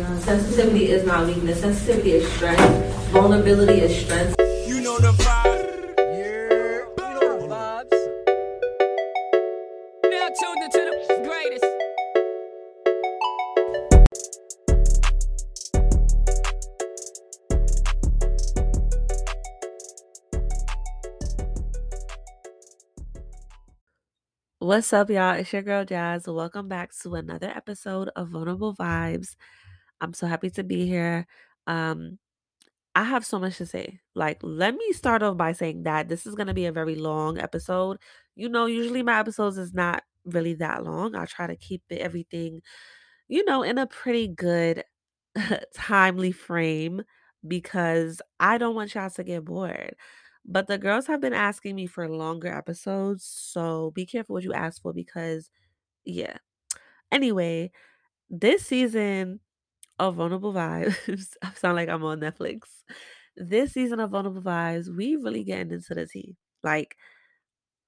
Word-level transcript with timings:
Sensitivity 0.00 0.92
is 0.92 1.04
not 1.04 1.26
weakness. 1.26 1.60
Sensitivity 1.60 2.12
is 2.12 2.32
strength. 2.34 2.62
Vulnerability 3.10 3.80
is 3.80 4.04
strength. 4.04 4.36
You 4.64 4.80
know 4.80 4.96
the 5.00 5.10
vibe. 5.10 5.96
Now 10.04 10.28
tuned 10.38 10.62
into 10.62 10.78
the 10.78 11.18
greatest. 11.26 11.64
What's 24.60 24.92
up, 24.92 25.10
y'all? 25.10 25.34
It's 25.34 25.52
your 25.52 25.62
girl 25.62 25.84
Jazz. 25.84 26.28
Welcome 26.28 26.68
back 26.68 26.92
to 27.02 27.16
another 27.16 27.48
episode 27.48 28.10
of 28.14 28.28
Vulnerable 28.28 28.76
Vibes. 28.76 29.34
I'm 30.00 30.14
so 30.14 30.26
happy 30.26 30.50
to 30.50 30.64
be 30.64 30.86
here. 30.86 31.26
Um, 31.66 32.18
I 32.94 33.04
have 33.04 33.24
so 33.26 33.38
much 33.38 33.58
to 33.58 33.66
say. 33.66 34.00
Like, 34.14 34.38
let 34.42 34.74
me 34.74 34.92
start 34.92 35.22
off 35.22 35.36
by 35.36 35.52
saying 35.52 35.84
that 35.84 36.08
this 36.08 36.26
is 36.26 36.34
gonna 36.34 36.54
be 36.54 36.66
a 36.66 36.72
very 36.72 36.96
long 36.96 37.38
episode. 37.38 37.98
You 38.36 38.48
know, 38.48 38.66
usually 38.66 39.02
my 39.02 39.18
episodes 39.20 39.58
is 39.58 39.74
not 39.74 40.02
really 40.24 40.54
that 40.54 40.84
long. 40.84 41.14
I 41.16 41.24
try 41.26 41.46
to 41.46 41.56
keep 41.56 41.82
it 41.90 42.00
everything, 42.00 42.62
you 43.28 43.44
know, 43.44 43.62
in 43.62 43.78
a 43.78 43.86
pretty 43.86 44.28
good 44.28 44.84
timely 45.74 46.32
frame 46.32 47.02
because 47.46 48.20
I 48.40 48.58
don't 48.58 48.74
want 48.74 48.94
y'all 48.94 49.10
to 49.10 49.24
get 49.24 49.44
bored. 49.44 49.96
But 50.44 50.66
the 50.68 50.78
girls 50.78 51.06
have 51.08 51.20
been 51.20 51.34
asking 51.34 51.76
me 51.76 51.86
for 51.86 52.08
longer 52.08 52.48
episodes, 52.48 53.24
so 53.24 53.92
be 53.92 54.06
careful 54.06 54.34
what 54.34 54.44
you 54.44 54.52
ask 54.54 54.82
for 54.82 54.92
because, 54.94 55.50
yeah. 56.04 56.38
Anyway, 57.12 57.72
this 58.30 58.66
season 58.66 59.40
of 59.98 60.16
Vulnerable 60.16 60.52
Vibes, 60.52 61.34
I 61.42 61.52
sound 61.54 61.76
like 61.76 61.88
I'm 61.88 62.04
on 62.04 62.20
Netflix. 62.20 62.62
This 63.36 63.72
season 63.72 64.00
of 64.00 64.10
Vulnerable 64.10 64.42
Vibes, 64.42 64.94
we 64.94 65.16
really 65.16 65.44
getting 65.44 65.72
into 65.72 65.94
the 65.94 66.06
tea. 66.06 66.36
Like, 66.62 66.96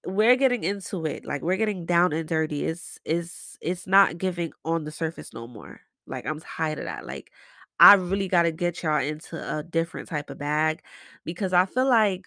we're 0.07 0.37
getting 0.37 0.65
into 0.65 1.05
it. 1.07 1.25
Like, 1.25 1.43
we're 1.43 1.57
getting 1.57 1.87
down 1.87 2.13
and 2.13 2.29
dirty. 2.29 2.65
It's 2.65 2.99
it's 3.05 3.59
it's 3.61 3.87
not 3.87 4.19
giving 4.19 4.53
on 4.65 4.85
the 4.85 4.91
surface 4.93 5.33
no 5.35 5.47
more. 5.47 5.81
Like, 6.07 6.27
I'm 6.27 6.41
tired 6.41 6.79
of 6.79 6.85
that. 6.87 7.07
Like, 7.07 7.33
I 7.81 7.95
really 7.95 8.29
gotta 8.29 8.53
get 8.53 8.83
y'all 8.83 9.01
into 9.03 9.37
a 9.59 9.63
different 9.63 10.09
type 10.09 10.31
of 10.31 10.39
bag 10.39 10.83
because 11.25 11.53
I 11.53 11.67
feel 11.67 11.89
like 11.89 12.27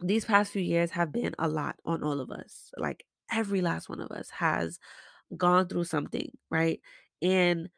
these 0.00 0.24
past 0.24 0.52
few 0.52 0.62
years 0.62 0.90
have 0.92 1.12
been 1.12 1.34
a 1.38 1.48
lot 1.48 1.76
on 1.84 2.02
all 2.02 2.20
of 2.20 2.30
us. 2.30 2.70
Like 2.76 3.04
every 3.32 3.60
last 3.60 3.88
one 3.88 4.00
of 4.00 4.10
us 4.10 4.30
has 4.30 4.78
gone 5.36 5.68
through 5.68 5.84
something, 5.84 6.30
right? 6.50 6.80
And 7.22 7.68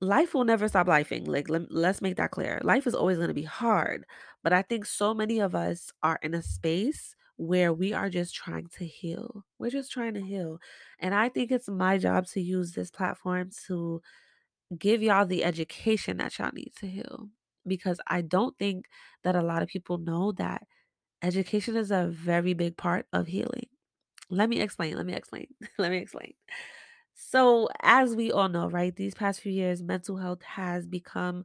life 0.00 0.34
will 0.34 0.44
never 0.44 0.68
stop 0.68 0.86
lifing. 0.86 1.26
Like 1.26 1.48
let, 1.48 1.70
let's 1.70 2.02
make 2.02 2.16
that 2.16 2.30
clear. 2.30 2.60
Life 2.62 2.86
is 2.86 2.94
always 2.94 3.16
going 3.16 3.28
to 3.28 3.34
be 3.34 3.42
hard, 3.42 4.04
but 4.42 4.52
I 4.52 4.62
think 4.62 4.86
so 4.86 5.14
many 5.14 5.40
of 5.40 5.54
us 5.54 5.90
are 6.02 6.18
in 6.22 6.34
a 6.34 6.42
space 6.42 7.14
where 7.36 7.72
we 7.72 7.92
are 7.92 8.08
just 8.08 8.34
trying 8.34 8.68
to 8.78 8.86
heal. 8.86 9.44
We're 9.58 9.70
just 9.70 9.92
trying 9.92 10.14
to 10.14 10.22
heal. 10.22 10.58
And 10.98 11.14
I 11.14 11.28
think 11.28 11.50
it's 11.50 11.68
my 11.68 11.98
job 11.98 12.26
to 12.28 12.40
use 12.40 12.72
this 12.72 12.90
platform 12.90 13.50
to 13.66 14.00
give 14.78 15.02
y'all 15.02 15.26
the 15.26 15.44
education 15.44 16.16
that 16.18 16.38
y'all 16.38 16.50
need 16.52 16.72
to 16.78 16.86
heal 16.86 17.28
because 17.66 18.00
I 18.06 18.22
don't 18.22 18.56
think 18.58 18.86
that 19.22 19.36
a 19.36 19.42
lot 19.42 19.62
of 19.62 19.68
people 19.68 19.98
know 19.98 20.32
that 20.32 20.62
Education 21.22 21.76
is 21.76 21.90
a 21.90 22.06
very 22.06 22.54
big 22.54 22.76
part 22.76 23.06
of 23.12 23.26
healing. 23.26 23.66
Let 24.28 24.48
me 24.48 24.60
explain. 24.60 24.96
Let 24.96 25.06
me 25.06 25.14
explain. 25.14 25.46
let 25.78 25.90
me 25.90 25.98
explain. 25.98 26.34
So, 27.18 27.68
as 27.82 28.14
we 28.14 28.30
all 28.30 28.48
know, 28.48 28.68
right, 28.68 28.94
these 28.94 29.14
past 29.14 29.40
few 29.40 29.52
years, 29.52 29.82
mental 29.82 30.18
health 30.18 30.42
has 30.42 30.86
become 30.86 31.44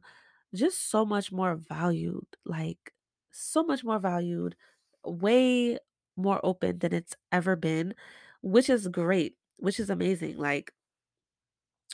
just 0.54 0.90
so 0.90 1.04
much 1.06 1.32
more 1.32 1.56
valued, 1.56 2.26
like 2.44 2.92
so 3.30 3.62
much 3.64 3.82
more 3.84 3.98
valued, 3.98 4.54
way 5.04 5.78
more 6.16 6.40
open 6.44 6.78
than 6.78 6.92
it's 6.92 7.16
ever 7.32 7.56
been, 7.56 7.94
which 8.42 8.68
is 8.68 8.88
great, 8.88 9.38
which 9.58 9.80
is 9.80 9.88
amazing. 9.90 10.36
Like, 10.36 10.72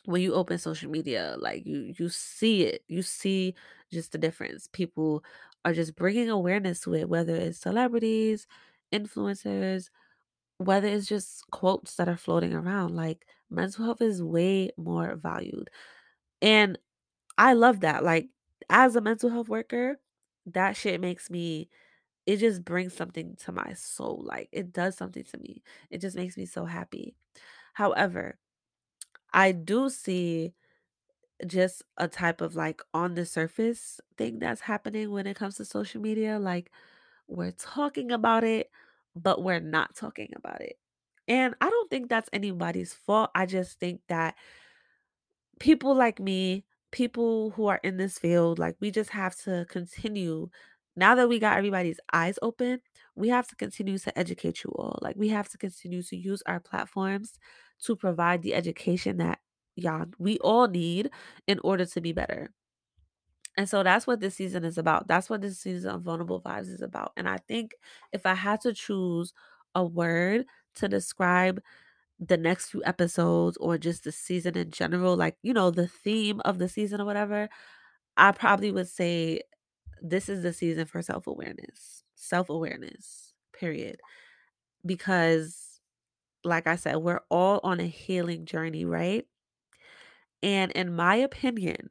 when 0.04 0.22
you 0.22 0.34
open 0.34 0.58
social 0.58 0.90
media 0.90 1.36
like 1.38 1.66
you 1.66 1.92
you 1.98 2.08
see 2.08 2.62
it 2.64 2.84
you 2.88 3.02
see 3.02 3.54
just 3.92 4.12
the 4.12 4.18
difference 4.18 4.68
people 4.72 5.24
are 5.64 5.72
just 5.72 5.96
bringing 5.96 6.30
awareness 6.30 6.80
to 6.80 6.94
it 6.94 7.08
whether 7.08 7.34
it's 7.34 7.58
celebrities 7.58 8.46
influencers 8.92 9.90
whether 10.58 10.88
it's 10.88 11.06
just 11.08 11.44
quotes 11.52 11.96
that 11.96 12.08
are 12.08 12.16
floating 12.16 12.54
around 12.54 12.94
like 12.96 13.26
mental 13.50 13.84
health 13.84 14.02
is 14.02 14.22
way 14.22 14.70
more 14.76 15.16
valued 15.16 15.70
and 16.42 16.78
i 17.38 17.52
love 17.54 17.80
that 17.80 18.04
like 18.04 18.28
as 18.70 18.96
a 18.96 19.00
mental 19.00 19.30
health 19.30 19.48
worker 19.48 20.00
that 20.46 20.76
shit 20.76 21.00
makes 21.00 21.30
me 21.30 21.68
it 22.26 22.38
just 22.38 22.64
brings 22.64 22.94
something 22.94 23.36
to 23.36 23.52
my 23.52 23.72
soul 23.74 24.22
like 24.26 24.48
it 24.52 24.72
does 24.72 24.96
something 24.96 25.24
to 25.24 25.38
me 25.38 25.62
it 25.90 26.00
just 26.00 26.16
makes 26.16 26.36
me 26.36 26.46
so 26.46 26.64
happy 26.66 27.14
however 27.74 28.38
i 29.32 29.52
do 29.52 29.88
see 29.88 30.54
just 31.46 31.82
a 31.96 32.08
type 32.08 32.40
of 32.40 32.56
like 32.56 32.82
on 32.94 33.14
the 33.14 33.24
surface 33.24 34.00
thing 34.16 34.38
that's 34.38 34.60
happening 34.62 35.10
when 35.10 35.26
it 35.26 35.36
comes 35.36 35.56
to 35.56 35.64
social 35.64 36.00
media. 36.00 36.38
Like 36.38 36.70
we're 37.28 37.52
talking 37.52 38.10
about 38.10 38.44
it, 38.44 38.70
but 39.14 39.42
we're 39.42 39.60
not 39.60 39.94
talking 39.94 40.32
about 40.36 40.60
it. 40.60 40.78
And 41.28 41.54
I 41.60 41.70
don't 41.70 41.77
think 41.90 42.08
that's 42.08 42.28
anybody's 42.32 42.94
fault. 42.94 43.30
I 43.34 43.46
just 43.46 43.78
think 43.80 44.00
that 44.08 44.36
people 45.60 45.94
like 45.94 46.20
me, 46.20 46.64
people 46.92 47.50
who 47.50 47.66
are 47.66 47.80
in 47.82 47.96
this 47.96 48.18
field, 48.18 48.58
like 48.58 48.76
we 48.80 48.90
just 48.90 49.10
have 49.10 49.36
to 49.40 49.66
continue. 49.68 50.48
Now 50.96 51.14
that 51.14 51.28
we 51.28 51.38
got 51.38 51.56
everybody's 51.58 52.00
eyes 52.12 52.38
open, 52.42 52.80
we 53.14 53.28
have 53.28 53.46
to 53.48 53.56
continue 53.56 53.98
to 53.98 54.18
educate 54.18 54.64
you 54.64 54.70
all. 54.76 54.98
Like 55.02 55.16
we 55.16 55.28
have 55.28 55.48
to 55.50 55.58
continue 55.58 56.02
to 56.04 56.16
use 56.16 56.42
our 56.46 56.60
platforms 56.60 57.38
to 57.84 57.96
provide 57.96 58.42
the 58.42 58.54
education 58.54 59.18
that 59.18 59.38
y'all 59.76 60.06
we 60.18 60.38
all 60.38 60.66
need 60.66 61.10
in 61.46 61.60
order 61.62 61.84
to 61.86 62.00
be 62.00 62.12
better. 62.12 62.50
And 63.56 63.68
so 63.68 63.82
that's 63.82 64.06
what 64.06 64.20
this 64.20 64.36
season 64.36 64.64
is 64.64 64.78
about. 64.78 65.08
That's 65.08 65.28
what 65.28 65.40
this 65.40 65.58
season 65.58 65.90
of 65.90 66.02
Vulnerable 66.02 66.40
Vibes 66.40 66.68
is 66.68 66.80
about. 66.80 67.12
And 67.16 67.28
I 67.28 67.38
think 67.38 67.74
if 68.12 68.24
I 68.24 68.34
had 68.34 68.60
to 68.60 68.72
choose 68.72 69.32
a 69.74 69.84
word 69.84 70.46
to 70.78 70.88
describe 70.88 71.60
the 72.20 72.36
next 72.36 72.70
few 72.70 72.82
episodes 72.84 73.56
or 73.58 73.78
just 73.78 74.04
the 74.04 74.12
season 74.12 74.56
in 74.56 74.70
general, 74.70 75.16
like, 75.16 75.36
you 75.42 75.54
know, 75.54 75.70
the 75.70 75.88
theme 75.88 76.40
of 76.44 76.58
the 76.58 76.68
season 76.68 77.00
or 77.00 77.04
whatever, 77.04 77.48
I 78.16 78.32
probably 78.32 78.72
would 78.72 78.88
say 78.88 79.42
this 80.02 80.28
is 80.28 80.42
the 80.42 80.52
season 80.52 80.86
for 80.86 81.02
self 81.02 81.26
awareness. 81.26 82.04
Self 82.16 82.50
awareness, 82.50 83.34
period. 83.52 84.00
Because, 84.86 85.80
like 86.44 86.66
I 86.66 86.76
said, 86.76 86.96
we're 86.98 87.20
all 87.30 87.60
on 87.64 87.80
a 87.80 87.86
healing 87.86 88.46
journey, 88.46 88.84
right? 88.84 89.26
And 90.42 90.72
in 90.72 90.94
my 90.94 91.16
opinion, 91.16 91.88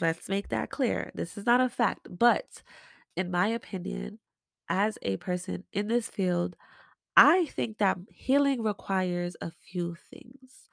let's 0.00 0.28
make 0.28 0.48
that 0.48 0.70
clear. 0.70 1.10
This 1.14 1.36
is 1.36 1.46
not 1.46 1.60
a 1.60 1.68
fact, 1.68 2.08
but 2.10 2.62
in 3.16 3.30
my 3.30 3.48
opinion, 3.48 4.18
as 4.68 4.98
a 5.02 5.16
person 5.18 5.64
in 5.72 5.88
this 5.88 6.08
field, 6.08 6.56
I 7.16 7.46
think 7.46 7.78
that 7.78 7.98
healing 8.10 8.62
requires 8.62 9.36
a 9.40 9.50
few 9.50 9.94
things. 9.94 10.68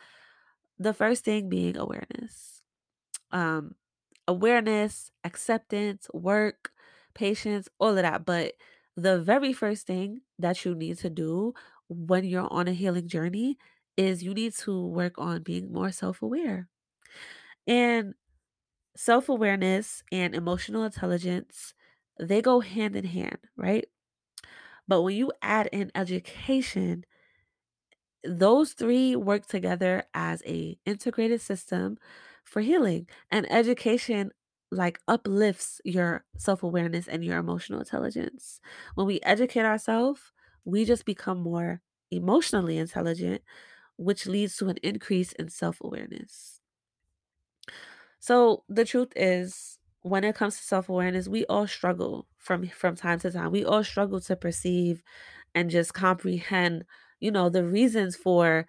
The 0.80 0.94
first 0.94 1.26
thing 1.26 1.50
being 1.50 1.78
awareness. 1.78 2.64
Um, 3.32 3.76
awareness, 4.28 5.12
acceptance, 5.24 6.10
work, 6.14 6.74
patience, 7.16 7.70
all 7.80 7.92
of 7.98 8.04
that. 8.04 8.26
But 8.26 8.56
the 8.98 9.22
very 9.22 9.54
first 9.54 9.88
thing 9.88 10.22
that 10.40 10.66
you 10.66 10.76
need 10.76 10.98
to 11.00 11.10
do 11.10 11.54
when 11.90 12.26
you're 12.26 12.52
on 12.54 12.68
a 12.68 12.74
healing 12.74 13.08
journey 13.08 13.58
is 13.98 14.24
you 14.24 14.34
need 14.34 14.54
to 14.56 14.88
work 14.88 15.16
on 15.20 15.44
being 15.44 15.72
more 15.74 15.92
self 15.92 16.22
aware. 16.22 16.70
And 17.68 18.16
self 18.98 19.30
awareness 19.30 20.04
and 20.12 20.36
emotional 20.36 20.84
intelligence, 20.86 21.74
they 22.20 22.42
go 22.42 22.62
hand 22.62 22.96
in 22.96 23.06
hand, 23.06 23.40
right? 23.58 23.88
But 24.90 25.04
when 25.04 25.16
you 25.16 25.32
add 25.44 25.70
in 25.72 25.92
education, 25.96 27.06
those 28.24 28.74
three 28.74 29.16
work 29.16 29.46
together 29.46 30.04
as 30.14 30.44
a 30.46 30.78
integrated 30.86 31.40
system 31.42 31.98
for 32.44 32.62
healing 32.62 33.08
and 33.32 33.50
education 33.52 34.32
like 34.72 35.00
uplifts 35.08 35.82
your 35.86 36.26
self-awareness 36.38 37.08
and 37.08 37.24
your 37.24 37.38
emotional 37.38 37.80
intelligence. 37.80 38.60
When 38.96 39.08
we 39.08 39.22
educate 39.22 39.66
ourselves 39.66 40.32
we 40.66 40.84
just 40.86 41.06
become 41.06 41.40
more 41.40 41.82
emotionally 42.12 42.78
intelligent 42.78 43.42
which 43.98 44.28
leads 44.28 44.58
to 44.58 44.70
an 44.70 44.78
increase 44.84 45.34
in 45.34 45.50
self-awareness. 45.50 46.62
So 48.20 48.64
the 48.68 48.86
truth 48.86 49.14
is 49.16 49.79
when 50.04 50.24
it 50.24 50.36
comes 50.36 50.58
to 50.58 50.64
self-awareness 50.64 51.28
we 51.28 51.46
all 51.48 51.68
struggle 51.68 52.28
from 52.38 52.68
from 52.70 52.96
time 52.96 53.20
to 53.20 53.32
time 53.32 53.52
we 53.52 53.66
all 53.66 53.84
struggle 53.84 54.20
to 54.22 54.36
perceive 54.36 55.02
and 55.56 55.70
just 55.70 55.94
comprehend 55.94 56.84
you 57.20 57.32
know 57.32 57.50
the 57.50 57.66
reasons 57.66 58.16
for 58.16 58.66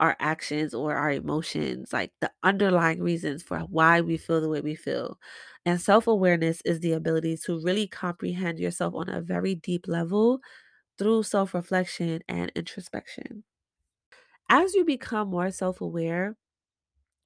our 0.00 0.16
actions 0.20 0.74
or 0.74 0.94
our 0.94 1.10
emotions, 1.10 1.92
like 1.92 2.12
the 2.20 2.30
underlying 2.42 3.02
reasons 3.02 3.42
for 3.42 3.60
why 3.60 4.00
we 4.00 4.16
feel 4.16 4.40
the 4.40 4.48
way 4.48 4.60
we 4.60 4.74
feel. 4.74 5.18
And 5.64 5.80
self 5.80 6.06
awareness 6.06 6.60
is 6.64 6.80
the 6.80 6.92
ability 6.92 7.36
to 7.46 7.60
really 7.62 7.86
comprehend 7.86 8.58
yourself 8.58 8.94
on 8.94 9.08
a 9.08 9.20
very 9.20 9.54
deep 9.54 9.86
level 9.88 10.40
through 10.98 11.24
self 11.24 11.54
reflection 11.54 12.22
and 12.28 12.52
introspection. 12.56 13.44
As 14.48 14.74
you 14.74 14.84
become 14.84 15.28
more 15.28 15.50
self 15.50 15.80
aware, 15.80 16.36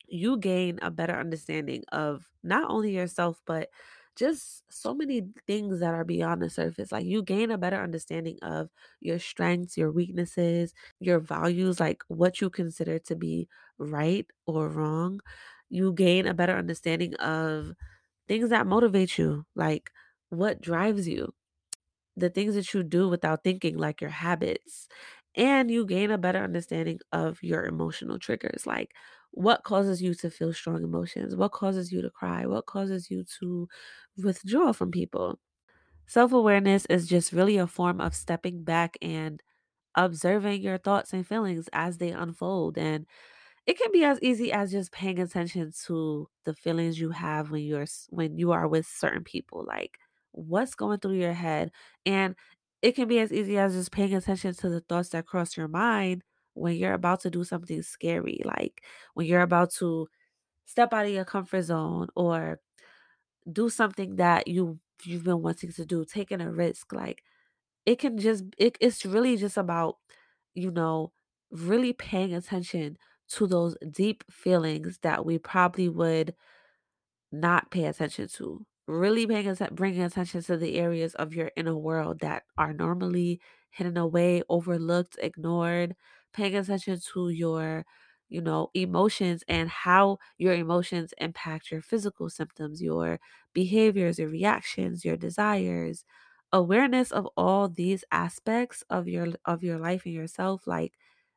you 0.09 0.39
gain 0.39 0.79
a 0.83 0.91
better 0.91 1.15
understanding 1.15 1.85
of 1.93 2.31
not 2.43 2.71
only 2.71 2.95
yourself, 2.95 3.41
but 3.47 3.71
just 4.17 4.65
so 4.71 4.95
many 4.95 5.23
things 5.47 5.81
that 5.81 5.95
are 5.95 6.05
beyond 6.05 6.43
the 6.43 6.51
surface. 6.51 6.91
Like 6.91 7.07
you 7.07 7.23
gain 7.23 7.51
a 7.51 7.59
better 7.59 7.81
understanding 7.81 8.39
of 8.43 8.71
your 9.01 9.19
strengths, 9.19 9.77
your 9.77 9.93
weaknesses, 9.93 10.75
your 10.99 11.21
values, 11.21 11.79
like 11.79 12.03
what 12.09 12.41
you 12.41 12.51
consider 12.51 12.99
to 13.01 13.15
be 13.17 13.49
right 13.79 14.27
or 14.47 14.69
wrong. 14.69 15.21
You 15.69 15.93
gain 15.93 16.27
a 16.27 16.35
better 16.35 16.57
understanding 16.57 17.15
of 17.17 17.73
things 18.29 18.51
that 18.51 18.67
motivate 18.67 19.19
you, 19.19 19.47
like 19.57 19.91
what 20.31 20.61
drives 20.61 21.09
you 21.09 21.35
the 22.17 22.31
things 22.31 22.55
that 22.55 22.75
you 22.75 22.83
do 22.83 23.09
without 23.09 23.45
thinking, 23.45 23.77
like 23.79 24.01
your 24.01 24.11
habits, 24.11 24.89
and 25.35 25.71
you 25.71 25.87
gain 25.87 26.11
a 26.11 26.19
better 26.19 26.43
understanding 26.43 27.01
of 27.13 27.43
your 27.43 27.65
emotional 27.67 28.19
triggers, 28.19 28.67
like 28.67 28.95
what 29.33 29.65
causes 29.65 30.03
you 30.03 30.15
to 30.15 30.31
feel 30.31 30.53
strong 30.53 30.83
emotions, 30.83 31.37
what 31.37 31.53
causes 31.53 31.93
you 31.93 32.03
to 32.03 32.11
cry, 32.11 32.47
what 32.47 32.67
causes 32.67 33.11
you 33.11 33.25
to 33.41 33.69
withdraw 34.17 34.73
from 34.73 34.91
people. 34.91 35.39
Self 36.07 36.33
awareness 36.33 36.87
is 36.87 37.07
just 37.07 37.33
really 37.33 37.59
a 37.59 37.67
form 37.67 38.01
of 38.01 38.15
stepping 38.15 38.65
back 38.65 38.97
and 39.03 39.43
observing 39.97 40.63
your 40.63 40.79
thoughts 40.79 41.13
and 41.13 41.27
feelings 41.27 41.69
as 41.73 41.99
they 41.99 42.13
unfold. 42.13 42.79
And 42.79 43.07
it 43.67 43.79
can 43.79 43.93
be 43.93 44.05
as 44.05 44.19
easy 44.23 44.53
as 44.53 44.73
just 44.73 44.93
paying 44.93 45.19
attention 45.19 45.73
to 45.87 46.29
the 46.45 46.55
feelings 46.55 46.99
you 47.01 47.11
have 47.11 47.51
when 47.51 47.63
you're 47.63 47.87
when 48.11 48.39
you 48.39 48.53
are 48.53 48.69
with 48.69 48.87
certain 48.87 49.25
people, 49.25 49.65
like 49.67 49.99
what's 50.33 50.75
going 50.75 51.01
through 51.01 51.15
your 51.19 51.35
head. 51.35 51.73
And 52.07 52.37
it 52.83 52.93
can 52.95 53.09
be 53.09 53.19
as 53.21 53.33
easy 53.33 53.59
as 53.59 53.75
just 53.75 53.93
paying 53.93 54.15
attention 54.15 54.55
to 54.55 54.69
the 54.69 54.81
thoughts 54.81 55.11
that 55.11 55.27
cross 55.27 55.57
your 55.57 55.69
mind 55.69 56.23
when 56.55 56.77
you're 56.77 56.95
about 56.95 57.21
to 57.21 57.31
do 57.31 57.45
something 57.45 57.83
scary, 57.83 58.41
like 58.45 58.83
when 59.15 59.27
you're 59.27 59.43
about 59.43 59.71
to 59.73 60.09
step 60.67 60.93
out 60.95 61.07
of 61.07 61.13
your 61.13 61.25
comfort 61.27 61.63
zone 61.63 62.09
or 62.17 62.61
do 63.51 63.69
something 63.69 64.17
that 64.17 64.49
you 64.49 64.79
you've 65.05 65.25
been 65.25 65.43
wanting 65.43 65.73
to 65.73 65.87
do, 65.87 66.05
taking 66.05 66.41
a 66.41 66.51
risk. 66.51 66.93
Like 66.93 67.23
it 67.87 67.99
can 67.99 68.19
just 68.19 68.45
it, 68.59 68.79
it's 68.81 69.07
really 69.07 69.37
just 69.37 69.57
about 69.59 69.99
you 70.55 70.71
know 70.71 71.13
really 71.51 71.93
paying 71.95 72.35
attention 72.35 72.99
to 73.31 73.47
those 73.47 73.77
deep 73.93 74.25
feelings 74.31 74.99
that 75.03 75.25
we 75.27 75.39
probably 75.39 75.89
would 75.89 76.35
not 77.33 77.71
pay 77.71 77.87
attention 77.87 78.29
to. 78.29 78.67
Really 78.89 79.27
paying 79.27 79.55
bringing 79.73 80.03
attention 80.03 80.43
to 80.45 80.57
the 80.57 80.77
areas 80.79 81.15
of 81.17 81.35
your 81.35 81.53
inner 81.57 81.77
world 81.77 82.21
that 82.21 82.45
are 82.59 82.73
normally 82.73 83.41
hidden 83.71 83.99
away, 83.99 84.43
overlooked, 84.49 85.19
ignored. 85.23 85.95
Paying 86.33 86.57
attention 86.57 86.99
to 87.15 87.29
your, 87.31 87.87
you 88.31 88.41
know, 88.41 88.71
emotions 88.75 89.45
and 89.49 89.69
how 89.71 90.19
your 90.39 90.55
emotions 90.55 91.15
impact 91.19 91.71
your 91.71 91.83
physical 91.83 92.31
symptoms, 92.31 92.83
your 92.83 93.21
behaviors, 93.55 94.19
your 94.19 94.29
reactions, 94.31 95.05
your 95.05 95.17
desires. 95.19 96.05
Awareness 96.53 97.13
of 97.13 97.27
all 97.37 97.69
these 97.69 98.05
aspects 98.11 98.83
of 98.91 99.07
your 99.09 99.29
of 99.45 99.63
your 99.63 99.79
life 99.79 100.07
and 100.07 100.15
yourself, 100.15 100.67
like 100.67 100.95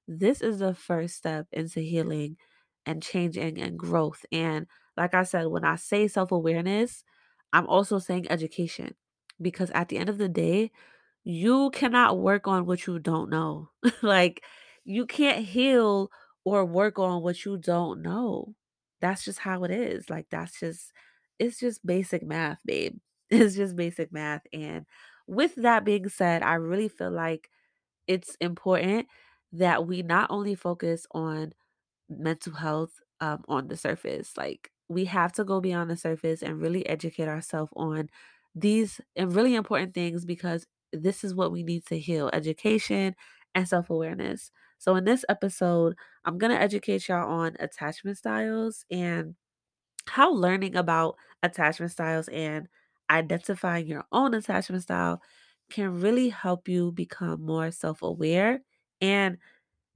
this 0.07 0.41
is 0.41 0.59
the 0.59 0.73
first 0.73 1.15
step 1.17 1.47
into 1.51 1.81
healing 1.81 2.37
and 2.85 3.03
changing 3.03 3.59
and 3.59 3.77
growth. 3.77 4.25
And 4.31 4.67
like 4.97 5.13
I 5.13 5.23
said, 5.23 5.47
when 5.47 5.65
I 5.65 5.75
say 5.75 6.07
self 6.07 6.31
awareness, 6.31 7.03
I'm 7.53 7.67
also 7.67 7.99
saying 7.99 8.27
education 8.29 8.95
because 9.41 9.71
at 9.71 9.89
the 9.89 9.97
end 9.97 10.09
of 10.09 10.17
the 10.17 10.29
day, 10.29 10.71
you 11.23 11.69
cannot 11.71 12.19
work 12.19 12.47
on 12.47 12.65
what 12.65 12.87
you 12.87 12.99
don't 12.99 13.29
know. 13.29 13.69
like, 14.01 14.43
you 14.83 15.05
can't 15.05 15.45
heal 15.45 16.11
or 16.43 16.65
work 16.65 16.97
on 16.99 17.21
what 17.21 17.45
you 17.45 17.57
don't 17.57 18.01
know. 18.01 18.55
That's 19.01 19.23
just 19.25 19.39
how 19.39 19.63
it 19.63 19.71
is. 19.71 20.09
Like, 20.09 20.27
that's 20.31 20.59
just, 20.59 20.91
it's 21.39 21.59
just 21.59 21.85
basic 21.85 22.23
math, 22.23 22.59
babe. 22.65 22.97
It's 23.31 23.55
just 23.55 23.77
basic 23.77 24.11
math. 24.11 24.41
And 24.51 24.85
with 25.25 25.55
that 25.55 25.85
being 25.85 26.09
said, 26.09 26.43
I 26.43 26.55
really 26.55 26.89
feel 26.89 27.11
like 27.11 27.49
it's 28.07 28.35
important 28.41 29.07
that 29.53 29.87
we 29.87 30.01
not 30.01 30.29
only 30.31 30.55
focus 30.55 31.05
on 31.11 31.53
mental 32.09 32.53
health 32.53 32.91
um, 33.21 33.43
on 33.47 33.67
the 33.67 33.77
surface. 33.77 34.33
Like 34.37 34.71
we 34.91 35.05
have 35.05 35.31
to 35.33 35.43
go 35.43 35.61
beyond 35.61 35.89
the 35.89 35.97
surface 35.97 36.41
and 36.43 36.61
really 36.61 36.85
educate 36.87 37.27
ourselves 37.27 37.71
on 37.75 38.09
these 38.55 38.99
and 39.15 39.33
really 39.35 39.55
important 39.55 39.93
things 39.93 40.25
because 40.25 40.67
this 40.93 41.23
is 41.23 41.33
what 41.35 41.51
we 41.51 41.63
need 41.63 41.85
to 41.87 41.97
heal 41.99 42.29
education 42.33 43.15
and 43.55 43.67
self 43.67 43.89
awareness. 43.89 44.51
So, 44.77 44.95
in 44.95 45.05
this 45.05 45.23
episode, 45.29 45.95
I'm 46.25 46.37
going 46.37 46.51
to 46.51 46.59
educate 46.61 47.07
y'all 47.07 47.29
on 47.29 47.55
attachment 47.59 48.17
styles 48.17 48.85
and 48.91 49.35
how 50.07 50.33
learning 50.33 50.75
about 50.75 51.15
attachment 51.43 51.91
styles 51.91 52.27
and 52.29 52.67
identifying 53.09 53.87
your 53.87 54.05
own 54.11 54.33
attachment 54.33 54.83
style 54.83 55.21
can 55.69 56.01
really 56.01 56.29
help 56.29 56.67
you 56.67 56.91
become 56.91 57.41
more 57.45 57.71
self 57.71 58.01
aware 58.01 58.61
and 58.99 59.37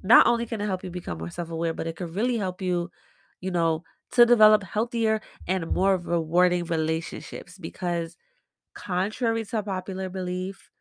not 0.04 0.28
only 0.28 0.46
can 0.46 0.62
it 0.62 0.66
help 0.66 0.84
you 0.84 0.92
become 0.92 1.18
more 1.20 1.30
self-aware, 1.30 1.74
but 1.74 1.88
it 1.88 1.96
could 1.96 2.16
really 2.16 2.38
help 2.38 2.62
you, 2.62 2.92
you 3.42 3.52
know, 3.52 3.84
to 4.12 4.26
develop 4.26 4.64
healthier 4.64 5.22
and 5.48 5.74
more 5.74 5.98
rewarding 5.98 6.66
relationships 6.66 7.58
because 7.58 8.18
contrary 8.76 9.46
to 9.46 9.64
popular 9.64 10.10
belief, 10.10 10.72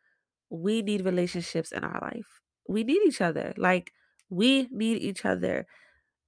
we 0.49 0.81
need 0.81 1.05
relationships 1.05 1.71
in 1.71 1.83
our 1.83 1.99
life. 2.01 2.41
We 2.67 2.83
need 2.83 3.01
each 3.07 3.21
other. 3.21 3.53
Like 3.57 3.93
we 4.29 4.67
need 4.71 5.01
each 5.01 5.25
other. 5.25 5.67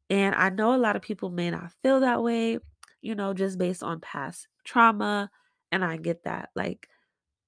And 0.09 0.35
I 0.35 0.49
know 0.49 0.73
a 0.73 0.77
lot 0.77 0.95
of 0.95 1.01
people 1.01 1.29
may 1.29 1.49
not 1.51 1.71
feel 1.83 1.99
that 2.01 2.23
way, 2.23 2.59
you 3.01 3.15
know, 3.15 3.33
just 3.33 3.57
based 3.57 3.83
on 3.83 3.99
past 3.99 4.47
trauma, 4.63 5.29
and 5.71 5.83
I 5.83 5.97
get 5.97 6.23
that. 6.23 6.49
Like 6.55 6.87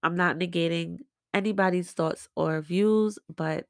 I'm 0.03 0.15
not 0.15 0.37
negating 0.39 0.99
anybody's 1.33 1.91
thoughts 1.93 2.27
or 2.35 2.61
views, 2.61 3.19
but 3.35 3.67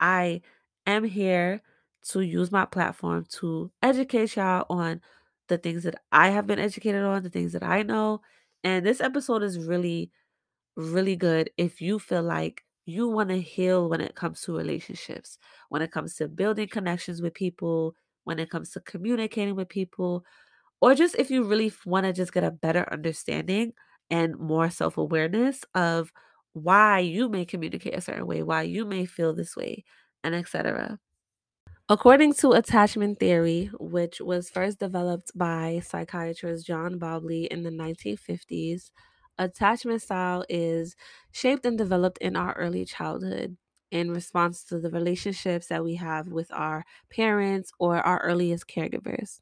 I 0.00 0.42
am 0.86 1.04
here 1.04 1.62
to 2.10 2.20
use 2.20 2.52
my 2.52 2.64
platform 2.66 3.26
to 3.30 3.70
educate 3.82 4.36
y'all 4.36 4.66
on 4.70 5.00
the 5.48 5.58
things 5.58 5.84
that 5.84 5.96
I 6.12 6.30
have 6.30 6.46
been 6.46 6.58
educated 6.58 7.02
on, 7.04 7.22
the 7.22 7.30
things 7.30 7.52
that 7.52 7.62
I 7.62 7.82
know. 7.82 8.20
And 8.62 8.84
this 8.86 9.00
episode 9.00 9.42
is 9.42 9.58
really, 9.58 10.10
really 10.76 11.16
good 11.16 11.50
if 11.56 11.80
you 11.80 11.98
feel 11.98 12.22
like 12.22 12.62
you 12.86 13.08
want 13.08 13.30
to 13.30 13.40
heal 13.40 13.88
when 13.88 14.00
it 14.00 14.14
comes 14.14 14.42
to 14.42 14.56
relationships, 14.56 15.38
when 15.68 15.82
it 15.82 15.92
comes 15.92 16.16
to 16.16 16.28
building 16.28 16.68
connections 16.68 17.22
with 17.22 17.34
people, 17.34 17.94
when 18.24 18.38
it 18.38 18.50
comes 18.50 18.70
to 18.70 18.80
communicating 18.80 19.54
with 19.56 19.68
people, 19.68 20.24
or 20.80 20.94
just 20.94 21.14
if 21.16 21.30
you 21.30 21.44
really 21.44 21.72
want 21.86 22.04
to 22.06 22.12
just 22.12 22.32
get 22.32 22.44
a 22.44 22.50
better 22.50 22.86
understanding 22.92 23.72
and 24.10 24.38
more 24.38 24.70
self 24.70 24.98
awareness 24.98 25.64
of 25.74 26.12
why 26.52 26.98
you 27.00 27.28
may 27.28 27.44
communicate 27.44 27.94
a 27.96 28.00
certain 28.00 28.26
way, 28.26 28.42
why 28.42 28.62
you 28.62 28.84
may 28.84 29.06
feel 29.06 29.34
this 29.34 29.56
way, 29.56 29.84
and 30.24 30.34
etc. 30.34 30.98
According 31.88 32.32
to 32.34 32.52
attachment 32.52 33.20
theory, 33.20 33.66
which 33.78 34.20
was 34.20 34.48
first 34.50 34.78
developed 34.78 35.32
by 35.34 35.80
psychiatrist 35.84 36.66
John 36.66 36.98
Bowlby 36.98 37.44
in 37.46 37.62
the 37.62 37.70
1950s, 37.70 38.90
attachment 39.38 40.00
style 40.02 40.44
is 40.48 40.96
shaped 41.30 41.66
and 41.66 41.76
developed 41.76 42.18
in 42.18 42.36
our 42.36 42.54
early 42.54 42.84
childhood 42.86 43.56
in 43.90 44.10
response 44.10 44.64
to 44.64 44.78
the 44.80 44.90
relationships 44.90 45.66
that 45.68 45.84
we 45.84 45.96
have 45.96 46.28
with 46.28 46.50
our 46.52 46.84
parents 47.10 47.70
or 47.78 47.98
our 47.98 48.18
earliest 48.22 48.66
caregivers. 48.66 49.40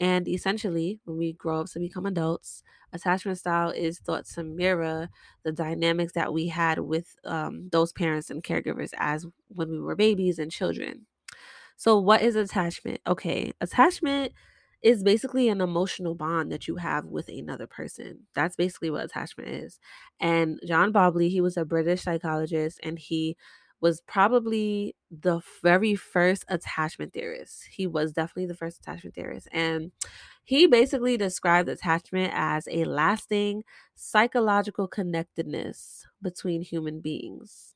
And 0.00 0.28
essentially, 0.28 1.00
when 1.04 1.18
we 1.18 1.34
grow 1.34 1.62
up 1.62 1.68
to 1.72 1.80
become 1.80 2.06
adults, 2.06 2.62
attachment 2.92 3.38
style 3.38 3.70
is 3.70 4.00
thought 4.00 4.26
to 4.34 4.44
mirror 4.44 5.10
the 5.44 5.52
dynamics 5.52 6.14
that 6.14 6.32
we 6.34 6.48
had 6.48 6.80
with 6.80 7.16
um, 7.24 7.70
those 7.70 7.92
parents 7.92 8.30
and 8.30 8.44
caregivers 8.44 8.92
as 8.98 9.26
when 9.48 9.70
we 9.70 9.80
were 9.80 9.96
babies 9.96 10.38
and 10.40 10.52
children. 10.52 11.07
So, 11.78 11.98
what 12.00 12.22
is 12.22 12.36
attachment? 12.36 13.00
Okay, 13.06 13.52
attachment 13.62 14.34
is 14.82 15.04
basically 15.04 15.48
an 15.48 15.60
emotional 15.62 16.14
bond 16.16 16.52
that 16.52 16.68
you 16.68 16.76
have 16.76 17.06
with 17.06 17.28
another 17.28 17.68
person. 17.68 18.26
That's 18.34 18.56
basically 18.56 18.90
what 18.90 19.04
attachment 19.06 19.48
is. 19.50 19.80
And 20.20 20.60
John 20.66 20.92
Bowlby, 20.92 21.30
he 21.30 21.40
was 21.40 21.56
a 21.56 21.64
British 21.64 22.02
psychologist 22.02 22.80
and 22.82 22.98
he 22.98 23.36
was 23.80 24.00
probably 24.02 24.96
the 25.10 25.40
very 25.62 25.94
first 25.96 26.44
attachment 26.48 27.12
theorist. 27.12 27.64
He 27.72 27.86
was 27.86 28.12
definitely 28.12 28.46
the 28.46 28.56
first 28.56 28.80
attachment 28.80 29.14
theorist. 29.14 29.48
And 29.52 29.92
he 30.44 30.66
basically 30.66 31.16
described 31.16 31.68
attachment 31.68 32.32
as 32.34 32.66
a 32.70 32.84
lasting 32.84 33.64
psychological 33.94 34.88
connectedness 34.88 36.06
between 36.22 36.62
human 36.62 37.00
beings. 37.00 37.67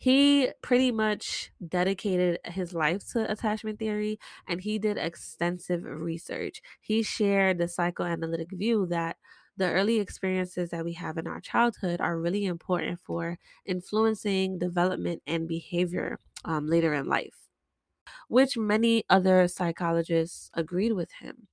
He 0.00 0.50
pretty 0.62 0.90
much 0.90 1.52
dedicated 1.68 2.38
his 2.46 2.72
life 2.72 3.06
to 3.12 3.30
attachment 3.30 3.78
theory 3.78 4.18
and 4.48 4.62
he 4.62 4.78
did 4.78 4.96
extensive 4.96 5.84
research. 5.84 6.62
He 6.80 7.02
shared 7.02 7.58
the 7.58 7.68
psychoanalytic 7.68 8.50
view 8.50 8.86
that 8.86 9.18
the 9.58 9.70
early 9.70 10.00
experiences 10.00 10.70
that 10.70 10.86
we 10.86 10.94
have 10.94 11.18
in 11.18 11.26
our 11.26 11.38
childhood 11.38 12.00
are 12.00 12.18
really 12.18 12.46
important 12.46 12.98
for 12.98 13.36
influencing 13.66 14.58
development 14.58 15.22
and 15.26 15.46
behavior 15.46 16.18
um, 16.46 16.66
later 16.66 16.94
in 16.94 17.04
life, 17.04 17.50
which 18.28 18.56
many 18.56 19.04
other 19.10 19.48
psychologists 19.48 20.50
agreed 20.54 20.92
with 20.92 21.10
him. 21.20 21.48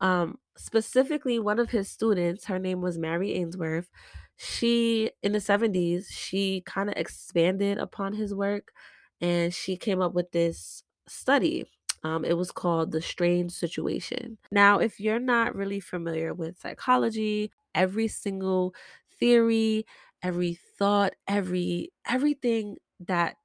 Um, 0.00 0.38
specifically, 0.56 1.38
one 1.38 1.58
of 1.58 1.70
his 1.70 1.90
students, 1.90 2.46
her 2.46 2.58
name 2.58 2.80
was 2.80 2.98
Mary 2.98 3.34
Ainsworth. 3.34 3.88
She, 4.38 5.10
in 5.22 5.32
the 5.32 5.40
70s, 5.40 6.08
she 6.10 6.62
kind 6.64 6.88
of 6.88 6.94
expanded 6.96 7.78
upon 7.78 8.12
his 8.14 8.32
work 8.34 8.72
and 9.20 9.52
she 9.52 9.76
came 9.76 10.00
up 10.00 10.14
with 10.14 10.30
this 10.32 10.84
study. 11.08 11.66
Um, 12.04 12.24
it 12.24 12.36
was 12.36 12.52
called 12.52 12.92
The 12.92 13.02
Strange 13.02 13.50
Situation. 13.50 14.38
Now, 14.52 14.78
if 14.78 15.00
you're 15.00 15.18
not 15.18 15.56
really 15.56 15.80
familiar 15.80 16.32
with 16.32 16.60
psychology, 16.60 17.50
every 17.74 18.06
single 18.06 18.74
theory, 19.18 19.84
every 20.22 20.54
thought, 20.78 21.14
every 21.26 21.90
everything 22.06 22.76
that 23.00 23.36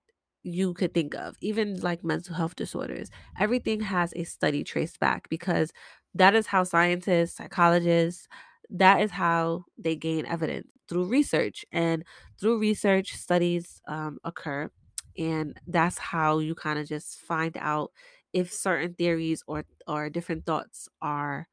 you 0.44 0.74
could 0.76 0.94
think 0.94 1.16
of, 1.16 1.36
even 1.42 1.80
like 1.82 2.04
mental 2.04 2.36
health 2.36 2.56
disorders, 2.56 3.10
everything 3.40 3.80
has 3.82 4.14
a 4.16 4.24
study 4.26 4.64
traced 4.64 5.00
back 5.00 5.28
because 5.30 5.72
that 6.14 6.36
is 6.36 6.48
how 6.48 6.64
scientists, 6.64 7.38
psychologists, 7.38 8.28
that 8.70 9.02
is 9.02 9.12
how 9.12 9.66
they 9.78 9.96
gain 9.96 10.26
evidence 10.28 10.68
through 10.88 11.06
research. 11.06 11.66
And 11.72 12.04
through 12.40 12.60
research, 12.60 13.14
studies 13.16 13.82
um, 13.88 14.20
occur. 14.24 14.70
And 15.18 15.60
that's 15.68 15.98
how 15.98 16.40
you 16.40 16.56
kind 16.56 16.80
of 16.80 16.88
just 16.88 17.20
find 17.20 17.56
out 17.60 17.92
if 18.34 18.52
certain 18.52 18.96
theories 18.96 19.44
or, 19.48 19.64
or 19.88 20.10
different 20.10 20.46
thoughts 20.46 20.90
are 21.02 21.48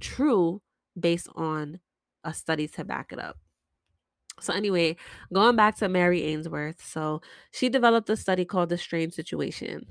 true 0.00 0.62
based 0.98 1.28
on 1.34 1.80
a 2.22 2.32
study 2.32 2.68
to 2.68 2.84
back 2.84 3.12
it 3.12 3.18
up. 3.18 3.36
So 4.40 4.52
anyway, 4.52 4.96
going 5.32 5.56
back 5.56 5.76
to 5.78 5.88
Mary 5.88 6.22
Ainsworth, 6.24 6.84
so 6.84 7.20
she 7.52 7.68
developed 7.68 8.10
a 8.10 8.16
study 8.16 8.44
called 8.44 8.68
the 8.68 8.78
strange 8.78 9.14
situation. 9.14 9.86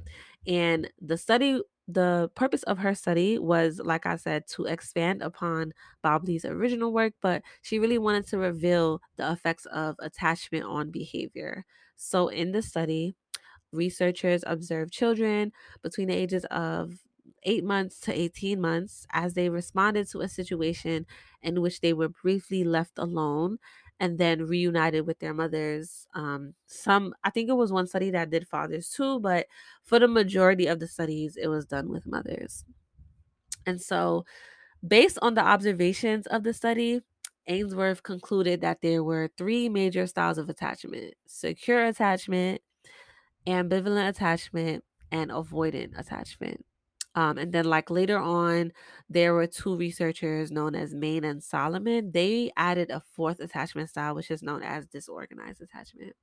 And 0.45 0.89
the 1.01 1.17
study 1.17 1.61
the 1.87 2.29
purpose 2.35 2.63
of 2.63 2.79
her 2.79 2.95
study 2.95 3.37
was 3.37 3.81
like 3.83 4.05
I 4.05 4.15
said 4.15 4.47
to 4.49 4.65
expand 4.65 5.21
upon 5.21 5.73
Bowlby's 6.03 6.45
original 6.45 6.93
work, 6.93 7.13
but 7.21 7.43
she 7.61 7.79
really 7.79 7.97
wanted 7.97 8.27
to 8.27 8.37
reveal 8.37 9.01
the 9.17 9.31
effects 9.31 9.65
of 9.67 9.95
attachment 9.99 10.65
on 10.65 10.91
behavior. 10.91 11.65
So 11.95 12.29
in 12.29 12.51
the 12.51 12.61
study, 12.61 13.15
researchers 13.71 14.43
observed 14.45 14.93
children 14.93 15.51
between 15.81 16.07
the 16.07 16.15
ages 16.15 16.45
of 16.51 16.99
8 17.43 17.63
months 17.63 17.99
to 18.01 18.13
18 18.13 18.61
months 18.61 19.05
as 19.11 19.33
they 19.33 19.49
responded 19.49 20.07
to 20.09 20.21
a 20.21 20.29
situation 20.29 21.05
in 21.41 21.61
which 21.61 21.81
they 21.81 21.93
were 21.93 22.09
briefly 22.09 22.63
left 22.63 22.97
alone 22.97 23.57
and 23.99 24.17
then 24.17 24.45
reunited 24.47 25.07
with 25.07 25.19
their 25.19 25.33
mothers. 25.33 26.07
Um, 26.15 26.55
some, 26.67 27.13
I 27.23 27.29
think 27.29 27.49
it 27.49 27.53
was 27.53 27.71
one 27.71 27.87
study 27.87 28.11
that 28.11 28.29
did 28.29 28.47
fathers 28.47 28.89
too, 28.89 29.19
but 29.19 29.47
for 29.83 29.99
the 29.99 30.07
majority 30.07 30.67
of 30.67 30.79
the 30.79 30.87
studies, 30.87 31.37
it 31.37 31.47
was 31.47 31.65
done 31.65 31.89
with 31.89 32.05
mothers. 32.05 32.65
And 33.65 33.81
so, 33.81 34.25
based 34.87 35.19
on 35.21 35.35
the 35.35 35.41
observations 35.43 36.27
of 36.27 36.43
the 36.43 36.53
study, 36.53 37.01
Ainsworth 37.47 38.03
concluded 38.03 38.61
that 38.61 38.81
there 38.81 39.03
were 39.03 39.29
three 39.37 39.69
major 39.69 40.07
styles 40.07 40.37
of 40.37 40.49
attachment 40.49 41.15
secure 41.27 41.85
attachment, 41.85 42.61
ambivalent 43.47 44.09
attachment, 44.09 44.83
and 45.11 45.31
avoidant 45.31 45.97
attachment. 45.99 46.65
Um, 47.15 47.37
and 47.37 47.51
then, 47.53 47.65
like 47.65 47.89
later 47.91 48.17
on, 48.17 48.71
there 49.09 49.33
were 49.33 49.47
two 49.47 49.77
researchers 49.77 50.51
known 50.51 50.75
as 50.75 50.95
Main 50.95 51.23
and 51.23 51.43
Solomon. 51.43 52.11
They 52.11 52.51
added 52.57 52.89
a 52.89 53.01
fourth 53.15 53.39
attachment 53.39 53.89
style, 53.89 54.15
which 54.15 54.31
is 54.31 54.41
known 54.43 54.63
as 54.63 54.87
disorganized 54.87 55.61
attachment. 55.61 56.15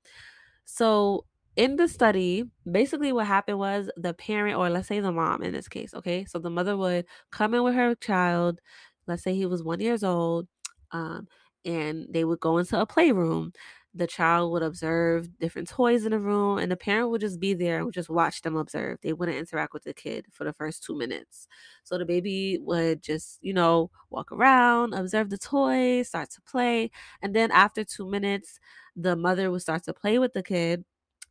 So, 0.65 1.27
in 1.57 1.77
the 1.77 1.89
study, 1.89 2.45
basically 2.71 3.13
what 3.13 3.27
happened 3.27 3.59
was 3.59 3.91
the 3.97 4.15
parent, 4.15 4.57
or 4.59 4.71
let's 4.71 4.89
say 4.89 5.01
the 5.01 5.13
mom 5.13 5.43
in 5.43 5.53
this 5.53 5.69
case, 5.69 5.93
okay, 5.95 6.25
so 6.25 6.39
the 6.39 6.51
mother 6.51 6.77
would 6.77 7.07
come 7.33 7.55
in 7.55 7.63
with 7.65 7.75
her 7.75 7.95
child. 7.97 8.61
Let's 9.07 9.23
say 9.23 9.35
he 9.35 9.47
was 9.47 9.63
one 9.63 9.81
years 9.81 10.05
old, 10.05 10.47
um, 10.93 11.27
and 11.65 12.07
they 12.11 12.25
would 12.25 12.41
go 12.41 12.59
into 12.59 12.81
a 12.81 12.87
playroom 12.87 13.53
the 13.95 14.07
child 14.07 14.53
would 14.53 14.63
observe 14.63 15.37
different 15.39 15.69
toys 15.69 16.05
in 16.05 16.13
the 16.13 16.19
room 16.21 16.59
and 16.59 16.71
the 16.71 16.77
parent 16.77 17.11
would 17.11 17.21
just 17.21 17.41
be 17.41 17.55
there 17.55 17.77
and 17.77 17.85
would 17.87 17.95
just 17.95 18.09
watch 18.11 18.43
them 18.43 18.57
observe 18.57 18.99
they 19.03 19.13
wouldn't 19.13 19.37
interact 19.39 19.73
with 19.75 19.83
the 19.85 19.93
kid 19.95 20.27
for 20.33 20.45
the 20.45 20.53
first 20.53 20.83
two 20.85 20.97
minutes 20.97 21.49
so 21.85 21.99
the 21.99 22.05
baby 22.05 22.59
would 22.61 23.03
just 23.03 23.39
you 23.43 23.53
know 23.53 23.91
walk 24.11 24.31
around 24.33 24.95
observe 24.95 25.29
the 25.31 25.39
toys 25.39 26.09
start 26.09 26.31
to 26.31 26.41
play 26.43 26.91
and 27.23 27.35
then 27.35 27.51
after 27.51 27.83
two 27.85 28.09
minutes 28.09 28.61
the 28.97 29.17
mother 29.17 29.51
would 29.51 29.63
start 29.63 29.83
to 29.85 29.93
play 29.93 30.19
with 30.19 30.33
the 30.35 30.43
kid 30.43 30.85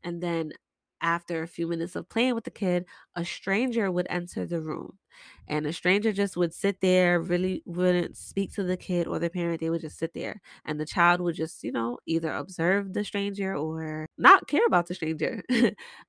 and 0.04 0.22
then 0.22 0.52
after 1.02 1.42
a 1.42 1.48
few 1.48 1.68
minutes 1.68 1.96
of 1.96 2.10
playing 2.10 2.36
with 2.36 2.44
the 2.44 2.52
kid, 2.52 2.86
a 3.16 3.24
stranger 3.24 3.90
would 3.90 4.06
enter 4.10 4.46
the 4.46 4.62
room. 4.62 4.98
And 5.48 5.66
a 5.66 5.74
stranger 5.74 6.12
just 6.14 6.38
would 6.38 6.54
sit 6.54 6.80
there, 6.82 7.20
really 7.20 7.64
wouldn't 7.66 8.18
speak 8.18 8.54
to 8.54 8.64
the 8.64 8.78
kid 8.78 9.08
or 9.08 9.20
the 9.20 9.30
parent. 9.30 9.62
They 9.62 9.70
would 9.70 9.82
just 9.82 9.98
sit 9.98 10.14
there. 10.14 10.42
And 10.66 10.80
the 10.80 10.86
child 10.86 11.22
would 11.22 11.36
just, 11.36 11.64
you 11.64 11.72
know, 11.72 11.98
either 12.06 12.32
observe 12.32 12.94
the 12.94 13.04
stranger 13.04 13.56
or 13.56 14.06
not 14.18 14.48
care 14.48 14.66
about 14.66 14.88
the 14.88 14.96
stranger. 14.96 15.44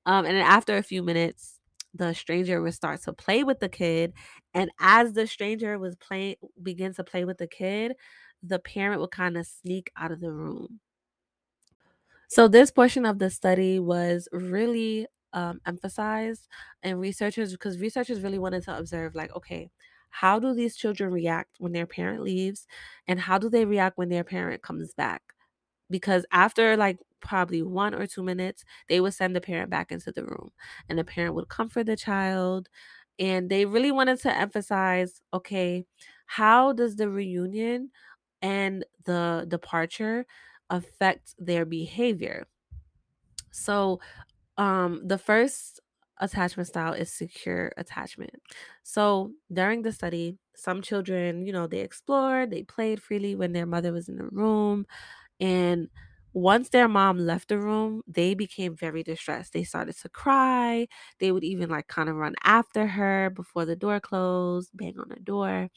um, 0.05 0.25
and 0.25 0.37
then 0.37 0.45
after 0.45 0.77
a 0.77 0.83
few 0.83 1.03
minutes, 1.03 1.59
the 1.93 2.13
stranger 2.13 2.61
would 2.61 2.73
start 2.73 3.01
to 3.03 3.13
play 3.13 3.43
with 3.43 3.59
the 3.59 3.69
kid. 3.69 4.13
And 4.53 4.71
as 4.79 5.13
the 5.13 5.27
stranger 5.27 5.77
was 5.79 5.95
playing, 5.95 6.35
begin 6.61 6.93
to 6.95 7.03
play 7.03 7.25
with 7.25 7.37
the 7.37 7.47
kid, 7.47 7.93
the 8.43 8.59
parent 8.59 9.01
would 9.01 9.11
kind 9.11 9.37
of 9.37 9.45
sneak 9.47 9.91
out 9.97 10.11
of 10.11 10.21
the 10.21 10.31
room 10.31 10.79
so 12.31 12.47
this 12.47 12.71
portion 12.71 13.05
of 13.05 13.19
the 13.19 13.29
study 13.29 13.77
was 13.77 14.29
really 14.31 15.05
um, 15.33 15.61
emphasized, 15.65 16.47
and 16.83 16.99
researchers 16.99 17.51
because 17.51 17.79
researchers 17.79 18.21
really 18.21 18.39
wanted 18.39 18.63
to 18.63 18.77
observe, 18.77 19.15
like, 19.15 19.35
okay, 19.35 19.71
how 20.09 20.39
do 20.39 20.53
these 20.53 20.75
children 20.75 21.11
react 21.11 21.55
when 21.59 21.71
their 21.73 21.87
parent 21.87 22.21
leaves, 22.23 22.67
and 23.07 23.19
how 23.19 23.37
do 23.37 23.49
they 23.49 23.65
react 23.65 23.97
when 23.97 24.09
their 24.09 24.23
parent 24.23 24.61
comes 24.61 24.93
back? 24.93 25.21
Because 25.89 26.25
after 26.31 26.77
like 26.77 26.99
probably 27.21 27.61
one 27.61 27.93
or 27.93 28.07
two 28.07 28.23
minutes, 28.23 28.63
they 28.89 28.99
would 29.01 29.13
send 29.13 29.35
the 29.35 29.41
parent 29.41 29.69
back 29.69 29.91
into 29.91 30.11
the 30.11 30.25
room, 30.25 30.51
and 30.89 30.97
the 30.99 31.03
parent 31.03 31.35
would 31.35 31.49
comfort 31.49 31.85
the 31.85 31.97
child, 31.97 32.69
and 33.19 33.49
they 33.49 33.65
really 33.65 33.91
wanted 33.91 34.19
to 34.21 34.35
emphasize, 34.35 35.21
okay, 35.33 35.85
how 36.25 36.73
does 36.73 36.95
the 36.95 37.09
reunion 37.09 37.91
and 38.41 38.85
the 39.05 39.45
departure 39.49 40.25
affect 40.69 41.35
their 41.39 41.65
behavior. 41.65 42.47
So, 43.51 43.99
um, 44.57 45.01
the 45.07 45.17
first 45.17 45.79
attachment 46.19 46.67
style 46.67 46.93
is 46.93 47.11
secure 47.11 47.71
attachment. 47.77 48.31
So, 48.83 49.31
during 49.51 49.81
the 49.81 49.91
study, 49.91 50.37
some 50.55 50.81
children, 50.81 51.45
you 51.45 51.53
know, 51.53 51.67
they 51.67 51.79
explored, 51.79 52.51
they 52.51 52.63
played 52.63 53.01
freely 53.01 53.35
when 53.35 53.53
their 53.53 53.65
mother 53.65 53.91
was 53.93 54.09
in 54.09 54.17
the 54.17 54.25
room. 54.31 54.85
And 55.39 55.89
once 56.33 56.69
their 56.69 56.87
mom 56.87 57.17
left 57.17 57.49
the 57.49 57.57
room, 57.59 58.01
they 58.07 58.33
became 58.33 58.75
very 58.75 59.03
distressed. 59.03 59.53
They 59.53 59.63
started 59.63 59.97
to 59.97 60.09
cry. 60.09 60.87
They 61.19 61.31
would 61.31 61.43
even 61.43 61.69
like 61.69 61.87
kind 61.87 62.09
of 62.09 62.15
run 62.15 62.35
after 62.43 62.87
her 62.87 63.29
before 63.29 63.65
the 63.65 63.75
door 63.75 63.99
closed, 63.99 64.69
bang 64.73 64.97
on 64.99 65.09
the 65.09 65.19
door. 65.19 65.69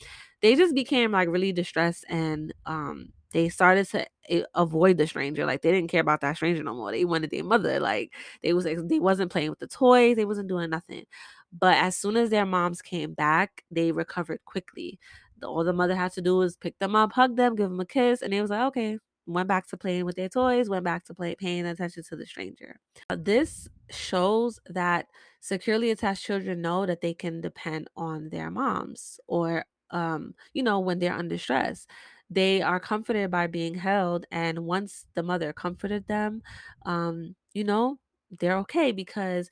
They 0.42 0.54
just 0.56 0.74
became 0.74 1.12
like 1.12 1.28
really 1.28 1.52
distressed 1.52 2.04
and 2.08 2.52
um 2.66 3.12
they 3.32 3.48
started 3.48 3.88
to 3.88 4.06
avoid 4.54 4.96
the 4.96 5.06
stranger. 5.08 5.44
Like 5.44 5.62
they 5.62 5.72
didn't 5.72 5.90
care 5.90 6.00
about 6.00 6.20
that 6.20 6.36
stranger 6.36 6.62
no 6.62 6.74
more. 6.74 6.92
They 6.92 7.04
wanted 7.04 7.30
their 7.30 7.42
mother. 7.44 7.80
Like 7.80 8.12
they 8.42 8.52
was 8.52 8.64
they 8.64 9.00
wasn't 9.00 9.32
playing 9.32 9.50
with 9.50 9.58
the 9.58 9.66
toys. 9.66 10.16
They 10.16 10.24
wasn't 10.24 10.48
doing 10.48 10.70
nothing. 10.70 11.04
But 11.52 11.76
as 11.78 11.96
soon 11.96 12.16
as 12.16 12.30
their 12.30 12.46
moms 12.46 12.82
came 12.82 13.12
back, 13.14 13.64
they 13.70 13.92
recovered 13.92 14.40
quickly. 14.44 14.98
All 15.42 15.64
the 15.64 15.72
mother 15.72 15.94
had 15.96 16.12
to 16.12 16.22
do 16.22 16.36
was 16.36 16.56
pick 16.56 16.78
them 16.78 16.96
up, 16.96 17.12
hug 17.12 17.36
them, 17.36 17.54
give 17.56 17.70
them 17.70 17.80
a 17.80 17.86
kiss, 17.86 18.22
and 18.22 18.32
they 18.32 18.40
was 18.40 18.50
like, 18.50 18.62
okay, 18.68 18.98
went 19.26 19.48
back 19.48 19.66
to 19.68 19.76
playing 19.76 20.04
with 20.04 20.16
their 20.16 20.28
toys, 20.28 20.68
went 20.68 20.84
back 20.84 21.04
to 21.06 21.14
play, 21.14 21.34
paying 21.34 21.66
attention 21.66 22.02
to 22.04 22.16
the 22.16 22.26
stranger. 22.26 22.78
This 23.08 23.68
shows 23.90 24.60
that 24.66 25.08
securely 25.40 25.90
attached 25.90 26.24
children 26.24 26.60
know 26.62 26.86
that 26.86 27.00
they 27.00 27.14
can 27.14 27.40
depend 27.40 27.88
on 27.96 28.30
their 28.30 28.50
moms 28.50 29.20
or, 29.26 29.64
um, 29.90 30.34
you 30.52 30.62
know, 30.62 30.80
when 30.80 30.98
they're 30.98 31.14
under 31.14 31.38
stress. 31.38 31.86
They 32.30 32.62
are 32.62 32.80
comforted 32.80 33.30
by 33.30 33.46
being 33.46 33.74
held. 33.74 34.26
And 34.30 34.60
once 34.66 35.06
the 35.14 35.22
mother 35.22 35.52
comforted 35.52 36.06
them, 36.06 36.42
um, 36.86 37.36
you 37.52 37.64
know, 37.64 37.98
they're 38.30 38.56
okay 38.58 38.90
because 38.92 39.50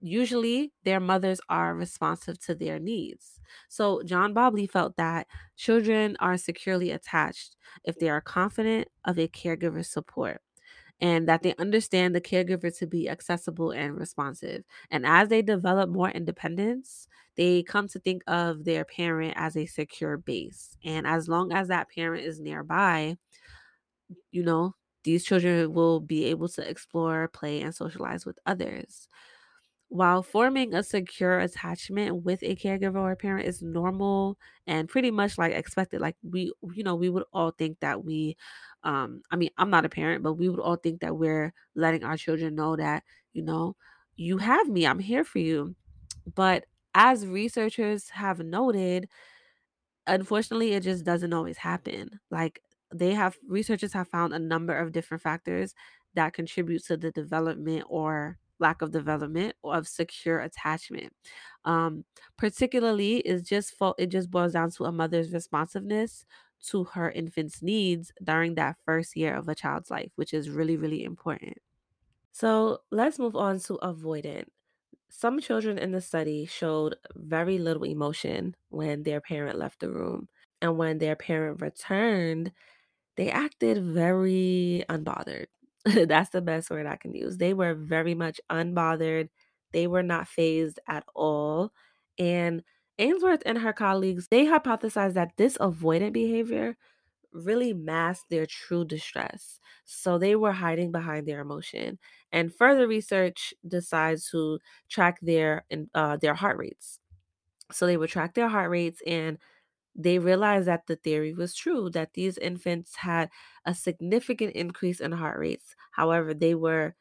usually 0.00 0.72
their 0.84 1.00
mothers 1.00 1.40
are 1.48 1.74
responsive 1.74 2.38
to 2.40 2.54
their 2.54 2.78
needs. 2.78 3.40
So 3.68 4.02
John 4.04 4.34
Bowlby 4.34 4.66
felt 4.66 4.96
that 4.96 5.26
children 5.56 6.16
are 6.20 6.36
securely 6.36 6.90
attached 6.90 7.56
if 7.84 7.98
they 7.98 8.08
are 8.10 8.20
confident 8.20 8.88
of 9.04 9.18
a 9.18 9.28
caregiver's 9.28 9.88
support. 9.88 10.40
and 11.00 11.28
that 11.28 11.42
they 11.42 11.54
understand 11.56 12.14
the 12.14 12.20
caregiver 12.20 12.76
to 12.78 12.86
be 12.86 13.08
accessible 13.08 13.70
and 13.70 13.96
responsive. 13.96 14.64
And 14.90 15.06
as 15.06 15.28
they 15.28 15.42
develop 15.42 15.90
more 15.90 16.10
independence, 16.10 17.08
they 17.36 17.62
come 17.62 17.88
to 17.88 18.00
think 18.00 18.22
of 18.26 18.64
their 18.64 18.84
parent 18.84 19.34
as 19.36 19.56
a 19.56 19.66
secure 19.66 20.16
base. 20.16 20.76
And 20.84 21.06
as 21.06 21.28
long 21.28 21.52
as 21.52 21.68
that 21.68 21.88
parent 21.90 22.24
is 22.24 22.40
nearby, 22.40 23.16
you 24.30 24.42
know, 24.42 24.74
these 25.04 25.24
children 25.24 25.72
will 25.72 26.00
be 26.00 26.24
able 26.26 26.48
to 26.48 26.68
explore, 26.68 27.28
play, 27.28 27.60
and 27.62 27.74
socialize 27.74 28.26
with 28.26 28.38
others. 28.46 29.08
While 29.90 30.22
forming 30.22 30.74
a 30.74 30.82
secure 30.82 31.38
attachment 31.40 32.22
with 32.24 32.42
a 32.42 32.54
caregiver 32.56 32.96
or 32.96 33.12
a 33.12 33.16
parent 33.16 33.46
is 33.48 33.62
normal 33.62 34.38
and 34.66 34.86
pretty 34.88 35.10
much 35.10 35.38
like 35.38 35.54
expected, 35.54 36.00
like 36.02 36.16
we, 36.22 36.52
you 36.74 36.84
know, 36.84 36.94
we 36.94 37.08
would 37.08 37.24
all 37.32 37.52
think 37.52 37.80
that 37.80 38.04
we, 38.04 38.36
um, 38.82 39.22
I 39.30 39.36
mean, 39.36 39.48
I'm 39.56 39.70
not 39.70 39.86
a 39.86 39.88
parent, 39.88 40.22
but 40.22 40.34
we 40.34 40.50
would 40.50 40.60
all 40.60 40.76
think 40.76 41.00
that 41.00 41.16
we're 41.16 41.54
letting 41.74 42.04
our 42.04 42.18
children 42.18 42.54
know 42.54 42.76
that, 42.76 43.02
you 43.32 43.42
know, 43.42 43.76
you 44.16 44.38
have 44.38 44.68
me, 44.68 44.86
I'm 44.86 44.98
here 44.98 45.24
for 45.24 45.38
you. 45.38 45.74
But 46.34 46.66
as 46.94 47.26
researchers 47.26 48.10
have 48.10 48.40
noted, 48.40 49.08
unfortunately, 50.06 50.72
it 50.72 50.82
just 50.82 51.04
doesn't 51.04 51.32
always 51.32 51.58
happen. 51.58 52.20
Like 52.30 52.62
they 52.92 53.14
have 53.14 53.36
researchers 53.46 53.92
have 53.92 54.08
found 54.08 54.32
a 54.32 54.38
number 54.38 54.76
of 54.76 54.92
different 54.92 55.22
factors 55.22 55.74
that 56.14 56.32
contribute 56.32 56.84
to 56.84 56.96
the 56.96 57.10
development 57.10 57.84
or 57.88 58.38
lack 58.60 58.82
of 58.82 58.90
development 58.92 59.54
of 59.64 59.88
secure 59.88 60.40
attachment. 60.40 61.12
Um, 61.64 62.04
particularly, 62.36 63.18
is 63.18 63.42
just 63.42 63.74
fo- 63.74 63.94
it 63.98 64.06
just 64.08 64.30
boils 64.30 64.52
down 64.52 64.70
to 64.72 64.84
a 64.84 64.92
mother's 64.92 65.32
responsiveness 65.32 66.24
to 66.68 66.84
her 66.84 67.10
infant's 67.10 67.62
needs 67.62 68.12
during 68.22 68.54
that 68.56 68.76
first 68.84 69.16
year 69.16 69.34
of 69.36 69.48
a 69.48 69.54
child's 69.54 69.90
life, 69.90 70.10
which 70.16 70.34
is 70.34 70.50
really 70.50 70.76
really 70.76 71.04
important. 71.04 71.58
So 72.32 72.80
let's 72.90 73.18
move 73.18 73.36
on 73.36 73.58
to 73.60 73.78
avoidant. 73.82 74.46
Some 75.10 75.40
children 75.40 75.78
in 75.78 75.92
the 75.92 76.00
study 76.00 76.46
showed 76.46 76.96
very 77.14 77.58
little 77.58 77.84
emotion 77.84 78.56
when 78.70 79.04
their 79.04 79.20
parent 79.20 79.58
left 79.58 79.80
the 79.80 79.90
room. 79.90 80.28
And 80.62 80.78
when 80.78 80.98
their 80.98 81.16
parent 81.16 81.62
returned, 81.62 82.52
they 83.16 83.30
acted 83.30 83.84
very 83.84 84.84
unbothered. 84.88 85.46
That's 86.06 86.30
the 86.30 86.42
best 86.42 86.70
word 86.70 86.86
I 86.86 86.96
can 86.96 87.14
use. 87.14 87.36
They 87.38 87.54
were 87.54 87.74
very 87.74 88.14
much 88.14 88.40
unbothered. 88.50 89.28
They 89.72 89.86
were 89.86 90.02
not 90.02 90.28
fazed 90.28 90.78
at 90.88 91.04
all. 91.14 91.72
And 92.18 92.62
Ainsworth 92.98 93.42
and 93.46 93.58
her 93.58 93.72
colleagues, 93.72 94.28
they 94.28 94.46
hypothesized 94.46 95.14
that 95.14 95.32
this 95.36 95.56
avoidant 95.58 96.12
behavior 96.12 96.76
really 97.32 97.74
masked 97.74 98.30
their 98.30 98.46
true 98.46 98.84
distress. 98.84 99.60
So 99.84 100.18
they 100.18 100.36
were 100.36 100.52
hiding 100.52 100.92
behind 100.92 101.26
their 101.28 101.40
emotion. 101.40 101.98
And 102.32 102.54
further 102.54 102.88
research 102.88 103.54
decides 103.66 104.30
to 104.30 104.60
track 104.90 105.18
their 105.22 105.64
uh, 105.94 106.16
their 106.18 106.34
heart 106.34 106.58
rates. 106.58 107.00
So 107.72 107.86
they 107.86 107.96
would 107.96 108.10
track 108.10 108.34
their 108.34 108.48
heart 108.48 108.70
rates 108.70 109.02
and 109.06 109.38
they 109.98 110.18
realized 110.20 110.68
that 110.68 110.86
the 110.88 110.96
theory 110.96 111.34
was 111.34 111.54
true 111.56 111.90
that 111.90 112.14
these 112.14 112.38
infants 112.38 112.96
had 112.96 113.30
a 113.66 113.74
significant 113.74 114.54
increase 114.54 115.00
in 115.00 115.12
heart 115.12 115.38
rates. 115.40 115.76
However, 115.92 116.34
they 116.34 116.54
were 116.54 116.96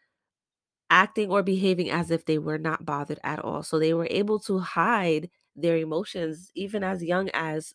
acting 0.90 1.30
or 1.32 1.44
behaving 1.44 1.90
as 1.90 2.12
if 2.12 2.26
they 2.26 2.38
were 2.38 2.58
not 2.58 2.86
bothered 2.86 3.20
at 3.24 3.40
all. 3.40 3.64
So 3.64 3.80
they 3.80 3.94
were 3.94 4.08
able 4.10 4.40
to 4.42 4.60
hide 4.60 5.30
their 5.56 5.78
emotions 5.78 6.52
even 6.56 6.84
as 6.84 7.04
young 7.04 7.30
as 7.34 7.74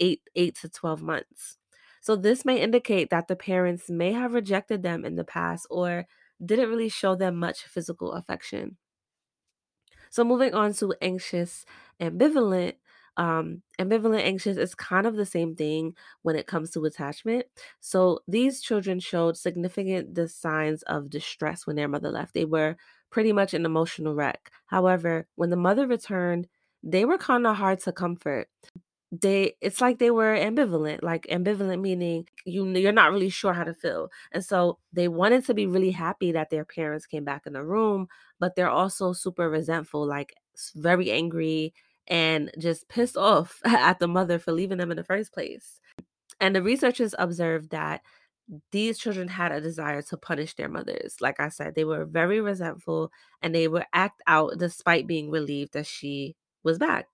8 0.00 0.22
8 0.36 0.54
to 0.56 0.68
12 0.68 1.02
months. 1.02 1.58
So 2.00 2.16
this 2.16 2.44
may 2.44 2.60
indicate 2.60 3.10
that 3.10 3.28
the 3.28 3.36
parents 3.36 3.88
may 3.90 4.12
have 4.12 4.34
rejected 4.34 4.82
them 4.82 5.04
in 5.04 5.16
the 5.16 5.24
past 5.24 5.66
or 5.70 6.06
didn't 6.44 6.68
really 6.70 6.88
show 6.88 7.14
them 7.14 7.36
much 7.36 7.62
physical 7.64 8.12
affection. 8.12 8.76
So 10.10 10.24
moving 10.24 10.54
on 10.54 10.72
to 10.74 10.94
anxious, 11.00 11.64
ambivalent. 12.00 12.76
Um, 13.16 13.62
ambivalent 13.78 14.22
anxious 14.22 14.56
is 14.56 14.74
kind 14.74 15.06
of 15.06 15.16
the 15.16 15.26
same 15.26 15.54
thing 15.54 15.94
when 16.22 16.36
it 16.36 16.46
comes 16.46 16.70
to 16.72 16.84
attachment. 16.84 17.46
So 17.80 18.20
these 18.26 18.60
children 18.60 19.00
showed 19.00 19.36
significant 19.36 20.18
signs 20.30 20.82
of 20.84 21.10
distress 21.10 21.66
when 21.66 21.76
their 21.76 21.88
mother 21.88 22.10
left. 22.10 22.34
They 22.34 22.46
were 22.46 22.76
pretty 23.10 23.32
much 23.32 23.52
an 23.54 23.66
emotional 23.66 24.14
wreck. 24.14 24.50
However, 24.66 25.26
when 25.36 25.50
the 25.50 25.56
mother 25.56 25.86
returned, 25.86 26.48
they 26.82 27.04
were 27.04 27.18
kind 27.18 27.46
of 27.46 27.56
hard 27.56 27.80
to 27.80 27.92
comfort 27.92 28.48
they 29.10 29.54
it's 29.60 29.80
like 29.82 29.98
they 29.98 30.10
were 30.10 30.34
ambivalent 30.34 31.02
like 31.02 31.26
ambivalent 31.30 31.80
meaning 31.82 32.26
you 32.46 32.66
you're 32.66 32.92
not 32.92 33.12
really 33.12 33.28
sure 33.28 33.52
how 33.52 33.62
to 33.64 33.74
feel 33.74 34.08
and 34.32 34.42
so 34.42 34.78
they 34.92 35.06
wanted 35.06 35.44
to 35.44 35.52
be 35.52 35.66
really 35.66 35.90
happy 35.90 36.32
that 36.32 36.48
their 36.48 36.64
parents 36.64 37.04
came 37.06 37.22
back 37.24 37.46
in 37.46 37.52
the 37.52 37.62
room 37.62 38.08
but 38.40 38.56
they're 38.56 38.70
also 38.70 39.12
super 39.12 39.50
resentful 39.50 40.06
like 40.06 40.34
very 40.76 41.10
angry 41.10 41.74
and 42.08 42.50
just 42.58 42.88
pissed 42.88 43.16
off 43.16 43.60
at 43.64 43.98
the 43.98 44.08
mother 44.08 44.38
for 44.38 44.52
leaving 44.52 44.78
them 44.78 44.90
in 44.90 44.96
the 44.96 45.04
first 45.04 45.32
place. 45.32 45.80
And 46.40 46.56
the 46.56 46.62
researchers 46.62 47.14
observed 47.18 47.70
that 47.70 48.02
these 48.70 48.98
children 48.98 49.28
had 49.28 49.52
a 49.52 49.60
desire 49.60 50.02
to 50.02 50.16
punish 50.16 50.54
their 50.54 50.68
mothers. 50.68 51.16
Like 51.20 51.40
i 51.40 51.48
said 51.48 51.74
they 51.74 51.84
were 51.84 52.04
very 52.04 52.40
resentful 52.40 53.10
and 53.40 53.54
they 53.54 53.68
would 53.68 53.84
act 53.92 54.22
out 54.26 54.58
despite 54.58 55.06
being 55.06 55.30
relieved 55.30 55.72
that 55.74 55.86
she 55.86 56.36
was 56.62 56.78
back. 56.78 57.06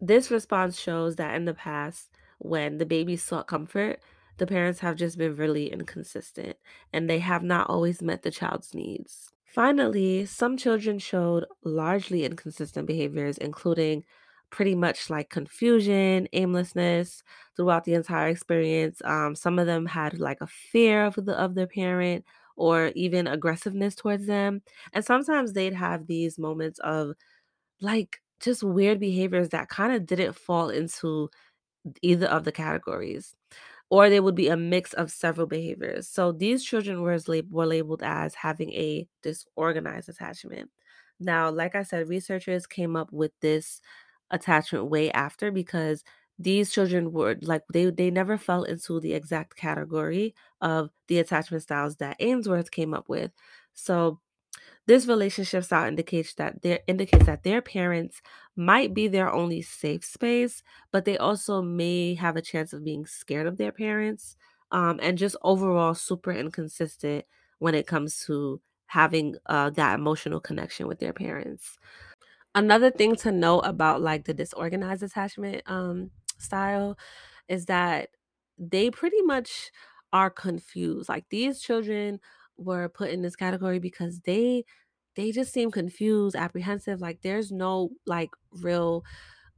This 0.00 0.30
response 0.30 0.78
shows 0.78 1.16
that 1.16 1.34
in 1.34 1.44
the 1.44 1.54
past, 1.54 2.10
when 2.38 2.78
the 2.78 2.86
baby 2.86 3.16
sought 3.16 3.48
comfort, 3.48 4.00
the 4.36 4.46
parents 4.46 4.78
have 4.80 4.96
just 4.96 5.18
been 5.18 5.34
really 5.34 5.72
inconsistent 5.72 6.56
and 6.92 7.10
they 7.10 7.18
have 7.18 7.42
not 7.42 7.68
always 7.68 8.00
met 8.00 8.22
the 8.22 8.30
child's 8.30 8.74
needs. 8.74 9.32
Finally, 9.48 10.26
some 10.26 10.56
children 10.56 10.98
showed 10.98 11.46
largely 11.64 12.24
inconsistent 12.24 12.86
behaviors, 12.86 13.38
including 13.38 14.04
pretty 14.50 14.74
much 14.74 15.10
like 15.10 15.30
confusion, 15.30 16.28
aimlessness 16.32 17.22
throughout 17.56 17.84
the 17.84 17.94
entire 17.94 18.28
experience. 18.28 19.00
Um, 19.04 19.34
some 19.34 19.58
of 19.58 19.66
them 19.66 19.86
had 19.86 20.18
like 20.20 20.40
a 20.40 20.46
fear 20.46 21.04
of 21.04 21.14
the 21.16 21.34
of 21.38 21.54
their 21.54 21.66
parent 21.66 22.24
or 22.56 22.88
even 22.94 23.26
aggressiveness 23.26 23.94
towards 23.94 24.26
them. 24.26 24.62
And 24.92 25.04
sometimes 25.04 25.52
they'd 25.52 25.74
have 25.74 26.06
these 26.06 26.38
moments 26.38 26.78
of 26.80 27.12
like, 27.80 28.20
just 28.40 28.62
weird 28.64 29.00
behaviors 29.00 29.50
that 29.50 29.70
kinda 29.70 30.00
didn't 30.00 30.34
fall 30.34 30.70
into 30.70 31.30
either 32.02 32.26
of 32.28 32.44
the 32.44 32.52
categories, 32.52 33.34
or 33.90 34.10
they 34.10 34.20
would 34.20 34.34
be 34.34 34.48
a 34.48 34.56
mix 34.56 34.92
of 34.94 35.10
several 35.10 35.46
behaviors. 35.46 36.08
So 36.08 36.32
these 36.32 36.64
children 36.64 37.02
were 37.02 37.18
lab 37.26 37.50
were 37.52 37.66
labeled 37.66 38.02
as 38.02 38.34
having 38.34 38.72
a 38.72 39.08
disorganized 39.22 40.08
attachment. 40.08 40.70
Now, 41.20 41.50
like 41.50 41.74
I 41.74 41.82
said, 41.82 42.08
researchers 42.08 42.66
came 42.66 42.96
up 42.96 43.12
with 43.12 43.32
this 43.40 43.80
attachment 44.30 44.86
way 44.86 45.10
after 45.12 45.50
because 45.50 46.04
these 46.38 46.70
children 46.70 47.12
were 47.12 47.36
like 47.42 47.62
they 47.72 47.90
they 47.90 48.10
never 48.10 48.38
fell 48.38 48.62
into 48.64 49.00
the 49.00 49.14
exact 49.14 49.56
category 49.56 50.34
of 50.60 50.90
the 51.08 51.18
attachment 51.18 51.62
styles 51.64 51.96
that 51.96 52.16
Ainsworth 52.20 52.70
came 52.70 52.94
up 52.94 53.08
with. 53.08 53.32
So 53.74 54.20
this 54.88 55.06
relationship 55.06 55.64
style 55.64 55.86
indicates 55.88 56.34
that 56.36 56.62
their 56.62 56.80
indicates 56.88 57.26
that 57.26 57.44
their 57.44 57.62
parents 57.62 58.22
might 58.56 58.94
be 58.94 59.08
their 59.08 59.32
only 59.32 59.62
safe 59.62 60.04
space, 60.04 60.62
but 60.92 61.04
they 61.06 61.18
also 61.18 61.62
may 61.62 62.14
have 62.16 62.36
a 62.36 62.42
chance 62.42 62.72
of 62.74 62.84
being 62.84 63.06
scared 63.06 63.46
of 63.46 63.58
their 63.58 63.72
parents, 63.72 64.36
um, 64.72 65.00
and 65.02 65.18
just 65.18 65.36
overall 65.42 65.94
super 65.94 66.32
inconsistent 66.32 67.26
when 67.60 67.74
it 67.76 67.86
comes 67.86 68.24
to 68.26 68.60
having 68.86 69.36
uh, 69.46 69.70
that 69.70 69.94
emotional 69.98 70.40
connection 70.40 70.88
with 70.88 71.00
their 71.00 71.14
parents. 71.14 71.78
Another 72.54 72.90
thing 72.90 73.14
to 73.16 73.30
know 73.32 73.60
about 73.60 74.00
like 74.02 74.24
the 74.24 74.34
disorganized 74.34 75.02
attachment 75.02 75.62
um, 75.66 76.10
style 76.38 76.98
is 77.48 77.66
that 77.66 78.10
they 78.58 78.90
pretty 78.90 79.22
much 79.22 79.70
are 80.12 80.30
confused. 80.30 81.08
Like 81.08 81.26
these 81.30 81.60
children 81.60 82.20
were 82.58 82.88
put 82.88 83.10
in 83.10 83.22
this 83.22 83.36
category 83.36 83.78
because 83.78 84.20
they 84.20 84.64
they 85.16 85.32
just 85.32 85.52
seem 85.52 85.70
confused, 85.70 86.36
apprehensive. 86.36 87.00
Like 87.00 87.22
there's 87.22 87.50
no 87.50 87.90
like 88.06 88.30
real 88.62 89.04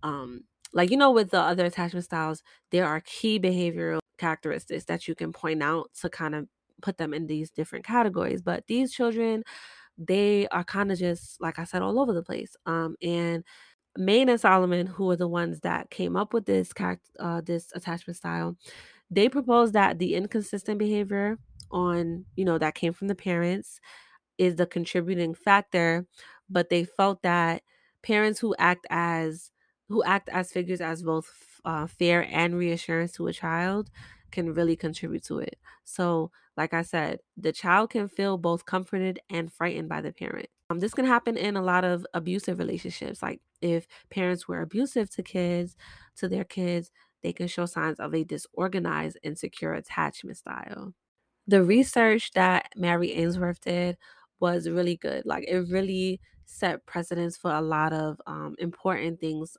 um 0.03 0.43
like 0.73 0.91
you 0.91 0.97
know 0.97 1.11
with 1.11 1.31
the 1.31 1.41
other 1.41 1.67
attachment 1.67 2.05
styles, 2.05 2.43
there 2.71 2.87
are 2.87 3.01
key 3.03 3.39
behavioral 3.41 4.01
characteristics 4.19 4.85
that 4.87 5.09
you 5.09 5.15
can 5.15 5.33
point 5.33 5.63
out 5.63 5.91
to 6.01 6.09
kind 6.11 6.35
of 6.35 6.47
put 6.83 6.99
them 6.99 7.13
in 7.15 7.27
these 7.27 7.51
different 7.51 7.85
categories. 7.85 8.43
But 8.43 8.65
these 8.69 8.93
children, 8.93 9.43
they 9.99 10.49
are 10.49 10.65
kind 10.65 10.93
of 10.93 10.99
just 10.99 11.41
like 11.41 11.59
I 11.59 11.65
said 11.65 11.83
all 11.83 12.01
over 12.01 12.13
the 12.13 12.23
place. 12.23 12.57
Um 12.67 12.97
and 13.03 13.45
Main 13.97 14.29
and 14.29 14.41
Solomon, 14.41 14.87
who 14.87 15.11
are 15.11 15.17
the 15.17 15.29
ones 15.29 15.61
that 15.61 15.91
came 15.91 16.17
up 16.17 16.33
with 16.33 16.47
this 16.47 16.73
uh, 17.19 17.41
this 17.43 17.71
attachment 17.75 18.17
style, 18.17 18.57
they 19.11 19.29
proposed 19.29 19.73
that 19.75 19.99
the 19.99 20.15
inconsistent 20.15 20.79
behavior 20.79 21.39
on, 21.71 22.27
you 22.37 22.45
know, 22.45 22.59
that 22.59 22.75
came 22.75 22.93
from 22.93 23.09
the 23.09 23.15
parents 23.15 23.81
is 24.39 24.57
the 24.57 24.67
contributing 24.67 25.35
factor, 25.35 26.07
but 26.49 26.71
they 26.71 26.85
felt 26.85 27.23
that 27.23 27.63
parents 28.03 28.41
who 28.41 28.55
act 28.59 28.87
as 28.91 29.51
who 29.89 30.05
act 30.05 30.29
as 30.29 30.53
figures 30.53 30.81
as 30.81 31.03
both 31.03 31.61
uh, 31.65 31.87
fear 31.87 32.27
and 32.31 32.57
reassurance 32.57 33.13
to 33.13 33.27
a 33.27 33.33
child 33.33 33.91
can 34.31 34.55
really 34.55 34.77
contribute 34.77 35.25
to 35.25 35.39
it. 35.39 35.57
So, 35.85 36.31
Like 36.57 36.75
I 36.75 36.83
said, 36.83 37.21
the 37.37 37.53
child 37.53 37.91
can 37.91 38.09
feel 38.09 38.37
both 38.39 38.67
comforted 38.67 39.19
and 39.31 39.53
frightened 39.53 39.89
by 39.89 40.01
the 40.03 40.13
parent. 40.13 40.49
Um, 40.69 40.79
this 40.79 40.95
can 40.95 41.07
happen 41.07 41.37
in 41.37 41.57
a 41.57 41.63
lot 41.63 41.85
of 41.85 42.07
abusive 42.15 42.59
relationships. 42.59 43.23
Like 43.23 43.41
if 43.63 43.87
parents 44.11 44.47
were 44.47 44.61
abusive 44.61 45.11
to 45.11 45.23
kids, 45.23 45.75
to 46.17 46.29
their 46.29 46.45
kids, 46.45 46.91
they 47.23 47.33
can 47.33 47.49
show 47.49 47.67
signs 47.67 47.99
of 47.99 48.15
a 48.15 48.25
disorganized, 48.25 49.19
insecure 49.23 49.73
attachment 49.75 50.37
style. 50.39 50.93
The 51.47 51.63
research 51.65 52.33
that 52.33 52.71
Mary 52.77 53.13
Ainsworth 53.13 53.61
did 53.61 53.97
was 54.41 54.69
really 54.69 54.97
good. 54.97 55.25
Like 55.27 55.45
it 55.49 55.59
really 55.71 56.21
set 56.47 56.85
precedents 56.87 57.37
for 57.37 57.53
a 57.53 57.61
lot 57.61 57.93
of 57.93 58.21
um, 58.27 58.57
important 58.59 59.21
things 59.21 59.57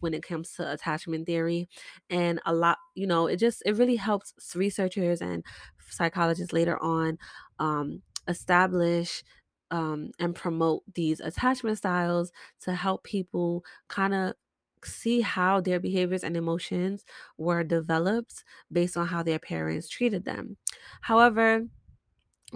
when 0.00 0.12
it 0.14 0.22
comes 0.22 0.52
to 0.54 0.72
attachment 0.72 1.24
theory 1.26 1.68
and 2.10 2.40
a 2.44 2.52
lot 2.52 2.78
you 2.96 3.06
know 3.06 3.28
it 3.28 3.36
just 3.36 3.62
it 3.64 3.76
really 3.76 3.94
helps 3.94 4.34
researchers 4.56 5.22
and 5.22 5.44
psychologists 5.88 6.52
later 6.52 6.76
on 6.82 7.16
um, 7.60 8.02
establish 8.26 9.22
um, 9.70 10.10
and 10.18 10.34
promote 10.34 10.82
these 10.94 11.20
attachment 11.20 11.78
styles 11.78 12.30
to 12.60 12.74
help 12.74 13.04
people 13.04 13.64
kind 13.88 14.12
of 14.14 14.34
see 14.86 15.20
how 15.20 15.60
their 15.60 15.80
behaviors 15.80 16.24
and 16.24 16.36
emotions 16.36 17.04
were 17.38 17.64
developed 17.64 18.44
based 18.70 18.96
on 18.96 19.06
how 19.06 19.22
their 19.22 19.38
parents 19.38 19.88
treated 19.88 20.24
them 20.24 20.56
however 21.02 21.64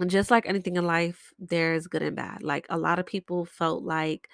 just 0.07 0.29
like 0.31 0.47
anything 0.47 0.75
in 0.75 0.85
life, 0.85 1.33
there's 1.39 1.87
good 1.87 2.03
and 2.03 2.15
bad. 2.15 2.43
Like 2.43 2.67
a 2.69 2.77
lot 2.77 2.99
of 2.99 3.05
people 3.05 3.45
felt 3.45 3.83
like 3.83 4.29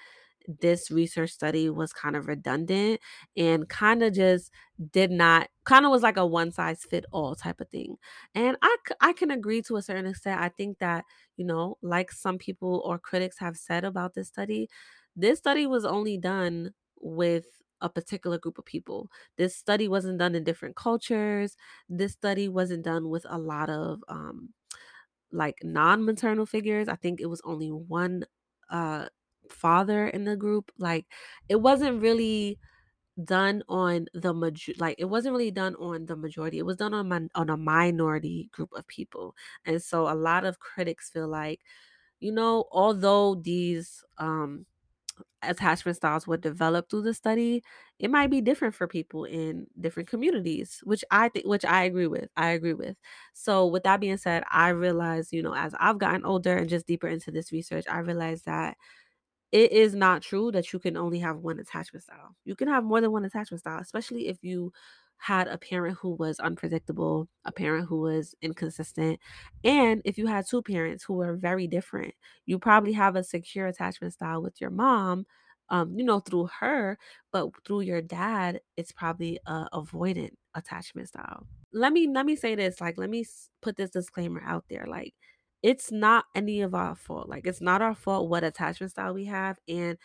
this 0.46 0.90
research 0.90 1.30
study 1.30 1.70
was 1.70 1.94
kind 1.94 2.14
of 2.16 2.28
redundant 2.28 3.00
and 3.34 3.66
kind 3.70 4.02
of 4.02 4.12
just 4.12 4.50
did 4.92 5.10
not 5.10 5.48
kind 5.64 5.86
of 5.86 5.90
was 5.90 6.02
like 6.02 6.18
a 6.18 6.26
one 6.26 6.52
size 6.52 6.84
fit 6.84 7.06
all 7.12 7.34
type 7.34 7.60
of 7.62 7.68
thing. 7.70 7.96
And 8.34 8.58
i 8.60 8.76
i 9.00 9.12
can 9.14 9.30
agree 9.30 9.62
to 9.62 9.76
a 9.76 9.82
certain 9.82 10.04
extent. 10.06 10.40
I 10.40 10.50
think 10.50 10.78
that, 10.80 11.04
you 11.38 11.46
know, 11.46 11.78
like 11.82 12.12
some 12.12 12.36
people 12.36 12.82
or 12.84 12.98
critics 12.98 13.38
have 13.38 13.56
said 13.56 13.84
about 13.84 14.12
this 14.14 14.28
study, 14.28 14.68
this 15.16 15.38
study 15.38 15.66
was 15.66 15.84
only 15.86 16.18
done 16.18 16.74
with 17.00 17.46
a 17.84 17.90
particular 17.90 18.38
group 18.38 18.58
of 18.58 18.66
people. 18.66 19.10
This 19.38 19.56
study 19.56 19.88
wasn't 19.88 20.18
done 20.18 20.34
in 20.36 20.44
different 20.44 20.76
cultures. 20.76 21.56
This 21.88 22.14
study 22.14 22.48
wasn't 22.48 22.84
done 22.84 23.10
with 23.10 23.26
a 23.30 23.38
lot 23.38 23.70
of 23.70 24.02
um 24.08 24.50
like 25.32 25.56
non-maternal 25.62 26.46
figures. 26.46 26.88
I 26.88 26.96
think 26.96 27.20
it 27.20 27.26
was 27.26 27.40
only 27.44 27.70
one 27.72 28.24
uh 28.70 29.08
father 29.50 30.08
in 30.08 30.24
the 30.24 30.36
group. 30.36 30.72
Like 30.78 31.06
it 31.48 31.56
wasn't 31.56 32.02
really 32.02 32.58
done 33.24 33.62
on 33.68 34.06
the 34.14 34.34
major 34.34 34.72
like 34.78 34.96
it 34.98 35.06
wasn't 35.06 35.32
really 35.34 35.50
done 35.52 35.76
on 35.76 36.06
the 36.06 36.16
majority. 36.16 36.58
It 36.58 36.66
was 36.66 36.76
done 36.76 36.94
on 36.94 37.30
on 37.34 37.50
a 37.50 37.56
minority 37.56 38.48
group 38.52 38.70
of 38.74 38.86
people. 38.88 39.36
And 39.66 39.82
so 39.82 40.08
a 40.10 40.14
lot 40.14 40.44
of 40.44 40.58
critics 40.60 41.10
feel 41.10 41.28
like, 41.28 41.60
you 42.20 42.32
know, 42.32 42.66
although 42.72 43.36
these 43.36 44.04
um 44.18 44.66
attachment 45.42 45.96
styles 45.96 46.26
were 46.26 46.36
developed 46.36 46.90
through 46.90 47.02
the 47.02 47.14
study, 47.14 47.62
it 47.98 48.10
might 48.10 48.30
be 48.30 48.40
different 48.40 48.74
for 48.74 48.86
people 48.88 49.24
in 49.24 49.66
different 49.80 50.08
communities, 50.08 50.80
which 50.84 51.04
I 51.10 51.28
think 51.28 51.46
which 51.46 51.64
I 51.64 51.84
agree 51.84 52.06
with. 52.06 52.28
I 52.36 52.50
agree 52.50 52.74
with. 52.74 52.96
So 53.34 53.66
with 53.66 53.82
that 53.84 54.00
being 54.00 54.16
said, 54.16 54.44
I 54.50 54.68
realize 54.70 55.32
you 55.32 55.42
know, 55.42 55.54
as 55.54 55.74
I've 55.78 55.98
gotten 55.98 56.24
older 56.24 56.56
and 56.56 56.68
just 56.68 56.86
deeper 56.86 57.08
into 57.08 57.30
this 57.30 57.52
research, 57.52 57.84
I 57.88 57.98
realized 58.00 58.46
that 58.46 58.76
it 59.52 59.70
is 59.72 59.94
not 59.94 60.22
true 60.22 60.50
that 60.52 60.72
you 60.72 60.78
can 60.80 60.96
only 60.96 61.20
have 61.20 61.38
one 61.38 61.60
attachment 61.60 62.02
style. 62.02 62.36
You 62.44 62.56
can 62.56 62.68
have 62.68 62.82
more 62.84 63.00
than 63.00 63.12
one 63.12 63.24
attachment 63.24 63.60
style, 63.60 63.78
especially 63.80 64.28
if 64.28 64.42
you 64.42 64.72
had 65.18 65.48
a 65.48 65.58
parent 65.58 65.98
who 66.00 66.10
was 66.14 66.38
unpredictable, 66.40 67.28
a 67.44 67.52
parent 67.52 67.88
who 67.88 68.00
was 68.00 68.34
inconsistent, 68.42 69.20
and 69.64 70.02
if 70.04 70.18
you 70.18 70.26
had 70.26 70.46
two 70.46 70.62
parents 70.62 71.04
who 71.04 71.14
were 71.14 71.36
very 71.36 71.66
different. 71.66 72.14
You 72.46 72.58
probably 72.58 72.92
have 72.92 73.16
a 73.16 73.24
secure 73.24 73.66
attachment 73.66 74.12
style 74.14 74.42
with 74.42 74.60
your 74.60 74.70
mom, 74.70 75.26
um, 75.70 75.94
you 75.98 76.04
know, 76.04 76.20
through 76.20 76.48
her, 76.60 76.98
but 77.32 77.48
through 77.66 77.80
your 77.82 78.02
dad, 78.02 78.60
it's 78.76 78.92
probably 78.92 79.38
a 79.46 79.66
avoidant 79.72 80.32
attachment 80.54 81.08
style. 81.08 81.46
Let 81.72 81.92
me 81.92 82.08
let 82.12 82.26
me 82.26 82.36
say 82.36 82.54
this, 82.54 82.80
like 82.80 82.98
let 82.98 83.10
me 83.10 83.24
put 83.62 83.76
this 83.76 83.90
disclaimer 83.90 84.42
out 84.44 84.64
there, 84.68 84.84
like 84.88 85.14
it's 85.62 85.90
not 85.90 86.26
any 86.34 86.60
of 86.60 86.74
our 86.74 86.94
fault. 86.94 87.28
Like 87.28 87.46
it's 87.46 87.60
not 87.62 87.80
our 87.82 87.94
fault 87.94 88.28
what 88.28 88.44
attachment 88.44 88.92
style 88.92 89.14
we 89.14 89.24
have 89.26 89.58
and 89.68 89.96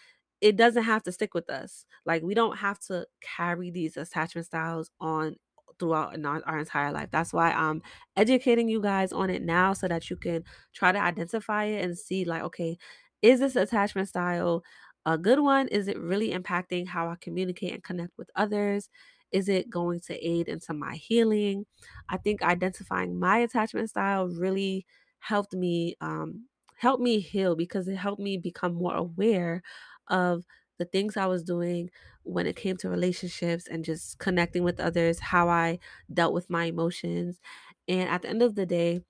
it 0.41 0.55
doesn't 0.55 0.83
have 0.83 1.03
to 1.03 1.11
stick 1.11 1.33
with 1.33 1.49
us. 1.49 1.85
Like 2.05 2.23
we 2.23 2.33
don't 2.33 2.57
have 2.57 2.79
to 2.81 3.05
carry 3.21 3.71
these 3.71 3.97
attachment 3.97 4.47
styles 4.47 4.89
on 4.99 5.35
throughout 5.79 6.23
our, 6.25 6.59
entire 6.59 6.91
life. 6.91 7.09
That's 7.11 7.33
why 7.33 7.51
I'm 7.51 7.81
educating 8.17 8.67
you 8.69 8.81
guys 8.81 9.13
on 9.13 9.29
it 9.29 9.41
now 9.43 9.73
so 9.73 9.87
that 9.87 10.09
you 10.09 10.17
can 10.17 10.43
try 10.73 10.91
to 10.91 10.99
identify 10.99 11.65
it 11.65 11.83
and 11.83 11.97
see 11.97 12.25
like 12.25 12.43
okay, 12.43 12.77
is 13.21 13.39
this 13.39 13.55
attachment 13.55 14.07
style 14.09 14.63
a 15.05 15.17
good 15.17 15.39
one? 15.39 15.67
Is 15.69 15.87
it 15.87 15.97
really 15.99 16.31
impacting 16.31 16.87
how 16.87 17.07
I 17.09 17.15
communicate 17.19 17.73
and 17.73 17.83
connect 17.83 18.17
with 18.17 18.29
others? 18.35 18.89
Is 19.31 19.47
it 19.49 19.69
going 19.69 19.99
to 20.01 20.15
aid 20.27 20.47
into 20.47 20.73
my 20.73 20.95
healing? 20.95 21.65
I 22.09 22.17
think 22.17 22.41
identifying 22.41 23.19
my 23.19 23.39
attachment 23.39 23.89
style 23.89 24.27
really 24.27 24.85
helped 25.19 25.53
me 25.53 25.95
um 26.01 26.45
helped 26.77 27.03
me 27.03 27.19
heal 27.19 27.55
because 27.55 27.87
it 27.89 27.97
helped 27.97 28.21
me 28.21 28.37
become 28.37 28.73
more 28.73 28.95
aware 28.95 29.61
of 30.09 30.45
the 30.77 30.85
things 30.85 31.17
I 31.17 31.25
was 31.25 31.43
doing 31.43 31.89
when 32.23 32.45
it 32.45 32.55
came 32.55 32.77
to 32.77 32.89
relationships 32.89 33.67
and 33.67 33.83
just 33.83 34.17
connecting 34.19 34.63
with 34.63 34.79
others, 34.79 35.19
how 35.19 35.49
I 35.49 35.79
dealt 36.13 36.33
with 36.33 36.49
my 36.49 36.65
emotions. 36.65 37.39
And 37.87 38.09
at 38.09 38.21
the 38.21 38.29
end 38.29 38.41
of 38.41 38.55
the 38.55 38.65
day, 38.65 39.01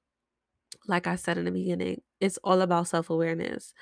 like 0.88 1.07
I 1.07 1.15
said 1.15 1.38
in 1.38 1.45
the 1.45 1.51
beginning, 1.51 2.01
it's 2.19 2.38
all 2.43 2.62
about 2.62 2.88
self-awareness. 2.88 3.73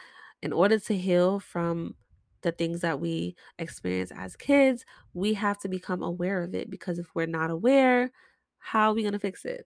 In 0.41 0.53
order 0.53 0.80
to 0.80 0.97
heal 0.97 1.39
from 1.39 1.95
the 2.41 2.51
things 2.51 2.82
that 2.82 2.99
we 2.99 3.36
experience 3.58 4.12
as 4.15 4.36
kids, 4.36 4.86
we 5.13 5.34
have 5.36 5.58
to 5.60 5.69
become 5.69 6.03
aware 6.03 6.43
of 6.43 6.53
it 6.53 6.69
because 6.69 6.99
if 6.99 7.08
we're 7.15 7.25
not 7.25 7.49
aware, 7.49 8.12
how 8.60 8.89
are 8.89 8.93
we 8.93 9.01
going 9.01 9.13
to 9.13 9.19
fix 9.19 9.45
it? 9.45 9.65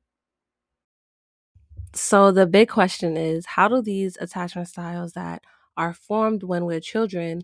So 1.93 2.31
the 2.31 2.47
big 2.47 2.69
question 2.69 3.17
is 3.17 3.45
how 3.45 3.67
do 3.67 3.81
these 3.81 4.17
attachment 4.21 4.69
styles 4.69 5.13
that 5.13 5.43
are 5.77 5.93
formed 5.93 6.43
when 6.43 6.65
we're 6.65 6.79
children 6.79 7.43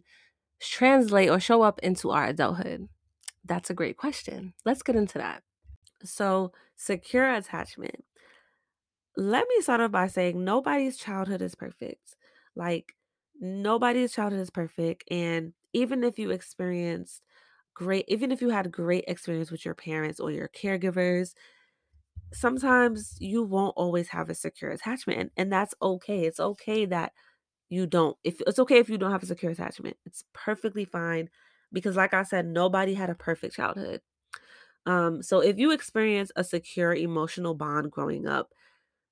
translate 0.60 1.30
or 1.30 1.40
show 1.40 1.62
up 1.62 1.80
into 1.80 2.12
our 2.12 2.26
adulthood? 2.26 2.90
That's 3.46 3.70
a 3.70 3.74
great 3.74 3.98
question. 3.98 4.54
Let's 4.66 4.84
get 4.84 4.96
into 4.96 5.18
that. 5.20 5.44
So, 6.04 6.52
secure 6.76 7.34
attachment. 7.34 8.04
Let 9.16 9.48
me 9.50 9.62
start 9.62 9.82
off 9.82 9.92
by 9.92 10.08
saying 10.08 10.44
nobody's 10.44 10.98
childhood 10.98 11.42
is 11.42 11.56
perfect. 11.56 12.16
Like, 12.56 12.94
nobody's 13.40 14.14
childhood 14.14 14.42
is 14.42 14.50
perfect. 14.50 15.06
And 15.10 15.54
even 15.74 16.04
if 16.04 16.20
you 16.20 16.30
experienced 16.32 17.24
great, 17.74 18.06
even 18.08 18.32
if 18.32 18.42
you 18.42 18.50
had 18.50 18.72
great 18.72 19.06
experience 19.08 19.52
with 19.52 19.66
your 19.66 19.76
parents 19.76 20.20
or 20.20 20.32
your 20.32 20.50
caregivers, 20.50 21.34
sometimes 22.34 23.16
you 23.20 23.44
won't 23.44 23.74
always 23.78 24.10
have 24.10 24.30
a 24.30 24.36
secure 24.36 24.72
attachment 24.72 25.20
and, 25.20 25.32
and 25.38 25.52
that's 25.52 25.74
okay 25.82 26.26
it's 26.26 26.40
okay 26.40 26.86
that 26.86 27.14
you 27.70 27.86
don't 27.86 28.18
if 28.24 28.42
it's 28.48 28.60
okay 28.60 28.78
if 28.80 28.90
you 28.90 28.98
don't 28.98 29.12
have 29.12 29.24
a 29.24 29.28
secure 29.28 29.52
attachment 29.52 29.98
it's 30.06 30.24
perfectly 30.34 30.86
fine 30.86 31.30
because 31.74 31.96
like 31.96 32.14
i 32.14 32.24
said 32.24 32.46
nobody 32.46 32.94
had 32.94 33.10
a 33.10 33.16
perfect 33.16 33.56
childhood 33.56 34.02
um 34.86 35.22
so 35.22 35.40
if 35.40 35.58
you 35.58 35.72
experience 35.72 36.32
a 36.36 36.44
secure 36.44 36.94
emotional 36.94 37.54
bond 37.54 37.92
growing 37.92 38.28
up 38.28 38.52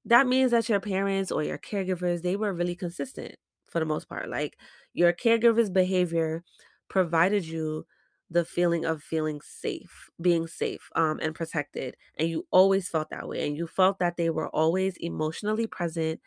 that 0.05 0.27
means 0.27 0.51
that 0.51 0.69
your 0.69 0.79
parents 0.79 1.31
or 1.31 1.43
your 1.43 1.57
caregivers, 1.57 2.21
they 2.21 2.35
were 2.35 2.53
really 2.53 2.75
consistent 2.75 3.35
for 3.67 3.79
the 3.79 3.85
most 3.85 4.07
part. 4.07 4.29
Like 4.29 4.57
your 4.93 5.11
caregiver's 5.13 5.69
behavior 5.69 6.43
provided 6.89 7.45
you 7.45 7.85
the 8.29 8.45
feeling 8.45 8.85
of 8.85 9.03
feeling 9.03 9.39
safe, 9.41 10.09
being 10.21 10.47
safe, 10.47 10.89
um, 10.95 11.19
and 11.21 11.35
protected. 11.35 11.95
And 12.17 12.29
you 12.29 12.47
always 12.51 12.87
felt 12.89 13.09
that 13.11 13.27
way. 13.27 13.45
And 13.47 13.57
you 13.57 13.67
felt 13.67 13.99
that 13.99 14.17
they 14.17 14.29
were 14.29 14.49
always 14.49 14.97
emotionally 14.97 15.67
present 15.67 16.19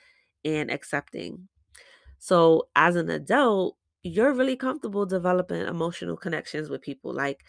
and 0.45 0.71
accepting. 0.71 1.49
So 2.19 2.69
as 2.77 2.97
an 2.97 3.11
adult, 3.11 3.77
you're 4.03 4.33
really 4.33 4.57
comfortable 4.57 5.07
developing 5.07 5.63
emotional 5.63 6.17
connections 6.17 6.69
with 6.71 6.83
people. 6.83 7.13
Like 7.13 7.45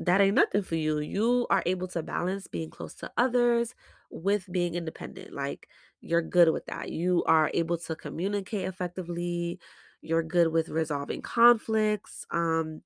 that 0.00 0.20
ain't 0.20 0.34
nothing 0.36 0.62
for 0.62 0.74
you. 0.76 0.98
You 1.00 1.46
are 1.50 1.62
able 1.66 1.88
to 1.88 2.02
balance 2.02 2.48
being 2.48 2.70
close 2.70 2.94
to 2.96 3.12
others 3.16 3.74
with 4.10 4.50
being 4.50 4.74
independent. 4.74 5.32
Like 5.32 5.68
you're 6.00 6.22
good 6.22 6.50
with 6.50 6.66
that. 6.66 6.90
You 6.90 7.24
are 7.26 7.50
able 7.54 7.78
to 7.78 7.96
communicate 7.96 8.66
effectively. 8.66 9.60
You're 10.02 10.22
good 10.22 10.48
with 10.48 10.68
resolving 10.68 11.22
conflicts. 11.22 12.26
Um, 12.30 12.82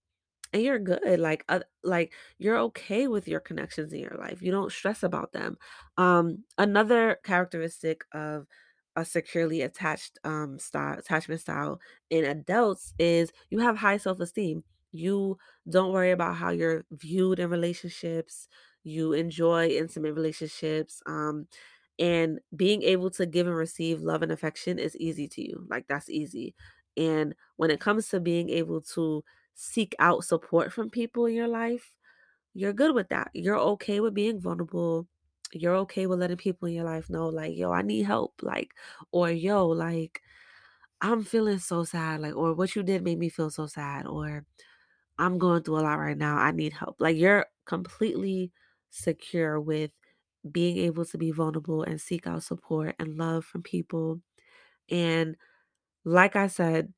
and 0.53 0.63
you're 0.63 0.79
good 0.79 1.21
like 1.21 1.45
uh, 1.49 1.61
like 1.85 2.13
you're 2.39 2.59
okay 2.59 3.07
with 3.09 3.29
your 3.29 3.41
connections 3.41 3.93
in 3.93 4.01
your 4.01 4.17
life 4.19 4.41
you 4.41 4.51
don't 4.51 4.73
stress 4.73 5.03
about 5.03 5.33
them 5.33 5.59
um 5.99 6.45
another 6.57 7.19
characteristic 7.25 8.05
of 8.13 8.47
a 9.01 9.05
securely 9.05 9.63
attached 9.63 10.19
um 10.25 10.59
style 10.59 10.99
attachment 10.99 11.41
style 11.41 11.81
in 12.11 12.25
adults 12.25 12.95
is 12.99 13.33
you 13.51 13.59
have 13.61 13.77
high 13.77 13.97
self-esteem 13.97 14.65
you 14.93 15.39
don't 15.69 15.93
worry 15.93 16.11
about 16.13 16.37
how 16.37 16.51
you're 16.51 16.85
viewed 16.93 17.39
in 17.39 17.51
relationships 17.51 18.49
you 18.85 19.13
enjoy 19.13 19.69
intimate 19.69 20.15
relationships 20.15 21.03
um 21.07 21.47
And 21.99 22.41
being 22.55 22.83
able 22.83 23.11
to 23.13 23.27
give 23.27 23.47
and 23.47 23.57
receive 23.57 24.01
love 24.03 24.23
and 24.23 24.31
affection 24.33 24.79
is 24.79 24.97
easy 24.99 25.27
to 25.29 25.43
you. 25.43 25.67
Like 25.69 25.89
that's 25.89 26.09
easy. 26.09 26.55
And 26.97 27.35
when 27.57 27.71
it 27.71 27.81
comes 27.81 28.09
to 28.11 28.21
being 28.21 28.51
able 28.51 28.81
to 28.95 29.25
seek 29.55 29.95
out 29.99 30.25
support 30.25 30.73
from 30.73 30.91
people 30.91 31.27
in 31.27 31.35
your 31.35 31.49
life, 31.49 31.95
you're 32.55 32.73
good 32.73 32.95
with 32.95 33.09
that. 33.11 33.31
You're 33.35 33.59
okay 33.59 34.01
with 34.01 34.15
being 34.15 34.41
vulnerable. 34.41 35.09
You're 35.53 35.77
okay 35.77 36.07
with 36.07 36.21
letting 36.21 36.37
people 36.37 36.69
in 36.69 36.75
your 36.75 36.85
life 36.85 37.09
know, 37.11 37.29
like, 37.29 37.57
yo, 37.57 37.73
I 37.73 37.83
need 37.83 38.03
help. 38.05 38.35
Like, 38.43 38.75
or 39.13 39.31
yo, 39.31 39.67
like, 39.69 40.23
I'm 41.01 41.25
feeling 41.25 41.59
so 41.59 41.85
sad. 41.85 42.21
Like, 42.21 42.37
or 42.37 42.55
what 42.55 42.77
you 42.77 42.83
did 42.83 43.05
made 43.05 43.19
me 43.19 43.29
feel 43.31 43.51
so 43.51 43.67
sad. 43.67 44.07
Or 44.07 44.45
I'm 45.19 45.39
going 45.39 45.63
through 45.63 45.79
a 45.81 45.83
lot 45.83 45.97
right 45.99 46.19
now. 46.19 46.37
I 46.39 46.53
need 46.53 46.73
help. 46.75 46.97
Like, 47.01 47.17
you're 47.17 47.47
completely 47.67 48.53
secure 48.91 49.61
with 49.61 49.93
being 50.51 50.79
able 50.79 51.05
to 51.07 51.19
be 51.19 51.33
vulnerable 51.33 51.83
and 51.85 52.01
seek 52.01 52.27
out 52.27 52.43
support 52.45 52.97
and 52.99 53.17
love 53.19 53.45
from 53.45 53.63
people. 53.63 54.21
And 54.91 55.37
like 56.05 56.37
I 56.37 56.49
said, 56.49 56.95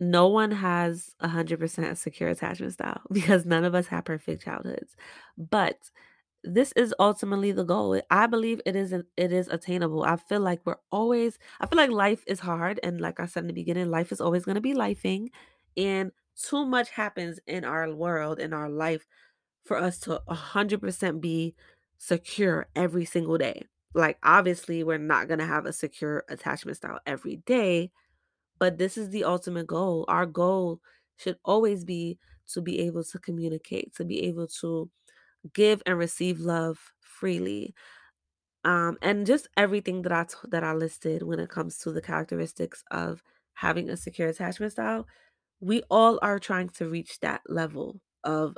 no 0.00 0.28
one 0.28 0.50
has 0.50 1.14
a 1.20 1.28
100% 1.28 1.90
a 1.90 1.96
secure 1.96 2.28
attachment 2.28 2.72
style 2.72 3.00
because 3.12 3.46
none 3.46 3.64
of 3.64 3.74
us 3.74 3.86
have 3.88 4.04
perfect 4.04 4.42
childhoods. 4.42 4.96
But 5.38 5.90
this 6.44 6.72
is 6.72 6.94
ultimately 6.98 7.52
the 7.52 7.64
goal. 7.64 8.00
I 8.10 8.26
believe 8.26 8.60
it 8.66 8.74
is 8.76 8.92
it 8.92 9.06
is 9.16 9.48
attainable. 9.48 10.02
I 10.04 10.16
feel 10.16 10.40
like 10.40 10.60
we're 10.64 10.76
always 10.90 11.38
I 11.60 11.66
feel 11.66 11.76
like 11.76 11.90
life 11.90 12.24
is 12.26 12.40
hard 12.40 12.80
and 12.82 13.00
like 13.00 13.20
I 13.20 13.26
said 13.26 13.44
in 13.44 13.46
the 13.48 13.52
beginning, 13.52 13.90
life 13.90 14.12
is 14.12 14.20
always 14.20 14.44
going 14.44 14.56
to 14.56 14.60
be 14.60 14.74
lifing 14.74 15.28
and 15.76 16.12
too 16.36 16.64
much 16.66 16.90
happens 16.90 17.38
in 17.46 17.64
our 17.64 17.92
world 17.94 18.40
in 18.40 18.52
our 18.52 18.68
life 18.68 19.06
for 19.64 19.76
us 19.76 19.98
to 20.00 20.20
100% 20.28 21.20
be 21.20 21.54
secure 21.98 22.68
every 22.74 23.04
single 23.04 23.38
day. 23.38 23.64
Like 23.94 24.18
obviously 24.22 24.82
we're 24.84 24.98
not 24.98 25.28
going 25.28 25.40
to 25.40 25.46
have 25.46 25.66
a 25.66 25.72
secure 25.72 26.24
attachment 26.28 26.78
style 26.78 27.00
every 27.06 27.36
day, 27.46 27.92
but 28.58 28.78
this 28.78 28.96
is 28.96 29.10
the 29.10 29.24
ultimate 29.24 29.66
goal. 29.66 30.04
Our 30.08 30.26
goal 30.26 30.80
should 31.18 31.38
always 31.44 31.84
be 31.84 32.18
to 32.52 32.60
be 32.60 32.80
able 32.80 33.04
to 33.04 33.18
communicate, 33.18 33.94
to 33.96 34.04
be 34.04 34.22
able 34.24 34.46
to 34.60 34.90
give 35.54 35.82
and 35.86 35.98
receive 35.98 36.40
love 36.40 36.78
freely. 37.00 37.74
Um, 38.64 38.98
and 39.02 39.26
just 39.26 39.48
everything 39.56 40.02
that 40.02 40.12
I 40.12 40.24
t- 40.24 40.36
that 40.50 40.64
I 40.64 40.72
listed 40.74 41.22
when 41.22 41.40
it 41.40 41.50
comes 41.50 41.78
to 41.78 41.92
the 41.92 42.02
characteristics 42.02 42.84
of 42.90 43.22
having 43.54 43.90
a 43.90 43.96
secure 43.96 44.28
attachment 44.28 44.72
style, 44.72 45.06
we 45.60 45.82
all 45.90 46.18
are 46.22 46.38
trying 46.38 46.68
to 46.70 46.88
reach 46.88 47.20
that 47.20 47.42
level 47.48 48.00
of 48.24 48.56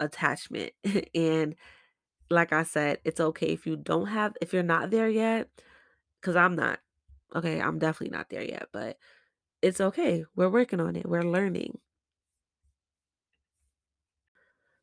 attachment. 0.00 0.72
and 1.14 1.54
like 2.30 2.52
I 2.52 2.64
said, 2.64 2.98
it's 3.04 3.20
okay 3.20 3.48
if 3.48 3.66
you 3.66 3.76
don't 3.76 4.06
have 4.08 4.34
if 4.40 4.52
you're 4.52 4.62
not 4.62 4.90
there 4.90 5.08
yet, 5.08 5.48
because 6.20 6.36
I'm 6.36 6.56
not. 6.56 6.80
Okay, 7.34 7.60
I'm 7.60 7.78
definitely 7.78 8.16
not 8.16 8.30
there 8.30 8.44
yet, 8.44 8.68
but 8.72 8.98
it's 9.62 9.80
okay. 9.80 10.24
We're 10.36 10.50
working 10.50 10.80
on 10.80 10.96
it. 10.96 11.08
We're 11.08 11.22
learning. 11.22 11.78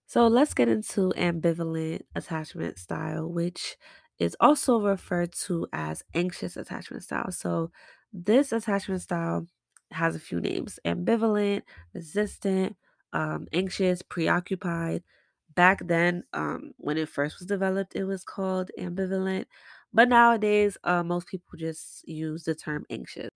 So 0.10 0.28
let's 0.28 0.56
get 0.56 0.68
into 0.68 1.14
ambivalent 1.18 2.02
attachment 2.16 2.80
style, 2.80 3.32
which 3.32 3.78
is 4.18 4.36
also 4.40 4.82
referred 4.82 5.34
to 5.48 5.68
as 5.72 6.04
anxious 6.16 6.58
attachment 6.58 7.04
style. 7.04 7.32
So 7.32 7.72
this 8.12 8.52
attachment 8.52 9.04
style 9.04 9.46
has 9.92 10.16
a 10.16 10.20
few 10.20 10.42
names 10.42 10.80
ambivalent, 10.84 11.62
resistant, 11.94 12.76
um, 13.14 13.48
anxious, 13.54 14.02
preoccupied. 14.02 15.04
Back 15.54 15.88
then, 15.88 16.24
um, 16.34 16.74
when 16.78 16.98
it 16.98 17.10
first 17.10 17.38
was 17.40 17.48
developed, 17.48 17.96
it 17.96 18.06
was 18.06 18.24
called 18.24 18.72
ambivalent. 18.80 19.46
But 19.94 20.10
nowadays, 20.10 20.78
uh, 20.86 21.04
most 21.04 21.28
people 21.28 21.58
just 21.60 22.08
use 22.08 22.46
the 22.46 22.56
term 22.56 22.86
anxious. 22.90 23.30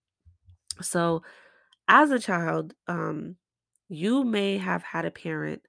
So 0.82 1.22
as 1.88 2.10
a 2.10 2.20
child, 2.20 2.74
um, 2.88 3.36
you 3.88 4.24
may 4.24 4.58
have 4.58 4.82
had 4.84 5.06
a 5.06 5.12
parent 5.12 5.62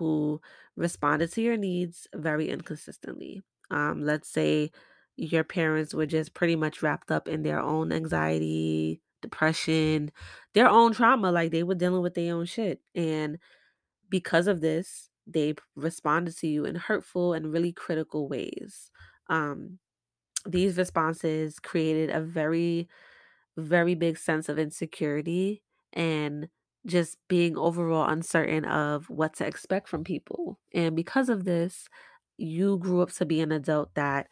who 0.00 0.40
responded 0.76 1.30
to 1.32 1.42
your 1.42 1.56
needs 1.58 2.08
very 2.16 2.48
inconsistently. 2.50 3.42
Um, 3.70 4.02
let's 4.02 4.28
say 4.28 4.72
your 5.16 5.44
parents 5.44 5.94
were 5.94 6.06
just 6.06 6.34
pretty 6.34 6.56
much 6.56 6.82
wrapped 6.82 7.12
up 7.12 7.28
in 7.28 7.42
their 7.44 7.60
own 7.60 7.92
anxiety, 7.92 9.02
depression, 9.22 10.10
their 10.54 10.68
own 10.68 10.92
trauma, 10.94 11.30
like 11.30 11.52
they 11.52 11.62
were 11.62 11.76
dealing 11.76 12.02
with 12.02 12.14
their 12.14 12.34
own 12.34 12.46
shit. 12.46 12.80
And 12.96 13.38
because 14.08 14.48
of 14.48 14.60
this, 14.60 15.10
they 15.26 15.54
responded 15.76 16.36
to 16.38 16.48
you 16.48 16.64
in 16.64 16.76
hurtful 16.76 17.34
and 17.34 17.52
really 17.52 17.72
critical 17.72 18.28
ways. 18.28 18.90
Um, 19.28 19.78
these 20.46 20.78
responses 20.78 21.58
created 21.60 22.10
a 22.10 22.20
very 22.20 22.88
very 23.56 23.94
big 23.94 24.18
sense 24.18 24.48
of 24.48 24.58
insecurity 24.58 25.62
and 25.92 26.48
just 26.86 27.18
being 27.28 27.56
overall 27.56 28.08
uncertain 28.08 28.64
of 28.64 29.08
what 29.10 29.34
to 29.34 29.46
expect 29.46 29.88
from 29.88 30.04
people. 30.04 30.58
And 30.72 30.96
because 30.96 31.28
of 31.28 31.44
this, 31.44 31.88
you 32.36 32.78
grew 32.78 33.02
up 33.02 33.12
to 33.12 33.26
be 33.26 33.40
an 33.40 33.52
adult 33.52 33.94
that 33.94 34.28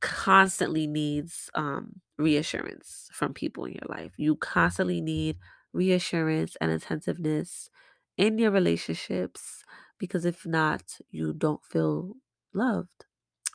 constantly 0.00 0.86
needs 0.86 1.50
um, 1.54 2.00
reassurance 2.18 3.08
from 3.12 3.34
people 3.34 3.64
in 3.64 3.72
your 3.72 3.96
life. 3.96 4.12
You 4.16 4.36
constantly 4.36 5.00
need 5.00 5.36
reassurance 5.72 6.56
and 6.60 6.70
attentiveness 6.70 7.68
in 8.16 8.38
your 8.38 8.50
relationships 8.50 9.64
because 9.98 10.24
if 10.24 10.46
not, 10.46 10.82
you 11.10 11.32
don't 11.32 11.64
feel 11.64 12.14
loved. 12.54 13.04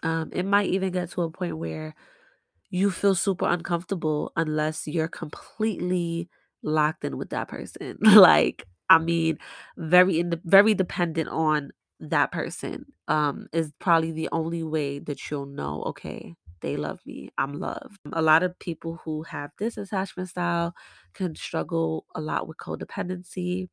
Um, 0.04 0.30
it 0.34 0.44
might 0.44 0.70
even 0.70 0.92
get 0.92 1.10
to 1.12 1.24
a 1.24 1.32
point 1.32 1.58
where 1.58 1.96
you 2.70 2.92
feel 2.92 3.16
super 3.16 3.48
uncomfortable 3.48 4.32
unless 4.36 4.88
you're 4.88 5.08
completely 5.08 6.30
locked 6.66 7.06
in 7.06 7.18
with 7.18 7.32
that 7.32 7.48
person. 7.50 7.98
like, 8.02 8.68
I 8.90 9.00
mean, 9.00 9.40
very 9.78 10.20
in 10.20 10.42
very 10.46 10.74
dependent 10.74 11.30
on 11.30 11.72
that 12.00 12.32
person. 12.32 12.88
Um, 13.08 13.48
is 13.54 13.72
probably 13.80 14.12
the 14.12 14.30
only 14.32 14.64
way 14.64 15.00
that 15.00 15.30
you'll 15.32 15.46
know, 15.46 15.84
okay, 15.88 16.36
they 16.62 16.78
love 16.78 17.00
me. 17.06 17.30
I'm 17.38 17.54
loved. 17.54 18.00
A 18.14 18.22
lot 18.22 18.44
of 18.44 18.58
people 18.60 19.00
who 19.06 19.24
have 19.24 19.52
this 19.60 19.78
attachment 19.78 20.30
style 20.30 20.74
can 21.14 21.36
struggle 21.36 22.06
a 22.16 22.22
lot 22.22 22.48
with 22.48 22.58
codependency 22.58 23.70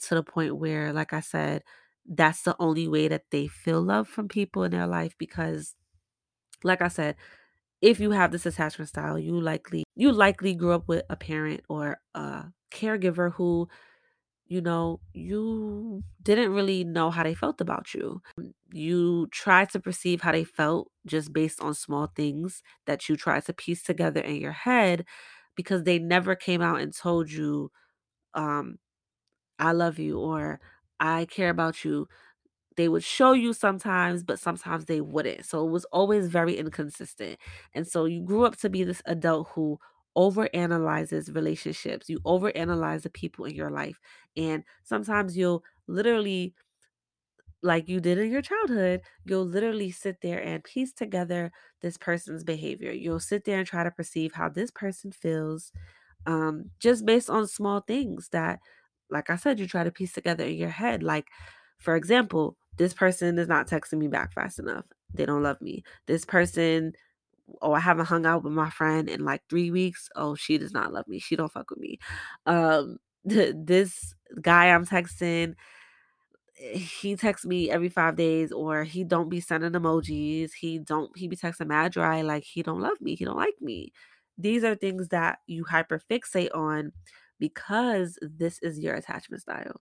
to 0.00 0.14
the 0.14 0.22
point 0.22 0.56
where, 0.56 0.92
like 0.92 1.12
I 1.12 1.20
said, 1.20 1.62
that's 2.06 2.42
the 2.42 2.56
only 2.58 2.88
way 2.88 3.08
that 3.08 3.24
they 3.30 3.46
feel 3.48 3.82
love 3.82 4.08
from 4.08 4.28
people 4.28 4.64
in 4.64 4.72
their 4.72 4.86
life 4.86 5.14
because 5.18 5.74
like 6.64 6.82
I 6.82 6.88
said, 6.88 7.16
if 7.80 8.00
you 8.00 8.10
have 8.12 8.32
this 8.32 8.46
attachment 8.46 8.88
style, 8.88 9.18
you 9.18 9.40
likely 9.40 9.84
you 9.96 10.12
likely 10.12 10.54
grew 10.54 10.72
up 10.72 10.88
with 10.88 11.04
a 11.10 11.16
parent 11.16 11.62
or 11.68 11.98
a 12.14 12.46
caregiver 12.72 13.32
who, 13.34 13.68
you 14.46 14.60
know, 14.62 15.00
you 15.12 16.02
didn't 16.22 16.52
really 16.52 16.84
know 16.84 17.10
how 17.10 17.22
they 17.22 17.34
felt 17.34 17.60
about 17.60 17.94
you. 17.94 18.22
You 18.72 19.28
tried 19.32 19.70
to 19.70 19.80
perceive 19.80 20.22
how 20.22 20.32
they 20.32 20.44
felt 20.44 20.90
just 21.06 21.32
based 21.32 21.60
on 21.62 21.74
small 21.74 22.08
things 22.16 22.62
that 22.86 23.08
you 23.08 23.16
tried 23.16 23.44
to 23.46 23.52
piece 23.54 23.82
together 23.82 24.20
in 24.20 24.36
your 24.36 24.52
head 24.52 25.04
because 25.56 25.84
they 25.84 25.98
never 25.98 26.34
came 26.36 26.62
out 26.62 26.80
and 26.80 26.94
told 26.96 27.30
you 27.30 27.70
um 28.34 28.78
I 29.58 29.72
love 29.72 29.98
you 29.98 30.18
or 30.18 30.60
I 31.00 31.26
care 31.26 31.50
about 31.50 31.84
you 31.84 32.08
they 32.78 32.88
would 32.88 33.04
show 33.04 33.32
you 33.34 33.52
sometimes, 33.52 34.24
but 34.24 34.40
sometimes 34.40 34.86
they 34.86 35.02
wouldn't. 35.02 35.46
So 35.46 35.66
it 35.66 35.72
was 35.72 35.84
always 35.86 36.28
very 36.28 36.56
inconsistent. 36.58 37.38
And 37.74 37.86
so 37.86 38.06
you 38.06 38.22
grew 38.22 38.46
up 38.46 38.56
to 38.58 38.70
be 38.70 38.84
this 38.84 39.02
adult 39.06 39.50
who 39.50 39.80
overanalyzes 40.16 41.34
relationships. 41.34 42.08
You 42.10 42.20
overanalyze 42.20 43.02
the 43.02 43.10
people 43.10 43.46
in 43.46 43.56
your 43.56 43.70
life. 43.70 44.00
And 44.36 44.64
sometimes 44.84 45.36
you'll 45.36 45.64
literally 45.88 46.54
like 47.62 47.88
you 47.88 48.00
did 48.00 48.18
in 48.18 48.30
your 48.30 48.42
childhood, 48.42 49.02
you'll 49.24 49.44
literally 49.46 49.90
sit 49.90 50.20
there 50.22 50.40
and 50.42 50.62
piece 50.62 50.92
together 50.92 51.50
this 51.82 51.96
person's 51.96 52.44
behavior. 52.44 52.92
You'll 52.92 53.20
sit 53.20 53.44
there 53.44 53.58
and 53.58 53.66
try 53.66 53.82
to 53.84 53.90
perceive 53.90 54.34
how 54.34 54.48
this 54.48 54.70
person 54.70 55.10
feels 55.12 55.72
um, 56.26 56.72
just 56.80 57.06
based 57.06 57.30
on 57.30 57.48
small 57.48 57.80
things 57.80 58.30
that, 58.30 58.60
like 59.10 59.30
I 59.30 59.36
said, 59.36 59.60
you 59.60 59.68
try 59.68 59.84
to 59.84 59.92
piece 59.92 60.12
together 60.12 60.44
in 60.44 60.56
your 60.56 60.70
head. 60.70 61.02
Like, 61.02 61.28
for 61.78 61.96
example, 61.96 62.58
this 62.78 62.94
person 62.94 63.38
is 63.38 63.48
not 63.48 63.68
texting 63.68 63.98
me 63.98 64.08
back 64.08 64.32
fast 64.32 64.58
enough. 64.58 64.86
They 65.14 65.26
don't 65.26 65.42
love 65.42 65.60
me. 65.60 65.84
This 66.06 66.24
person, 66.24 66.92
oh, 67.62 67.72
I 67.72 67.80
haven't 67.80 68.06
hung 68.06 68.26
out 68.26 68.44
with 68.44 68.52
my 68.52 68.70
friend 68.70 69.08
in 69.08 69.24
like 69.24 69.42
three 69.48 69.70
weeks. 69.70 70.08
Oh, 70.16 70.34
she 70.34 70.58
does 70.58 70.72
not 70.72 70.92
love 70.92 71.08
me. 71.08 71.18
She 71.18 71.36
don't 71.36 71.52
fuck 71.52 71.70
with 71.70 71.78
me. 71.78 71.98
Um, 72.46 72.98
this 73.24 74.14
guy 74.40 74.66
I'm 74.70 74.86
texting, 74.86 75.54
he 76.54 77.14
texts 77.16 77.46
me 77.46 77.70
every 77.70 77.88
five 77.88 78.16
days, 78.16 78.50
or 78.52 78.84
he 78.84 79.04
don't 79.04 79.28
be 79.28 79.40
sending 79.40 79.72
emojis. 79.72 80.52
He 80.52 80.78
don't 80.78 81.16
he 81.16 81.28
be 81.28 81.36
texting 81.36 81.68
mad 81.68 81.92
dry, 81.92 82.22
like 82.22 82.44
he 82.44 82.62
don't 82.62 82.80
love 82.80 83.00
me. 83.00 83.14
He 83.14 83.24
don't 83.24 83.36
like 83.36 83.60
me 83.60 83.92
these 84.38 84.62
are 84.64 84.76
things 84.76 85.08
that 85.08 85.40
you 85.46 85.64
hyperfixate 85.64 86.54
on 86.54 86.92
because 87.40 88.18
this 88.22 88.58
is 88.62 88.78
your 88.78 88.94
attachment 88.94 89.42
style. 89.42 89.80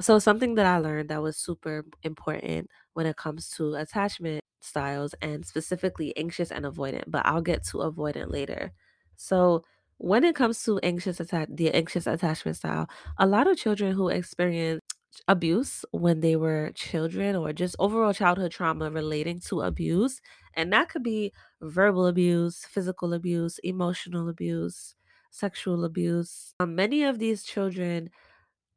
So, 0.00 0.18
something 0.18 0.54
that 0.56 0.66
I 0.66 0.78
learned 0.78 1.08
that 1.08 1.22
was 1.22 1.36
super 1.38 1.84
important 2.02 2.68
when 2.92 3.06
it 3.06 3.16
comes 3.16 3.48
to 3.50 3.74
attachment 3.74 4.42
styles 4.60 5.14
and 5.22 5.46
specifically 5.46 6.14
anxious 6.16 6.50
and 6.52 6.64
avoidant, 6.66 7.04
but 7.08 7.24
I'll 7.24 7.40
get 7.42 7.64
to 7.68 7.78
avoidant 7.78 8.30
later. 8.30 8.72
So, 9.16 9.64
when 9.98 10.24
it 10.24 10.34
comes 10.36 10.62
to 10.64 10.78
anxious 10.80 11.20
attack 11.20 11.48
the 11.50 11.72
anxious 11.72 12.06
attachment 12.06 12.58
style, 12.58 12.88
a 13.18 13.26
lot 13.26 13.46
of 13.46 13.56
children 13.56 13.92
who 13.94 14.08
experience 14.08 14.82
abuse 15.28 15.82
when 15.92 16.20
they 16.20 16.36
were 16.36 16.70
children 16.74 17.34
or 17.34 17.52
just 17.54 17.74
overall 17.78 18.12
childhood 18.12 18.52
trauma 18.52 18.90
relating 18.90 19.40
to 19.40 19.62
abuse, 19.62 20.20
and 20.52 20.70
that 20.74 20.90
could 20.90 21.02
be 21.02 21.32
verbal 21.62 22.06
abuse, 22.06 22.66
physical 22.66 23.14
abuse, 23.14 23.58
emotional 23.64 24.28
abuse, 24.28 24.94
sexual 25.30 25.84
abuse. 25.86 26.52
Um, 26.60 26.74
many 26.74 27.02
of 27.04 27.18
these 27.18 27.44
children 27.44 28.10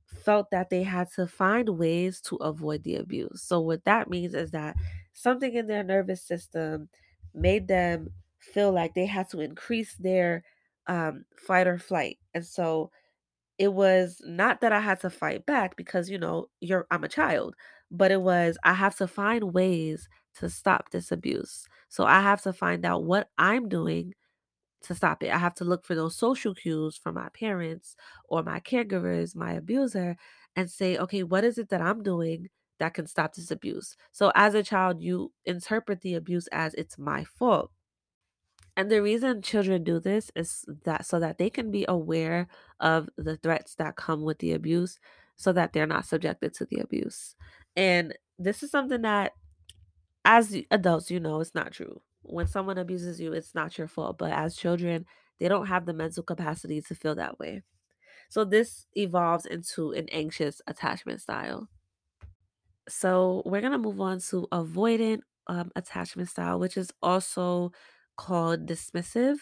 felt 0.09 0.51
that 0.51 0.69
they 0.69 0.83
had 0.83 1.09
to 1.15 1.27
find 1.27 1.69
ways 1.77 2.21
to 2.21 2.35
avoid 2.37 2.83
the 2.83 2.95
abuse. 2.95 3.43
So, 3.43 3.59
what 3.59 3.85
that 3.85 4.09
means 4.09 4.33
is 4.33 4.51
that 4.51 4.75
something 5.13 5.53
in 5.53 5.67
their 5.67 5.83
nervous 5.83 6.23
system 6.23 6.89
made 7.33 7.67
them 7.67 8.09
feel 8.39 8.71
like 8.71 8.93
they 8.93 9.05
had 9.05 9.29
to 9.29 9.39
increase 9.41 9.95
their 9.95 10.43
um, 10.87 11.25
fight 11.35 11.67
or 11.67 11.77
flight. 11.77 12.17
And 12.33 12.45
so, 12.45 12.91
it 13.57 13.73
was 13.73 14.21
not 14.25 14.61
that 14.61 14.71
I 14.71 14.79
had 14.79 15.01
to 15.01 15.09
fight 15.09 15.45
back 15.45 15.75
because, 15.75 16.09
you 16.09 16.17
know, 16.17 16.49
you're 16.61 16.87
I'm 16.91 17.03
a 17.03 17.09
child, 17.09 17.55
but 17.91 18.11
it 18.11 18.21
was 18.21 18.57
I 18.63 18.73
have 18.73 18.95
to 18.97 19.07
find 19.07 19.53
ways 19.53 20.07
to 20.35 20.49
stop 20.49 20.91
this 20.91 21.11
abuse. 21.11 21.67
So 21.89 22.05
I 22.05 22.21
have 22.21 22.41
to 22.43 22.53
find 22.53 22.85
out 22.85 23.03
what 23.03 23.29
I'm 23.37 23.67
doing 23.67 24.13
to 24.83 24.95
stop 24.95 25.23
it. 25.23 25.31
I 25.31 25.37
have 25.37 25.55
to 25.55 25.65
look 25.65 25.85
for 25.85 25.95
those 25.95 26.15
social 26.15 26.53
cues 26.53 26.97
from 26.97 27.15
my 27.15 27.29
parents 27.29 27.95
or 28.27 28.43
my 28.43 28.59
caregivers, 28.59 29.35
my 29.35 29.53
abuser, 29.53 30.17
and 30.55 30.69
say, 30.69 30.97
okay, 30.97 31.23
what 31.23 31.43
is 31.43 31.57
it 31.57 31.69
that 31.69 31.81
I'm 31.81 32.03
doing 32.03 32.49
that 32.79 32.93
can 32.93 33.07
stop 33.07 33.33
this 33.33 33.51
abuse? 33.51 33.95
So 34.11 34.31
as 34.35 34.53
a 34.55 34.63
child, 34.63 35.01
you 35.01 35.31
interpret 35.45 36.01
the 36.01 36.15
abuse 36.15 36.47
as 36.51 36.73
it's 36.75 36.97
my 36.97 37.23
fault. 37.23 37.71
And 38.77 38.89
the 38.89 39.01
reason 39.01 39.41
children 39.41 39.83
do 39.83 39.99
this 39.99 40.31
is 40.35 40.63
that 40.85 41.05
so 41.05 41.19
that 41.19 41.37
they 41.37 41.49
can 41.49 41.69
be 41.69 41.85
aware 41.87 42.47
of 42.79 43.09
the 43.17 43.35
threats 43.35 43.75
that 43.75 43.97
come 43.97 44.21
with 44.21 44.39
the 44.39 44.53
abuse 44.53 44.99
so 45.35 45.51
that 45.53 45.73
they're 45.73 45.85
not 45.85 46.05
subjected 46.05 46.53
to 46.53 46.65
the 46.65 46.79
abuse. 46.79 47.35
And 47.75 48.17
this 48.37 48.63
is 48.63 48.71
something 48.71 49.01
that 49.01 49.33
as 50.23 50.55
adults, 50.71 51.11
you 51.11 51.19
know 51.19 51.41
it's 51.41 51.55
not 51.55 51.73
true. 51.73 52.01
When 52.23 52.47
someone 52.47 52.77
abuses 52.77 53.19
you, 53.19 53.33
it's 53.33 53.55
not 53.55 53.77
your 53.77 53.87
fault. 53.87 54.17
But 54.17 54.31
as 54.31 54.55
children, 54.55 55.05
they 55.39 55.47
don't 55.47 55.67
have 55.67 55.85
the 55.85 55.93
mental 55.93 56.23
capacity 56.23 56.81
to 56.81 56.95
feel 56.95 57.15
that 57.15 57.39
way. 57.39 57.63
So 58.29 58.45
this 58.45 58.87
evolves 58.95 59.45
into 59.45 59.91
an 59.93 60.09
anxious 60.09 60.61
attachment 60.67 61.21
style. 61.21 61.69
So 62.87 63.43
we're 63.45 63.61
gonna 63.61 63.77
move 63.77 64.01
on 64.01 64.19
to 64.29 64.47
avoidant 64.51 65.21
um, 65.47 65.71
attachment 65.75 66.29
style, 66.29 66.59
which 66.59 66.77
is 66.77 66.91
also 67.01 67.71
called 68.17 68.65
dismissive. 68.65 69.37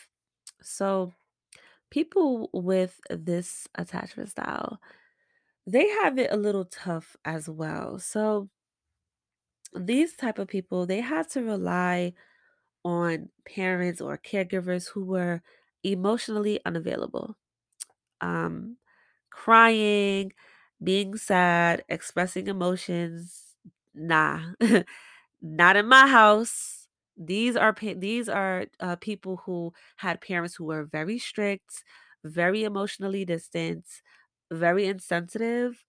So 0.62 1.14
people 1.92 2.50
with 2.54 3.02
this 3.10 3.68
attachment 3.76 4.30
style, 4.30 4.82
they 5.68 5.88
have 5.90 6.20
it 6.20 6.32
a 6.32 6.38
little 6.38 6.66
tough 6.66 7.18
as 7.26 7.50
well. 7.50 8.00
So 8.00 8.50
these 9.74 10.16
type 10.16 10.40
of 10.40 10.48
people, 10.48 10.86
they 10.86 11.02
have 11.02 11.28
to 11.30 11.44
rely 11.44 12.14
on 12.88 13.30
parents 13.46 14.02
or 14.02 14.18
caregivers 14.18 14.90
who 14.90 15.06
were 15.06 15.42
emotionally 15.84 16.60
unavailable. 16.66 17.36
Um, 18.22 18.78
crying, 19.32 20.34
being 20.84 21.18
sad, 21.18 21.84
expressing 21.90 22.48
emotions. 22.48 23.56
Nah, 23.96 24.54
not 25.42 25.76
in 25.76 25.88
my 25.88 26.08
house. 26.08 26.88
These 27.18 27.56
are 27.58 27.74
pa- 27.74 27.96
these 27.98 28.30
are 28.30 28.68
uh, 28.80 28.96
people 28.98 29.38
who 29.46 29.74
had 29.98 30.22
parents 30.22 30.56
who 30.56 30.66
were 30.66 30.86
very 30.86 31.20
strict, 31.20 31.84
very 32.24 32.64
emotionally 32.64 33.26
distant, 33.26 33.86
very 34.52 34.88
insensitive. 34.88 35.84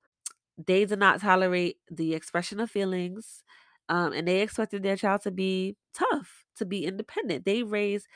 They 0.56 0.84
did 0.84 0.98
not 0.98 1.20
tolerate 1.20 1.78
the 1.90 2.14
expression 2.14 2.60
of 2.60 2.70
feelings, 2.70 3.44
um, 3.88 4.12
and 4.12 4.26
they 4.28 4.40
expected 4.42 4.82
their 4.82 4.96
child 4.96 5.22
to 5.22 5.30
be 5.30 5.76
tough, 5.94 6.44
to 6.56 6.66
be 6.66 6.84
independent. 6.86 7.44
They 7.44 7.62
raised 7.62 8.06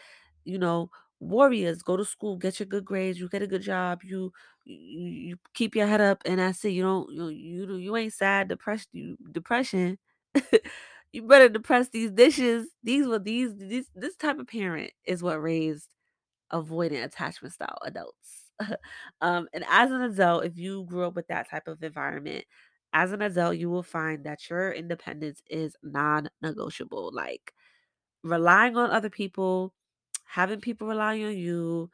you 0.45 0.59
know, 0.59 0.91
warriors, 1.21 1.83
go 1.83 1.97
to 1.97 2.05
school, 2.05 2.37
get 2.37 2.59
your 2.61 2.67
good 2.67 2.85
grades, 2.85 3.19
you 3.21 3.29
get 3.29 3.43
a 3.43 3.47
good 3.47 3.63
job, 3.63 4.01
you 4.05 4.33
you, 4.65 5.09
you 5.11 5.37
keep 5.55 5.75
your 5.75 5.87
head 5.87 6.01
up, 6.01 6.23
and 6.27 6.41
I 6.41 6.53
say 6.53 6.71
You 6.71 6.83
don't 6.83 7.13
you 7.13 7.29
you 7.29 7.77
you 7.77 7.97
ain't 7.97 8.13
sad, 8.13 8.49
depressed. 8.49 8.89
You 8.93 9.17
depression. 9.33 9.99
you 11.13 11.23
better 11.27 11.49
depress 11.49 11.89
these 11.91 12.11
dishes. 12.11 12.69
These 12.83 13.07
were 13.07 13.19
these 13.19 13.55
this 13.57 13.87
this 13.95 14.17
type 14.17 14.39
of 14.39 14.47
parent 14.49 14.93
is 15.05 15.23
what 15.23 15.43
raised 15.43 15.89
avoidant 16.53 17.05
attachment 17.05 17.55
style 17.55 17.79
adults. 17.85 18.51
um, 19.21 19.49
and 19.53 19.65
as 19.71 19.91
an 19.91 20.03
adult, 20.03 20.45
if 20.45 20.57
you 20.59 20.85
grew 20.85 21.07
up 21.07 21.15
with 21.17 21.29
that 21.29 21.51
type 21.51 21.69
of 21.69 21.83
environment, 21.83 22.45
as 22.93 23.13
an 23.13 23.23
adult, 23.23 23.57
you 23.57 23.71
will 23.71 23.83
find 23.83 24.25
that 24.25 24.49
your 24.51 24.73
independence 24.73 25.43
is 25.49 25.77
non-negotiable. 25.83 27.11
Like 27.13 27.53
relying 28.23 28.77
on 28.77 28.91
other 28.91 29.11
people, 29.11 29.75
having 30.25 30.61
people 30.61 30.87
rely 30.89 31.21
on 31.23 31.37
you, 31.37 31.91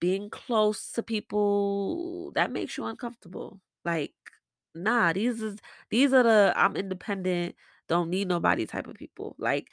being 0.00 0.30
close 0.30 0.92
to 0.92 1.02
people 1.02 2.32
that 2.34 2.52
makes 2.52 2.76
you 2.76 2.84
uncomfortable. 2.86 3.60
Like, 3.84 4.14
nah, 4.74 5.12
these 5.12 5.42
is 5.42 5.58
these 5.90 6.12
are 6.12 6.22
the 6.22 6.52
I'm 6.56 6.76
independent, 6.76 7.54
don't 7.88 8.10
need 8.10 8.28
nobody 8.28 8.66
type 8.66 8.86
of 8.86 8.96
people. 8.96 9.36
Like, 9.38 9.68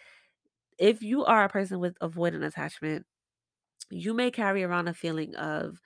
if 0.77 1.01
you 1.03 1.25
are 1.25 1.45
a 1.45 1.49
person 1.49 1.79
with 1.79 1.97
avoidant 1.99 2.45
attachment, 2.45 3.05
you 3.89 4.13
may 4.13 4.31
carry 4.31 4.63
around 4.63 4.87
a 4.87 4.93
feeling 4.93 5.35
of 5.35 5.79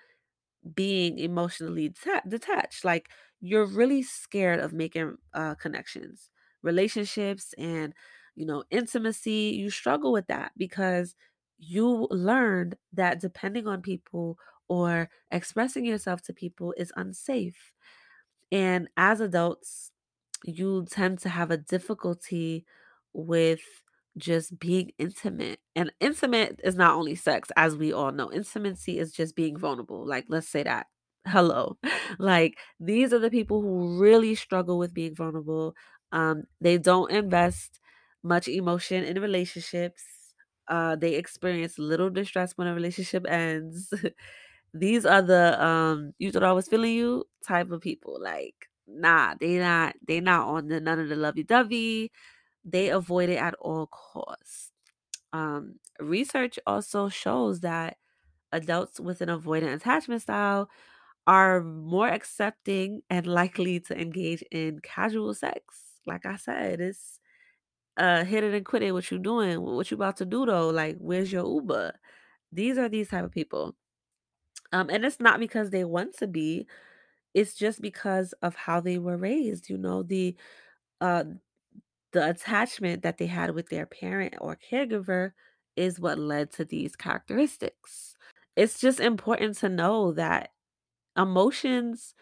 being 0.74 1.20
emotionally 1.20 1.90
deta- 1.90 2.28
detached. 2.28 2.84
Like 2.86 3.10
you're 3.40 3.66
really 3.66 4.02
scared 4.04 4.60
of 4.60 4.74
making 4.74 5.18
uh, 5.34 5.56
connections, 5.56 6.30
relationships, 6.64 7.54
and 7.58 7.94
you 8.36 8.46
know 8.46 8.64
intimacy. 8.72 9.56
You 9.58 9.70
struggle 9.70 10.12
with 10.12 10.28
that 10.28 10.54
because 10.58 11.16
you 11.58 12.08
learned 12.12 12.76
that 12.94 13.20
depending 13.20 13.68
on 13.68 13.82
people 13.82 14.38
or 14.68 15.10
expressing 15.32 15.86
yourself 15.86 16.22
to 16.24 16.34
people 16.34 16.74
is 16.78 16.92
unsafe. 16.96 17.72
And 18.52 18.90
as 18.98 19.22
adults, 19.22 19.92
you 20.46 20.86
tend 20.90 21.20
to 21.20 21.30
have 21.30 21.52
a 21.52 21.58
difficulty 21.58 22.66
with 23.14 23.62
just 24.18 24.60
being 24.60 24.92
intimate. 24.98 25.60
And 25.76 25.92
intimate 26.00 26.60
is 26.64 26.76
not 26.76 26.96
only 26.96 27.16
sex, 27.16 27.50
as 27.58 27.76
we 27.76 27.94
all 27.94 28.12
know. 28.12 28.32
Intimacy 28.32 29.00
is 29.00 29.12
just 29.12 29.36
being 29.36 29.58
vulnerable. 29.58 30.06
Like, 30.08 30.26
let's 30.30 30.48
say 30.50 30.64
that. 30.64 30.88
Hello. 31.28 31.78
Like, 32.20 32.58
these 32.80 33.12
are 33.14 33.20
the 33.20 33.30
people 33.32 33.62
who 33.62 34.00
really 34.00 34.36
struggle 34.36 34.78
with 34.78 34.94
being 34.94 35.16
vulnerable. 35.16 35.76
Um, 36.12 36.44
they 36.62 36.78
don't 36.78 37.12
invest 37.12 37.80
much 38.24 38.48
emotion 38.48 39.04
in 39.04 39.20
relationships. 39.22 40.04
Uh, 40.68 40.96
they 40.96 41.16
experience 41.16 41.78
little 41.78 42.10
distress 42.10 42.54
when 42.56 42.68
a 42.68 42.74
relationship 42.74 43.26
ends. 43.30 43.94
These 44.74 45.06
are 45.06 45.22
the 45.22 45.64
um 45.64 46.14
you 46.20 46.32
thought 46.32 46.44
I 46.44 46.52
was 46.54 46.68
feeling 46.68 46.94
you 46.94 47.26
type 47.48 47.72
of 47.72 47.82
people. 47.82 48.20
Like, 48.22 48.56
nah, 48.88 49.36
they 49.40 49.58
not 49.60 49.96
they 50.08 50.20
not 50.20 50.48
on 50.48 50.68
the 50.68 50.80
none 50.82 51.00
of 51.00 51.10
the 51.10 51.16
lovey 51.16 51.44
dovey. 51.44 52.12
They 52.66 52.90
avoid 52.90 53.30
it 53.30 53.38
at 53.38 53.56
all 53.56 53.88
costs. 53.88 54.72
Um, 55.34 55.80
research 56.00 56.60
also 56.68 57.10
shows 57.10 57.62
that 57.62 57.98
adults 58.52 59.00
with 59.00 59.22
an 59.22 59.30
avoidant 59.30 59.76
attachment 59.76 60.24
style 60.24 60.70
are 61.28 61.62
more 61.64 62.08
accepting 62.10 63.04
and 63.10 63.28
likely 63.28 63.80
to 63.82 64.00
engage 64.00 64.44
in 64.52 64.80
casual 64.82 65.34
sex. 65.36 65.64
Like 66.08 66.26
I 66.26 66.38
said, 66.38 66.82
it's 66.82 67.20
uh 67.98 68.24
hit 68.26 68.44
it 68.44 68.54
and 68.54 68.66
quit 68.66 68.84
it. 68.84 68.92
What 68.94 69.10
you 69.12 69.20
doing? 69.20 69.62
What 69.62 69.92
you 69.92 69.96
about 69.96 70.18
to 70.18 70.26
do 70.26 70.46
though? 70.46 70.70
Like, 70.70 70.98
where's 71.00 71.32
your 71.32 71.46
Uber? 71.46 71.94
These 72.52 72.78
are 72.78 72.90
these 72.90 73.10
type 73.10 73.26
of 73.26 73.32
people. 73.32 73.76
Um, 74.72 74.90
and 74.90 75.06
it's 75.06 75.20
not 75.20 75.40
because 75.40 75.70
they 75.70 75.86
want 75.86 76.18
to 76.18 76.28
be, 76.28 76.68
it's 77.34 77.56
just 77.56 77.82
because 77.82 78.34
of 78.42 78.56
how 78.56 78.82
they 78.82 78.98
were 79.00 79.18
raised, 79.18 79.70
you 79.70 79.78
know, 79.78 80.04
the 80.04 80.36
uh 81.02 81.26
the 82.16 82.30
attachment 82.30 83.04
that 83.04 83.20
they 83.20 83.28
had 83.28 83.52
with 83.56 83.70
their 83.70 83.88
parent 83.88 84.36
or 84.42 84.58
caregiver 84.72 85.34
is 85.78 86.02
what 86.02 86.20
led 86.20 86.52
to 86.54 86.66
these 86.66 86.98
characteristics. 86.98 88.16
It's 88.58 88.82
just 88.82 89.02
important 89.02 89.58
to 89.60 89.70
know 89.70 90.14
that 90.14 90.52
emotions 91.18 92.14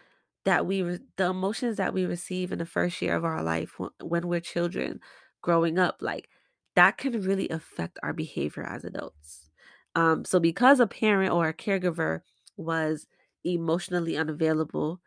that 0.45 0.65
we 0.65 0.83
re- 0.83 0.99
the 1.17 1.25
emotions 1.25 1.77
that 1.77 1.93
we 1.93 2.05
receive 2.05 2.51
in 2.51 2.59
the 2.59 2.65
first 2.65 3.01
year 3.01 3.15
of 3.15 3.25
our 3.25 3.43
life 3.43 3.77
when, 4.01 4.27
we're 4.27 4.39
children 4.41 4.99
growing 5.41 5.79
up 5.79 5.97
like 6.01 6.29
that 6.75 6.97
can 6.97 7.21
really 7.21 7.49
affect 7.49 7.99
our 8.03 8.13
behavior 8.13 8.63
as 8.63 8.83
adults 8.85 9.49
um 9.95 10.25
so 10.25 10.39
because 10.39 10.79
a 10.79 10.87
parent 10.87 11.31
or 11.33 11.47
a 11.49 11.53
caregiver 11.53 12.21
was 12.57 13.07
emotionally 13.45 14.17
unavailable 14.17 15.01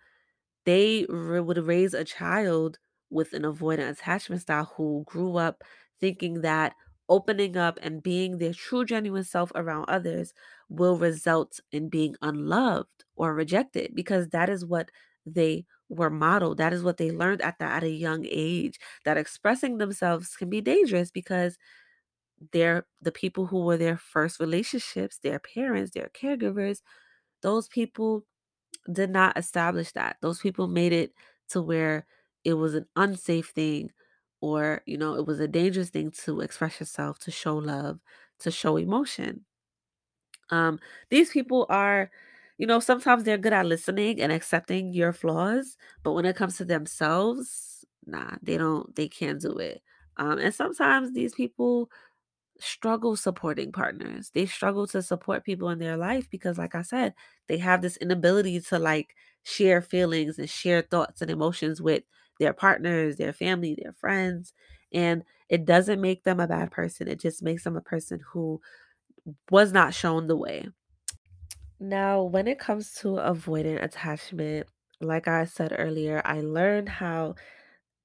they 0.65 1.07
r- 1.09 1.43
would 1.43 1.59
raise 1.59 1.95
a 1.95 2.05
child 2.05 2.79
with 3.11 3.33
an 3.33 3.43
avoidant 3.43 3.91
attachment 3.91 4.43
style 4.43 4.73
who 4.77 5.05
grew 5.07 5.37
up 5.37 5.63
thinking 6.01 6.43
that 6.43 6.75
opening 7.09 7.57
up 7.57 7.79
and 7.83 8.03
being 8.03 8.39
their 8.39 8.53
true, 8.53 8.85
genuine 8.85 9.25
self 9.25 9.53
around 9.55 9.85
others 9.89 10.33
will 10.69 10.99
result 10.99 11.61
in 11.73 11.89
being 11.89 12.17
unloved 12.23 13.05
or 13.15 13.33
rejected 13.35 13.95
because 13.95 14.29
that 14.29 14.49
is 14.49 14.65
what 14.65 14.91
they 15.25 15.65
were 15.89 16.11
modeled. 16.11 16.59
That 16.59 16.73
is 16.73 16.83
what 16.83 16.97
they 16.97 17.11
learned 17.13 17.43
at 17.43 17.59
that 17.61 17.77
at 17.77 17.85
a 17.85 17.91
young 17.91 18.27
age. 18.29 18.79
That 19.05 19.17
expressing 19.17 19.79
themselves 19.79 20.37
can 20.37 20.51
be 20.51 20.61
dangerous 20.61 21.11
because 21.13 21.57
they're 22.53 22.87
the 23.01 23.13
people 23.13 23.47
who 23.47 23.65
were 23.65 23.77
their 23.77 23.97
first 23.97 24.41
relationships, 24.41 25.19
their 25.19 25.39
parents, 25.39 25.93
their 25.93 26.11
caregivers, 26.11 26.81
those 27.43 27.69
people 27.69 28.25
did 28.93 29.11
not 29.11 29.37
establish 29.39 29.93
that. 29.93 30.17
Those 30.23 30.41
people 30.41 30.69
made 30.69 30.93
it 30.93 31.13
to 31.51 31.63
where 31.63 32.07
it 32.47 32.55
was 32.55 32.75
an 32.77 32.87
unsafe 32.97 33.51
thing 33.51 33.93
or, 34.43 34.83
you 34.87 34.99
know, 34.99 35.17
it 35.17 35.27
was 35.27 35.41
a 35.41 35.49
dangerous 35.49 35.91
thing 35.91 36.13
to 36.13 36.41
express 36.43 36.81
yourself, 36.81 37.19
to 37.21 37.33
show 37.33 37.57
love, 37.59 38.01
to 38.41 38.53
show 38.53 38.79
emotion. 38.79 39.47
Um, 40.51 40.79
these 41.11 41.31
people 41.31 41.67
are, 41.69 42.11
you 42.59 42.67
know, 42.67 42.81
sometimes 42.81 43.25
they're 43.25 43.39
good 43.39 43.53
at 43.53 43.67
listening 43.67 44.21
and 44.21 44.33
accepting 44.33 44.93
your 44.93 45.13
flaws, 45.13 45.77
but 46.03 46.13
when 46.13 46.25
it 46.25 46.37
comes 46.37 46.57
to 46.59 46.65
themselves, 46.65 47.85
nah, 48.07 48.37
they 48.43 48.57
don't, 48.57 48.95
they 48.97 49.09
can't 49.09 49.41
do 49.41 49.57
it. 49.59 49.83
Um, 50.17 50.39
and 50.39 50.55
sometimes 50.55 51.13
these 51.13 51.35
people 51.35 51.91
struggle 52.61 53.17
supporting 53.17 53.73
partners. 53.73 54.31
They 54.35 54.47
struggle 54.47 54.87
to 54.89 55.03
support 55.03 55.45
people 55.45 55.71
in 55.71 55.79
their 55.81 55.97
life 55.97 56.29
because, 56.31 56.59
like 56.59 56.75
I 56.75 56.83
said, 56.83 57.15
they 57.49 57.59
have 57.59 57.83
this 57.83 57.97
inability 57.99 58.61
to 58.63 58.79
like 58.79 59.17
share 59.45 59.83
feelings 59.83 60.39
and 60.39 60.51
share 60.51 60.83
thoughts 60.83 61.23
and 61.23 61.31
emotions 61.31 61.83
with 61.83 62.05
their 62.39 62.53
partners, 62.53 63.17
their 63.17 63.33
family, 63.33 63.77
their 63.81 63.93
friends. 63.93 64.53
And 64.93 65.25
it 65.49 65.65
doesn't 65.65 66.01
make 66.01 66.25
them 66.25 66.41
a 66.41 66.49
bad 66.49 66.71
person. 66.71 67.09
It 67.09 67.21
just 67.21 67.43
makes 67.43 67.65
them 67.65 67.77
a 67.77 67.83
person 67.83 68.21
who 68.33 68.61
was 69.51 69.73
not 69.73 69.95
shown 69.95 70.27
the 70.27 70.37
way. 70.37 70.69
Now, 71.79 72.23
when 72.23 72.49
it 72.49 72.59
comes 72.59 72.95
to 72.97 73.09
avoidant 73.17 73.83
attachment, 73.83 74.69
like 75.01 75.29
I 75.29 75.45
said 75.45 75.75
earlier, 75.77 76.23
I 76.25 76.41
learned 76.41 76.89
how 76.89 77.35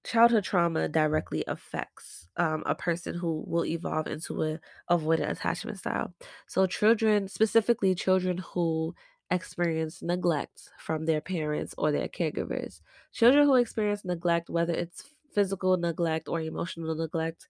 childhood 0.03 0.43
trauma 0.45 0.89
directly 0.89 1.43
affects 1.47 2.29
um, 2.37 2.63
a 2.65 2.75
person 2.75 3.15
who 3.15 3.43
will 3.47 3.65
evolve 3.65 4.07
into 4.07 4.43
a 4.43 4.59
avoidant 4.89 5.31
attachment 5.31 5.79
style. 5.79 6.13
So, 6.47 6.67
children, 6.67 7.27
specifically 7.27 7.95
children 7.95 8.39
who 8.39 8.95
experience 9.31 10.01
neglect 10.03 10.69
from 10.79 11.05
their 11.05 11.21
parents 11.21 11.73
or 11.77 11.91
their 11.91 12.09
caregivers, 12.09 12.81
children 13.13 13.45
who 13.47 13.55
experience 13.55 14.05
neglect, 14.05 14.49
whether 14.49 14.73
it's 14.73 15.03
physical 15.33 15.77
neglect 15.77 16.27
or 16.29 16.41
emotional 16.41 16.95
neglect, 16.95 17.47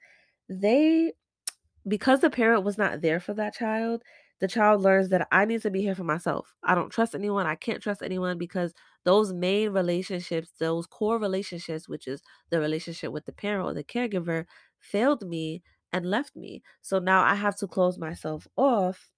they 0.50 1.14
because 1.88 2.20
the 2.22 2.30
parent 2.30 2.64
was 2.64 2.78
not 2.78 3.02
there 3.02 3.20
for 3.20 3.34
that 3.34 3.54
child, 3.56 4.04
the 4.40 4.48
child 4.48 4.82
learns 4.82 5.10
that 5.10 5.28
I 5.32 5.46
need 5.46 5.62
to 5.64 5.72
be 5.72 5.82
here 5.82 5.96
for 5.96 6.04
myself. 6.04 6.54
I 6.64 6.76
don't 6.76 6.90
trust 6.90 7.16
anyone. 7.16 7.46
I 7.46 7.56
can't 7.56 7.82
trust 7.82 8.02
anyone 8.04 8.38
because 8.38 8.74
those 9.04 9.34
main 9.34 9.72
relationships, 9.72 10.52
those 10.60 10.88
core 10.88 11.20
relationships, 11.20 11.88
which 11.90 12.08
is 12.08 12.22
the 12.50 12.60
relationship 12.60 13.12
with 13.12 13.26
the 13.26 13.34
parent 13.34 13.66
or 13.68 13.74
the 13.74 13.84
caregiver, 13.84 14.46
failed 14.80 15.28
me 15.28 15.64
and 15.94 16.06
left 16.10 16.36
me. 16.36 16.64
So 16.82 17.00
now 17.00 17.24
I 17.24 17.36
have 17.36 17.56
to 17.58 17.68
close 17.68 17.98
myself 17.98 18.48
off 18.58 19.10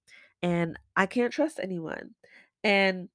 and 0.42 0.78
I 0.96 1.06
can't 1.06 1.32
trust 1.34 1.60
anyone. 1.62 2.16
And 2.64 3.10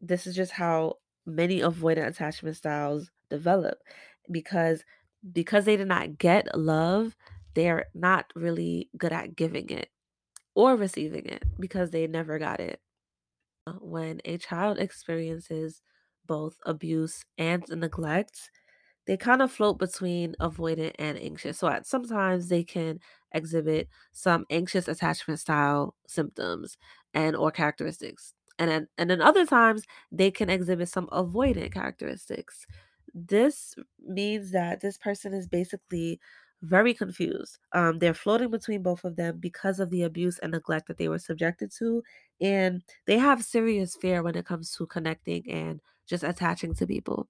this 0.00 0.26
is 0.26 0.36
just 0.36 0.52
how 0.52 0.96
many 1.26 1.60
avoidant 1.60 2.08
attachment 2.08 2.56
styles 2.56 3.10
develop 3.30 3.78
because 4.30 4.84
because 5.32 5.64
they 5.66 5.76
did 5.76 5.88
not 5.88 6.18
get 6.18 6.56
love 6.58 7.16
they're 7.54 7.86
not 7.94 8.32
really 8.36 8.90
good 8.98 9.12
at 9.12 9.36
giving 9.36 9.70
it 9.70 9.90
or 10.54 10.76
receiving 10.76 11.26
it 11.26 11.44
because 11.60 11.90
they 11.90 12.06
never 12.06 12.38
got 12.38 12.60
it. 12.60 12.80
Uh, 13.66 13.72
When 13.74 14.20
a 14.24 14.38
child 14.38 14.78
experiences 14.78 15.82
both 16.24 16.58
abuse 16.66 17.24
and 17.38 17.64
neglect, 17.68 18.50
they 19.06 19.16
kind 19.16 19.42
of 19.42 19.52
float 19.52 19.78
between 19.78 20.34
avoidant 20.40 20.94
and 20.98 21.18
anxious. 21.18 21.58
So 21.58 21.68
at 21.68 21.86
sometimes 21.86 22.48
they 22.48 22.64
can 22.64 23.00
exhibit 23.32 23.88
some 24.12 24.46
anxious 24.50 24.88
attachment 24.88 25.40
style 25.40 25.96
symptoms 26.08 26.76
and 27.14 27.36
or 27.36 27.50
characteristics. 27.52 28.34
And 28.58 28.70
then 28.70 28.88
and 28.98 29.10
then 29.10 29.20
other 29.20 29.46
times 29.46 29.84
they 30.10 30.30
can 30.30 30.50
exhibit 30.50 30.88
some 30.88 31.08
avoidant 31.08 31.72
characteristics. 31.72 32.66
This 33.14 33.74
means 34.06 34.50
that 34.52 34.80
this 34.80 34.98
person 34.98 35.34
is 35.34 35.46
basically 35.46 36.20
very 36.62 36.94
confused. 36.94 37.58
Um, 37.72 37.98
they're 37.98 38.14
floating 38.14 38.50
between 38.50 38.82
both 38.82 39.04
of 39.04 39.16
them 39.16 39.38
because 39.38 39.78
of 39.80 39.90
the 39.90 40.02
abuse 40.02 40.38
and 40.38 40.52
neglect 40.52 40.88
that 40.88 40.96
they 40.98 41.08
were 41.08 41.18
subjected 41.18 41.70
to. 41.78 42.02
And 42.40 42.82
they 43.06 43.18
have 43.18 43.44
serious 43.44 43.96
fear 43.96 44.22
when 44.22 44.36
it 44.36 44.46
comes 44.46 44.74
to 44.76 44.86
connecting 44.86 45.50
and 45.50 45.80
just 46.06 46.24
attaching 46.24 46.74
to 46.74 46.86
people. 46.86 47.28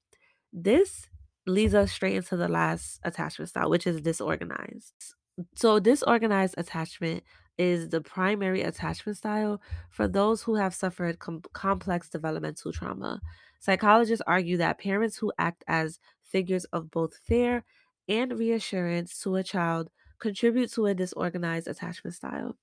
This 0.52 1.08
leads 1.46 1.74
us 1.74 1.92
straight 1.92 2.16
into 2.16 2.36
the 2.36 2.48
last 2.48 3.00
attachment 3.04 3.48
style, 3.50 3.70
which 3.70 3.86
is 3.86 4.00
disorganized. 4.00 5.14
So, 5.54 5.78
disorganized 5.78 6.54
attachment 6.56 7.22
is 7.58 7.88
the 7.88 8.00
primary 8.00 8.62
attachment 8.62 9.18
style 9.18 9.60
for 9.90 10.08
those 10.08 10.42
who 10.42 10.54
have 10.56 10.74
suffered 10.74 11.18
com- 11.18 11.42
complex 11.52 12.08
developmental 12.08 12.72
trauma. 12.72 13.20
Psychologists 13.60 14.22
argue 14.26 14.56
that 14.58 14.78
parents 14.78 15.16
who 15.16 15.32
act 15.38 15.64
as 15.66 15.98
figures 16.22 16.64
of 16.66 16.90
both 16.90 17.16
fear 17.16 17.64
and 18.08 18.38
reassurance 18.38 19.20
to 19.20 19.36
a 19.36 19.42
child 19.42 19.90
contribute 20.18 20.72
to 20.72 20.86
a 20.86 20.94
disorganized 20.94 21.68
attachment 21.68 22.14
style. 22.14 22.56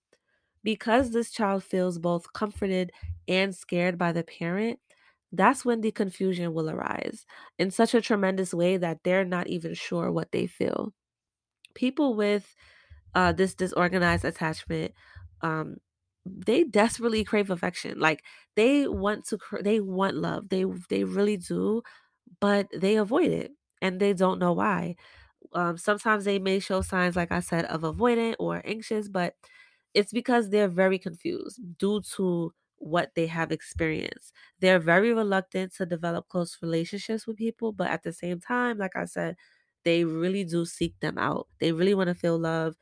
Because 0.63 1.11
this 1.11 1.31
child 1.31 1.63
feels 1.63 1.97
both 1.97 2.31
comforted 2.33 2.91
and 3.27 3.53
scared 3.53 3.97
by 3.97 4.11
the 4.13 4.23
parent, 4.23 4.79
that's 5.31 5.65
when 5.65 5.81
the 5.81 5.91
confusion 5.91 6.53
will 6.53 6.69
arise 6.69 7.25
in 7.57 7.71
such 7.71 7.93
a 7.93 8.01
tremendous 8.01 8.53
way 8.53 8.77
that 8.77 8.99
they're 9.03 9.25
not 9.25 9.47
even 9.47 9.73
sure 9.73 10.11
what 10.11 10.31
they 10.31 10.47
feel. 10.47 10.93
People 11.73 12.13
with 12.13 12.55
uh, 13.15 13.31
this 13.33 13.53
disorganized 13.55 14.25
attachment, 14.25 14.93
um, 15.41 15.77
they 16.25 16.63
desperately 16.63 17.23
crave 17.23 17.49
affection. 17.49 17.99
Like 17.99 18.23
they 18.55 18.87
want 18.87 19.25
to, 19.27 19.37
cr- 19.37 19.61
they 19.61 19.79
want 19.79 20.15
love. 20.17 20.49
They 20.49 20.65
they 20.89 21.03
really 21.03 21.37
do, 21.37 21.83
but 22.39 22.67
they 22.75 22.97
avoid 22.97 23.31
it, 23.31 23.51
and 23.81 23.99
they 23.99 24.13
don't 24.13 24.39
know 24.39 24.53
why. 24.53 24.95
Um, 25.53 25.77
sometimes 25.77 26.25
they 26.25 26.39
may 26.39 26.59
show 26.59 26.81
signs, 26.81 27.15
like 27.15 27.31
I 27.31 27.39
said, 27.41 27.65
of 27.65 27.81
avoidant 27.81 28.35
or 28.39 28.61
anxious, 28.65 29.07
but 29.09 29.35
it's 29.93 30.11
because 30.11 30.49
they're 30.49 30.67
very 30.67 30.97
confused 30.99 31.59
due 31.77 32.01
to 32.15 32.53
what 32.77 33.11
they 33.15 33.27
have 33.27 33.51
experienced. 33.51 34.33
They're 34.59 34.79
very 34.79 35.13
reluctant 35.13 35.73
to 35.75 35.85
develop 35.85 36.27
close 36.29 36.57
relationships 36.61 37.27
with 37.27 37.37
people, 37.37 37.71
but 37.71 37.89
at 37.89 38.03
the 38.03 38.13
same 38.13 38.39
time, 38.39 38.77
like 38.77 38.95
I 38.95 39.05
said, 39.05 39.35
they 39.85 40.03
really 40.05 40.43
do 40.43 40.65
seek 40.65 40.99
them 40.99 41.17
out. 41.17 41.47
They 41.59 41.71
really 41.71 41.93
want 41.93 42.07
to 42.07 42.15
feel 42.15 42.39
love. 42.39 42.75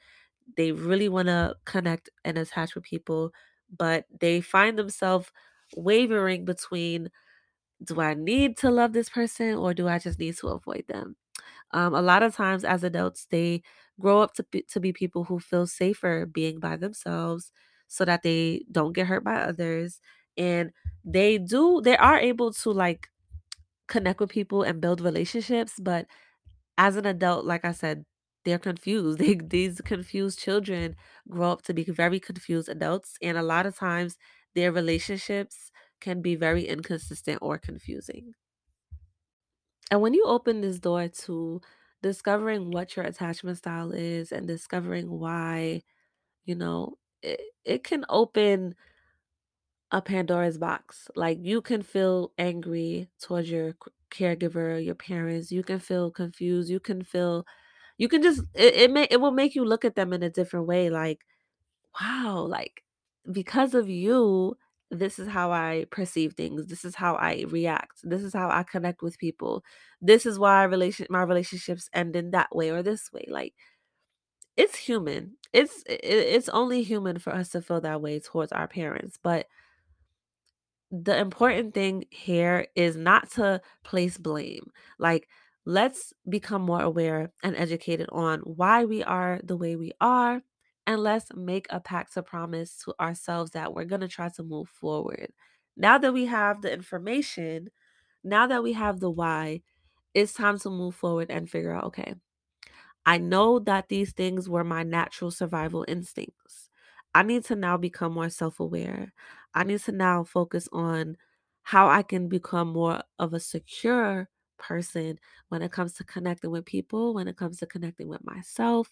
They 0.58 0.72
really 0.72 1.10
want 1.10 1.28
to 1.28 1.56
connect 1.66 2.10
and 2.26 2.38
attach 2.38 2.76
with 2.76 2.84
people, 2.84 3.32
but 3.76 4.06
they 4.20 4.42
find 4.42 4.78
themselves 4.78 5.32
wavering 5.76 6.46
between 6.46 7.10
do 7.84 8.00
I 8.02 8.14
need 8.14 8.58
to 8.58 8.70
love 8.70 8.94
this 8.94 9.10
person 9.10 9.56
or 9.56 9.74
do 9.74 9.88
I 9.88 10.00
just 10.00 10.20
need 10.20 10.38
to 10.38 10.48
avoid 10.50 10.86
them? 10.88 11.16
Um, 11.72 11.94
a 11.96 12.02
lot 12.02 12.24
of 12.24 12.36
times 12.36 12.66
as 12.66 12.84
adults, 12.84 13.28
they 13.32 13.64
grow 14.00 14.22
up 14.22 14.34
to 14.36 14.44
be, 14.52 14.64
to 14.72 14.80
be 14.80 14.94
people 14.94 15.26
who 15.26 15.40
feel 15.40 15.68
safer 15.68 16.26
being 16.26 16.60
by 16.60 16.78
themselves 16.78 17.52
so 17.88 18.06
that 18.06 18.24
they 18.24 18.66
don't 18.72 18.94
get 18.94 19.08
hurt 19.08 19.24
by 19.24 19.36
others. 19.36 20.02
And 20.38 20.72
they 21.06 21.38
do, 21.40 21.82
they 21.84 21.98
are 21.98 22.20
able 22.20 22.54
to 22.54 22.72
like 22.72 23.10
connect 23.88 24.20
with 24.20 24.30
people 24.30 24.64
and 24.64 24.82
build 24.82 25.02
relationships. 25.02 25.74
But 25.80 26.08
as 26.78 26.96
an 26.98 27.06
adult, 27.06 27.46
like 27.46 27.66
I 27.66 27.72
said, 27.74 28.06
they're 28.46 28.60
confused. 28.60 29.20
They, 29.22 29.36
these 29.36 29.82
confused 29.82 30.40
children 30.40 30.96
grow 31.30 31.52
up 31.52 31.62
to 31.64 31.74
be 31.74 31.84
very 31.84 32.20
confused 32.20 32.70
adults. 32.70 33.18
And 33.22 33.38
a 33.38 33.44
lot 33.44 33.66
of 33.66 33.76
times 33.78 34.18
their 34.56 34.72
relationships 34.72 35.72
can 36.00 36.22
be 36.22 36.36
very 36.36 36.68
inconsistent 36.68 37.40
or 37.42 37.58
confusing. 37.58 38.34
And 39.90 40.02
when 40.02 40.14
you 40.14 40.24
open 40.26 40.62
this 40.62 40.80
door 40.80 41.08
to 41.08 41.62
discovering 42.02 42.72
what 42.72 42.96
your 42.96 43.06
attachment 43.06 43.58
style 43.58 43.92
is 43.92 44.32
and 44.32 44.48
discovering 44.48 45.10
why, 45.20 45.82
you 46.46 46.56
know, 46.56 46.98
it, 47.24 47.42
it 47.66 47.86
can 47.86 48.06
open 48.10 48.76
a 49.92 50.02
Pandora's 50.02 50.58
box. 50.58 51.10
Like 51.16 51.40
you 51.42 51.62
can 51.62 51.82
feel 51.82 52.34
angry 52.38 53.10
towards 53.20 53.50
your 53.52 53.76
caregiver, 54.10 54.84
your 54.84 54.96
parents. 54.96 55.52
You 55.52 55.64
can 55.64 55.80
feel 55.80 56.12
confused. 56.12 56.70
You 56.70 56.80
can 56.80 57.04
feel, 57.04 57.46
you 58.02 58.08
can 58.08 58.24
just, 58.24 58.42
it, 58.56 58.74
it 58.76 58.92
may, 58.92 59.08
it 59.12 59.22
will 59.22 59.32
make 59.32 59.54
you 59.54 59.64
look 59.64 59.86
at 59.86 59.94
them 59.94 60.12
in 60.12 60.24
a 60.24 60.30
different 60.32 60.66
way. 60.66 60.90
Like, 60.90 61.20
wow, 62.02 62.48
like 62.50 62.84
because 63.32 63.76
of 63.76 63.90
you, 63.90 64.58
this 64.90 65.20
is 65.20 65.28
how 65.28 65.52
I 65.52 65.86
perceive 65.92 66.34
things. 66.34 66.66
This 66.66 66.84
is 66.84 66.96
how 66.96 67.14
I 67.14 67.46
react. 67.50 68.00
This 68.04 68.24
is 68.24 68.34
how 68.34 68.50
I 68.50 68.64
connect 68.64 69.04
with 69.04 69.20
people. 69.20 69.64
This 70.02 70.26
is 70.26 70.40
why 70.40 70.64
relation 70.64 71.06
my 71.12 71.22
relationships 71.22 71.92
end 71.94 72.16
in 72.16 72.32
that 72.32 72.56
way 72.56 72.72
or 72.72 72.82
this 72.82 73.14
way. 73.14 73.28
Like 73.30 73.54
it's 74.58 74.76
human. 74.76 75.38
It's 75.54 75.84
it's 75.88 76.50
only 76.50 76.82
human 76.82 77.20
for 77.20 77.36
us 77.36 77.50
to 77.50 77.62
feel 77.62 77.82
that 77.82 78.02
way 78.02 78.20
towards 78.20 78.52
our 78.52 78.68
parents, 78.68 79.20
but 79.22 79.46
the 80.92 81.18
important 81.18 81.76
thing 81.76 82.06
here 82.10 82.66
is 82.76 82.98
not 82.98 83.30
to 83.32 83.62
place 83.84 84.18
blame. 84.18 84.72
Like, 85.00 85.30
let's 85.66 86.14
become 86.30 86.62
more 86.64 86.82
aware 86.82 87.32
and 87.44 87.56
educated 87.56 88.08
on 88.12 88.40
why 88.42 88.86
we 88.86 89.04
are 89.04 89.40
the 89.44 89.58
way 89.58 89.76
we 89.76 89.92
are. 90.02 90.42
And 90.88 91.02
let's 91.02 91.28
make 91.36 91.68
a 91.70 91.80
pact 91.80 92.14
to 92.14 92.24
promise 92.24 92.78
to 92.86 92.94
ourselves 93.00 93.52
that 93.52 93.74
we're 93.74 93.86
going 93.86 94.02
to 94.02 94.08
try 94.08 94.30
to 94.30 94.44
move 94.44 94.68
forward. 94.70 95.32
Now 95.78 95.98
that 96.00 96.14
we 96.14 96.26
have 96.26 96.62
the 96.62 96.74
information, 96.74 97.70
now 98.24 98.48
that 98.48 98.64
we 98.64 98.74
have 98.74 99.00
the 99.00 99.12
why, 99.12 99.64
it's 100.14 100.34
time 100.34 100.60
to 100.60 100.70
move 100.70 100.96
forward 100.96 101.32
and 101.32 101.50
figure 101.50 101.74
out 101.76 101.86
okay, 101.86 102.16
I 103.06 103.18
know 103.18 103.60
that 103.60 103.90
these 103.90 104.14
things 104.14 104.48
were 104.50 104.64
my 104.64 104.84
natural 104.84 105.32
survival 105.32 105.86
instincts. 105.88 106.70
I 107.14 107.24
need 107.24 107.44
to 107.46 107.56
now 107.56 107.78
become 107.78 108.14
more 108.14 108.30
self 108.30 108.60
aware. 108.60 109.14
I 109.54 109.64
need 109.64 109.80
to 109.82 109.92
now 109.92 110.24
focus 110.24 110.68
on 110.72 111.18
how 111.64 111.88
I 111.90 112.04
can 112.04 112.28
become 112.30 112.70
more 112.70 113.04
of 113.20 113.34
a 113.34 113.40
secure 113.40 114.30
person 114.62 115.20
when 115.50 115.64
it 115.64 115.74
comes 115.74 115.94
to 115.96 116.06
connecting 116.06 116.52
with 116.52 116.66
people, 116.66 117.14
when 117.16 117.28
it 117.28 117.38
comes 117.38 117.60
to 117.60 117.68
connecting 117.68 118.08
with 118.10 118.24
myself, 118.26 118.90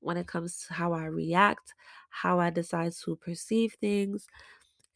when 0.00 0.16
it 0.18 0.26
comes 0.28 0.66
to 0.66 0.74
how 0.74 0.92
I 0.94 1.06
react, 1.06 1.74
how 2.10 2.40
I 2.40 2.50
decide 2.50 2.94
to 3.04 3.16
perceive 3.16 3.74
things. 3.80 4.26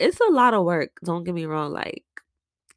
It's 0.00 0.20
a 0.20 0.32
lot 0.32 0.54
of 0.54 0.64
work, 0.64 0.98
don't 1.04 1.24
get 1.24 1.34
me 1.34 1.46
wrong. 1.46 1.72
Like, 1.72 2.04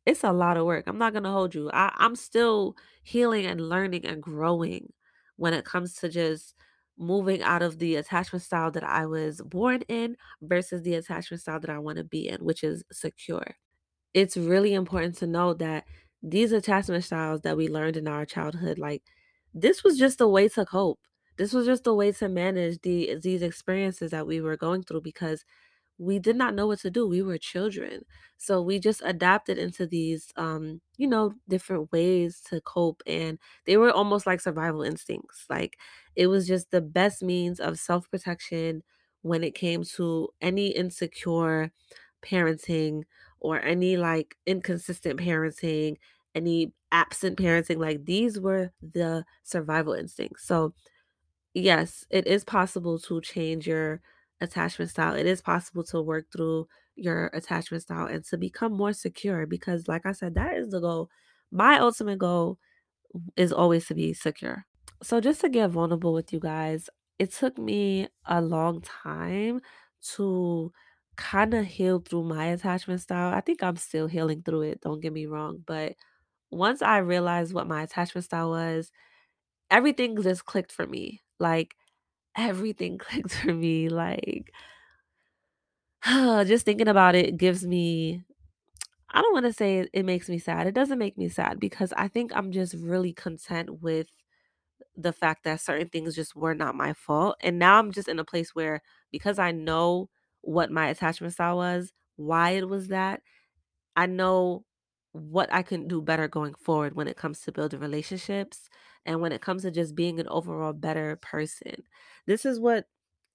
it's 0.06 0.24
a 0.24 0.32
lot 0.32 0.58
of 0.58 0.66
work. 0.66 0.86
I'm 0.88 0.98
not 0.98 1.14
gonna 1.14 1.32
hold 1.32 1.54
you. 1.56 1.70
I, 1.74 1.94
I'm 1.98 2.16
still 2.16 2.76
healing 3.04 3.46
and 3.46 3.70
learning 3.70 4.06
and 4.06 4.24
growing 4.24 4.94
when 5.38 5.54
it 5.54 5.66
comes 5.66 5.96
to 5.96 6.10
just 6.10 6.56
moving 6.98 7.44
out 7.44 7.62
of 7.62 7.80
the 7.80 7.96
attachment 7.98 8.44
style 8.44 8.72
that 8.72 8.84
I 8.84 9.06
was 9.06 9.42
born 9.42 9.82
in 9.90 10.18
versus 10.42 10.82
the 10.84 10.96
attachment 10.96 11.42
style 11.42 11.60
that 11.60 11.70
I 11.70 11.80
want 11.80 11.98
to 12.00 12.04
be 12.04 12.28
in, 12.28 12.44
which 12.44 12.64
is 12.64 12.84
secure. 12.92 13.56
It's 14.14 14.38
really 14.38 14.74
important 14.74 15.16
to 15.18 15.28
know 15.28 15.54
that 15.56 15.86
these 16.24 16.52
attachment 16.52 17.04
styles 17.04 17.42
that 17.42 17.58
we 17.58 17.68
learned 17.70 17.98
in 17.98 18.08
our 18.08 18.26
childhood, 18.26 18.80
like 18.80 19.04
this 19.54 19.84
was 19.84 19.98
just 19.98 20.22
a 20.22 20.28
way 20.28 20.50
to 20.50 20.66
cope. 20.66 21.00
This 21.38 21.54
was 21.54 21.66
just 21.66 21.88
a 21.88 21.94
way 21.94 22.12
to 22.14 22.30
manage 22.30 22.82
the 22.82 23.16
these 23.22 23.42
experiences 23.44 24.12
that 24.12 24.28
we 24.28 24.42
were 24.42 24.58
going 24.58 24.84
through 24.84 25.02
because 25.02 25.46
we 26.00 26.20
did 26.20 26.36
not 26.36 26.54
know 26.54 26.68
what 26.68 26.80
to 26.80 26.92
do. 26.92 27.08
We 27.08 27.24
were 27.24 27.40
children. 27.40 28.06
So 28.38 28.62
we 28.62 28.80
just 28.80 29.02
adapted 29.04 29.58
into 29.58 29.88
these 29.88 30.32
um, 30.36 30.82
you 30.98 31.08
know, 31.08 31.34
different 31.50 31.92
ways 31.92 32.40
to 32.50 32.62
cope 32.62 33.02
and 33.08 33.40
they 33.66 33.78
were 33.78 33.92
almost 33.92 34.28
like 34.28 34.40
survival 34.42 34.84
instincts. 34.84 35.46
Like 35.50 35.78
it 36.16 36.28
was 36.28 36.48
just 36.48 36.70
the 36.72 36.82
best 36.82 37.24
means 37.24 37.60
of 37.60 37.80
self-protection 37.80 38.84
when 39.24 39.44
it 39.44 39.56
came 39.56 39.84
to 39.84 40.30
any 40.40 40.68
insecure 40.70 41.72
parenting 42.24 43.04
or 43.40 43.62
any 43.62 43.98
like 43.98 44.38
inconsistent 44.46 45.20
parenting, 45.20 45.98
any 46.36 46.74
absent 46.92 47.38
parenting. 47.38 47.78
Like 47.78 48.06
these 48.06 48.40
were 48.40 48.72
the 48.82 49.26
survival 49.44 49.94
instincts. 49.94 50.46
So 50.46 50.74
yes, 51.54 52.06
it 52.10 52.28
is 52.28 52.44
possible 52.44 53.00
to 53.00 53.22
change 53.22 53.68
your 53.68 54.02
attachment 54.42 54.92
style. 54.92 55.16
It 55.16 55.26
is 55.26 55.42
possible 55.42 55.84
to 55.86 56.02
work 56.02 56.26
through 56.32 56.68
your 56.96 57.30
attachment 57.34 57.84
style 57.84 58.08
and 58.08 58.24
to 58.26 58.38
become 58.38 58.74
more 58.74 58.94
secure 58.94 59.46
because, 59.46 59.88
like 59.88 60.06
I 60.06 60.12
said, 60.12 60.36
that 60.36 60.56
is 60.58 60.70
the 60.70 60.80
goal. 60.80 61.10
My 61.52 61.80
ultimate 61.80 62.20
goal 62.20 62.60
is 63.36 63.54
always 63.54 63.88
to 63.88 63.96
be 63.96 64.14
secure. 64.14 64.66
So, 65.04 65.22
just 65.22 65.42
to 65.42 65.50
get 65.50 65.70
vulnerable 65.70 66.14
with 66.14 66.34
you 66.34 66.40
guys, 66.40 66.90
it 67.20 67.32
took 67.32 67.58
me 67.58 68.08
a 68.26 68.42
long 68.42 68.82
time 68.82 69.62
to 70.16 70.72
kind 71.18 71.54
of 71.54 71.66
healed 71.66 72.08
through 72.08 72.24
my 72.24 72.48
attachment 72.48 73.02
style. 73.02 73.34
I 73.34 73.42
think 73.42 73.64
I'm 73.64 73.78
still 73.78 74.08
healing 74.08 74.44
through 74.44 74.64
it, 74.64 74.82
don't 74.82 75.02
get 75.02 75.14
me 75.14 75.26
wrong. 75.28 75.64
But 75.66 75.96
once 76.52 76.82
I 76.82 77.00
realized 77.00 77.54
what 77.54 77.68
my 77.68 77.84
attachment 77.84 78.26
style 78.26 78.52
was, 78.52 78.92
everything 79.72 80.22
just 80.24 80.46
clicked 80.46 80.72
for 80.74 80.88
me. 80.88 81.24
Like, 81.40 81.76
everything 82.38 82.98
clicked 83.00 83.34
for 83.36 83.54
me. 83.54 83.90
Like, 83.90 84.52
just 86.46 86.66
thinking 86.66 86.88
about 86.88 87.16
it 87.16 87.38
gives 87.38 87.66
me, 87.66 88.24
I 89.12 89.22
don't 89.22 89.34
want 89.34 89.46
to 89.48 89.54
say 89.54 89.88
it, 89.94 90.06
makes 90.06 90.30
me 90.30 90.40
sad. 90.40 90.68
It 90.68 90.76
doesn't 90.76 91.00
make 91.00 91.18
me 91.18 91.30
sad 91.30 91.60
because 91.60 91.94
I 91.94 92.08
think 92.08 92.32
I'm 92.36 92.52
just 92.52 92.76
really 92.76 93.14
content 93.14 93.82
with 93.82 94.08
the 94.98 95.14
fact 95.14 95.44
that 95.46 95.62
certain 95.62 95.90
things 95.90 96.16
just 96.16 96.36
were 96.36 96.56
not 96.56 96.76
my 96.76 96.94
fault. 96.94 97.38
And 97.42 97.60
now 97.60 97.80
I'm 97.80 97.92
just 97.92 98.10
in 98.10 98.20
a 98.20 98.26
place 98.26 98.56
where 98.56 98.82
because 99.12 99.40
I 99.40 99.52
know 99.52 100.10
what 100.48 100.72
my 100.72 100.88
attachment 100.88 101.34
style 101.34 101.58
was, 101.58 101.92
why 102.16 102.52
it 102.52 102.70
was 102.70 102.88
that, 102.88 103.22
I 103.98 104.06
know 104.06 104.64
what 105.12 105.52
I 105.52 105.62
can 105.62 105.88
do 105.90 106.02
better 106.02 106.30
going 106.30 106.54
forward 106.54 106.96
when 106.96 107.08
it 107.10 107.18
comes 107.18 107.42
to 107.42 107.52
building 107.52 107.82
relationships 107.82 108.70
and 109.06 109.20
when 109.20 109.34
it 109.34 109.42
comes 109.42 109.64
to 109.64 109.72
just 109.72 109.94
being 109.94 110.20
an 110.20 110.28
overall 110.30 110.72
better 110.72 111.18
person. 111.18 111.84
This 112.28 112.46
is 112.46 112.60
what 112.60 112.86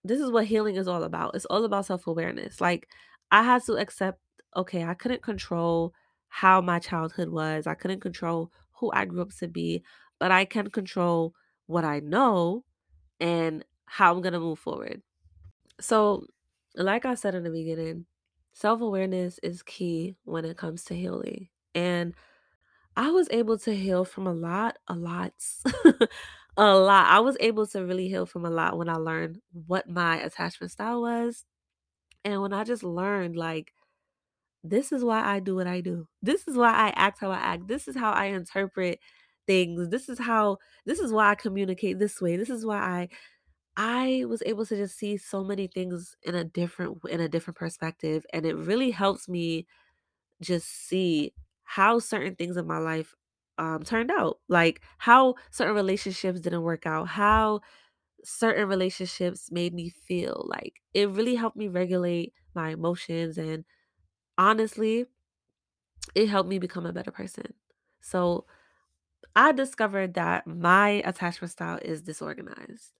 this 0.04 0.20
is 0.20 0.30
what 0.30 0.46
healing 0.46 0.76
is 0.76 0.88
all 0.88 1.04
about. 1.04 1.34
It's 1.34 1.44
all 1.44 1.64
about 1.64 1.86
self-awareness. 1.86 2.60
Like 2.60 2.88
I 3.30 3.42
had 3.42 3.62
to 3.64 3.74
accept 3.74 4.18
okay, 4.56 4.84
I 4.84 4.94
couldn't 4.94 5.22
control 5.22 5.92
how 6.28 6.60
my 6.62 6.78
childhood 6.78 7.28
was. 7.28 7.66
I 7.66 7.74
couldn't 7.74 8.00
control 8.00 8.50
who 8.72 8.90
I 8.92 9.04
grew 9.04 9.22
up 9.22 9.34
to 9.38 9.48
be, 9.48 9.82
but 10.18 10.30
I 10.30 10.46
can 10.46 10.70
control 10.70 11.34
what 11.66 11.84
I 11.84 12.00
know 12.00 12.64
and 13.20 13.64
how 13.84 14.12
I'm 14.12 14.22
going 14.22 14.32
to 14.32 14.40
move 14.40 14.58
forward. 14.58 15.02
So, 15.80 16.26
like 16.76 17.04
I 17.04 17.14
said 17.14 17.34
in 17.34 17.44
the 17.44 17.50
beginning, 17.50 18.06
self 18.52 18.80
awareness 18.80 19.38
is 19.42 19.62
key 19.62 20.16
when 20.24 20.44
it 20.44 20.56
comes 20.56 20.84
to 20.84 20.94
healing. 20.94 21.48
And 21.74 22.14
I 22.96 23.10
was 23.10 23.28
able 23.30 23.58
to 23.58 23.74
heal 23.74 24.04
from 24.04 24.26
a 24.26 24.34
lot, 24.34 24.78
a 24.88 24.94
lot, 24.94 25.32
a 26.56 26.74
lot. 26.76 27.06
I 27.06 27.20
was 27.20 27.36
able 27.40 27.66
to 27.68 27.84
really 27.84 28.08
heal 28.08 28.26
from 28.26 28.44
a 28.44 28.50
lot 28.50 28.76
when 28.76 28.88
I 28.88 28.96
learned 28.96 29.40
what 29.66 29.88
my 29.88 30.20
attachment 30.20 30.72
style 30.72 31.02
was. 31.02 31.44
And 32.24 32.40
when 32.42 32.52
I 32.52 32.64
just 32.64 32.84
learned, 32.84 33.36
like, 33.36 33.72
this 34.62 34.92
is 34.92 35.02
why 35.02 35.24
I 35.24 35.40
do 35.40 35.56
what 35.56 35.66
I 35.66 35.80
do. 35.80 36.06
This 36.22 36.46
is 36.46 36.56
why 36.56 36.72
I 36.72 36.92
act 36.94 37.18
how 37.20 37.30
I 37.30 37.38
act. 37.38 37.66
This 37.66 37.88
is 37.88 37.96
how 37.96 38.12
I 38.12 38.26
interpret 38.26 39.00
things. 39.46 39.88
This 39.88 40.08
is 40.08 40.18
how, 40.18 40.58
this 40.86 41.00
is 41.00 41.12
why 41.12 41.30
I 41.30 41.34
communicate 41.34 41.98
this 41.98 42.20
way. 42.20 42.36
This 42.36 42.50
is 42.50 42.64
why 42.64 42.78
I 42.78 43.08
I 43.76 44.24
was 44.28 44.42
able 44.44 44.66
to 44.66 44.76
just 44.76 44.96
see 44.98 45.16
so 45.16 45.42
many 45.44 45.66
things 45.66 46.16
in 46.22 46.34
a 46.34 46.44
different 46.44 46.98
in 47.08 47.20
a 47.20 47.28
different 47.28 47.56
perspective 47.58 48.26
and 48.32 48.44
it 48.46 48.54
really 48.56 48.90
helps 48.90 49.28
me 49.28 49.66
just 50.42 50.68
see 50.68 51.34
how 51.64 51.98
certain 52.00 52.36
things 52.36 52.56
in 52.56 52.66
my 52.66 52.78
life 52.78 53.14
um 53.58 53.82
turned 53.84 54.10
out. 54.10 54.40
Like 54.48 54.82
how 54.98 55.36
certain 55.50 55.74
relationships 55.76 56.40
didn't 56.40 56.62
work 56.62 56.86
out, 56.86 57.08
how 57.08 57.60
certain 58.24 58.68
relationships 58.68 59.50
made 59.52 59.74
me 59.74 59.90
feel. 59.90 60.44
Like 60.48 60.82
it 60.94 61.10
really 61.10 61.36
helped 61.36 61.56
me 61.58 61.68
regulate 61.68 62.34
my 62.54 62.70
emotions 62.70 63.38
and 63.38 63.64
honestly, 64.38 65.06
it 66.14 66.28
helped 66.28 66.48
me 66.48 66.58
become 66.58 66.86
a 66.86 66.92
better 66.92 67.10
person. 67.10 67.54
So, 68.00 68.46
I 69.36 69.52
discovered 69.52 70.14
that 70.14 70.46
my 70.46 71.02
attachment 71.06 71.52
style 71.52 71.78
is 71.82 72.02
disorganized. 72.02 72.92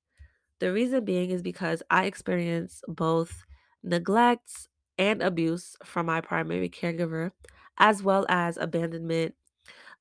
The 0.63 0.73
reason 0.73 1.05
being 1.05 1.31
is 1.31 1.43
because 1.43 1.83
I 1.91 2.05
experienced 2.05 2.85
both 2.87 3.43
neglect 3.83 4.69
and 4.97 5.21
abuse 5.21 5.75
from 5.85 6.07
my 6.07 6.21
primary 6.21 6.69
caregiver, 6.71 7.33
as 7.79 8.01
well 8.01 8.25
as 8.29 8.59
abandonment. 8.59 9.35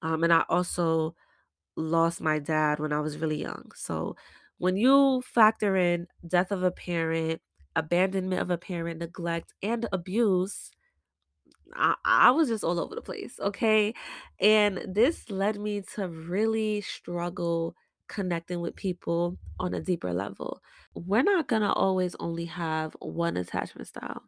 Um, 0.03 0.23
and 0.23 0.31
I 0.31 0.45
also 0.49 1.15
lost 1.75 2.21
my 2.21 2.37
dad 2.37 2.79
when 2.79 2.93
I 2.93 2.99
was 2.99 3.17
really 3.17 3.41
young. 3.41 3.71
So 3.73 4.15
when 4.59 4.77
you 4.77 5.23
factor 5.23 5.75
in 5.75 6.05
death 6.27 6.51
of 6.51 6.61
a 6.61 6.69
parent, 6.69 7.41
abandonment 7.75 8.43
of 8.43 8.51
a 8.51 8.57
parent, 8.59 8.99
neglect, 8.99 9.55
and 9.63 9.89
abuse, 9.91 10.69
I 11.73 12.31
was 12.31 12.49
just 12.49 12.63
all 12.63 12.79
over 12.79 12.95
the 12.95 13.01
place. 13.01 13.39
Okay. 13.39 13.95
And 14.39 14.85
this 14.87 15.31
led 15.31 15.59
me 15.59 15.81
to 15.95 16.07
really 16.07 16.81
struggle 16.81 17.75
connecting 18.11 18.61
with 18.61 18.75
people 18.75 19.37
on 19.59 19.73
a 19.73 19.81
deeper 19.81 20.13
level 20.13 20.61
we're 20.95 21.23
not 21.23 21.47
going 21.47 21.63
to 21.63 21.73
always 21.73 22.15
only 22.19 22.45
have 22.45 22.95
one 22.99 23.37
attachment 23.37 23.87
style. 23.87 24.23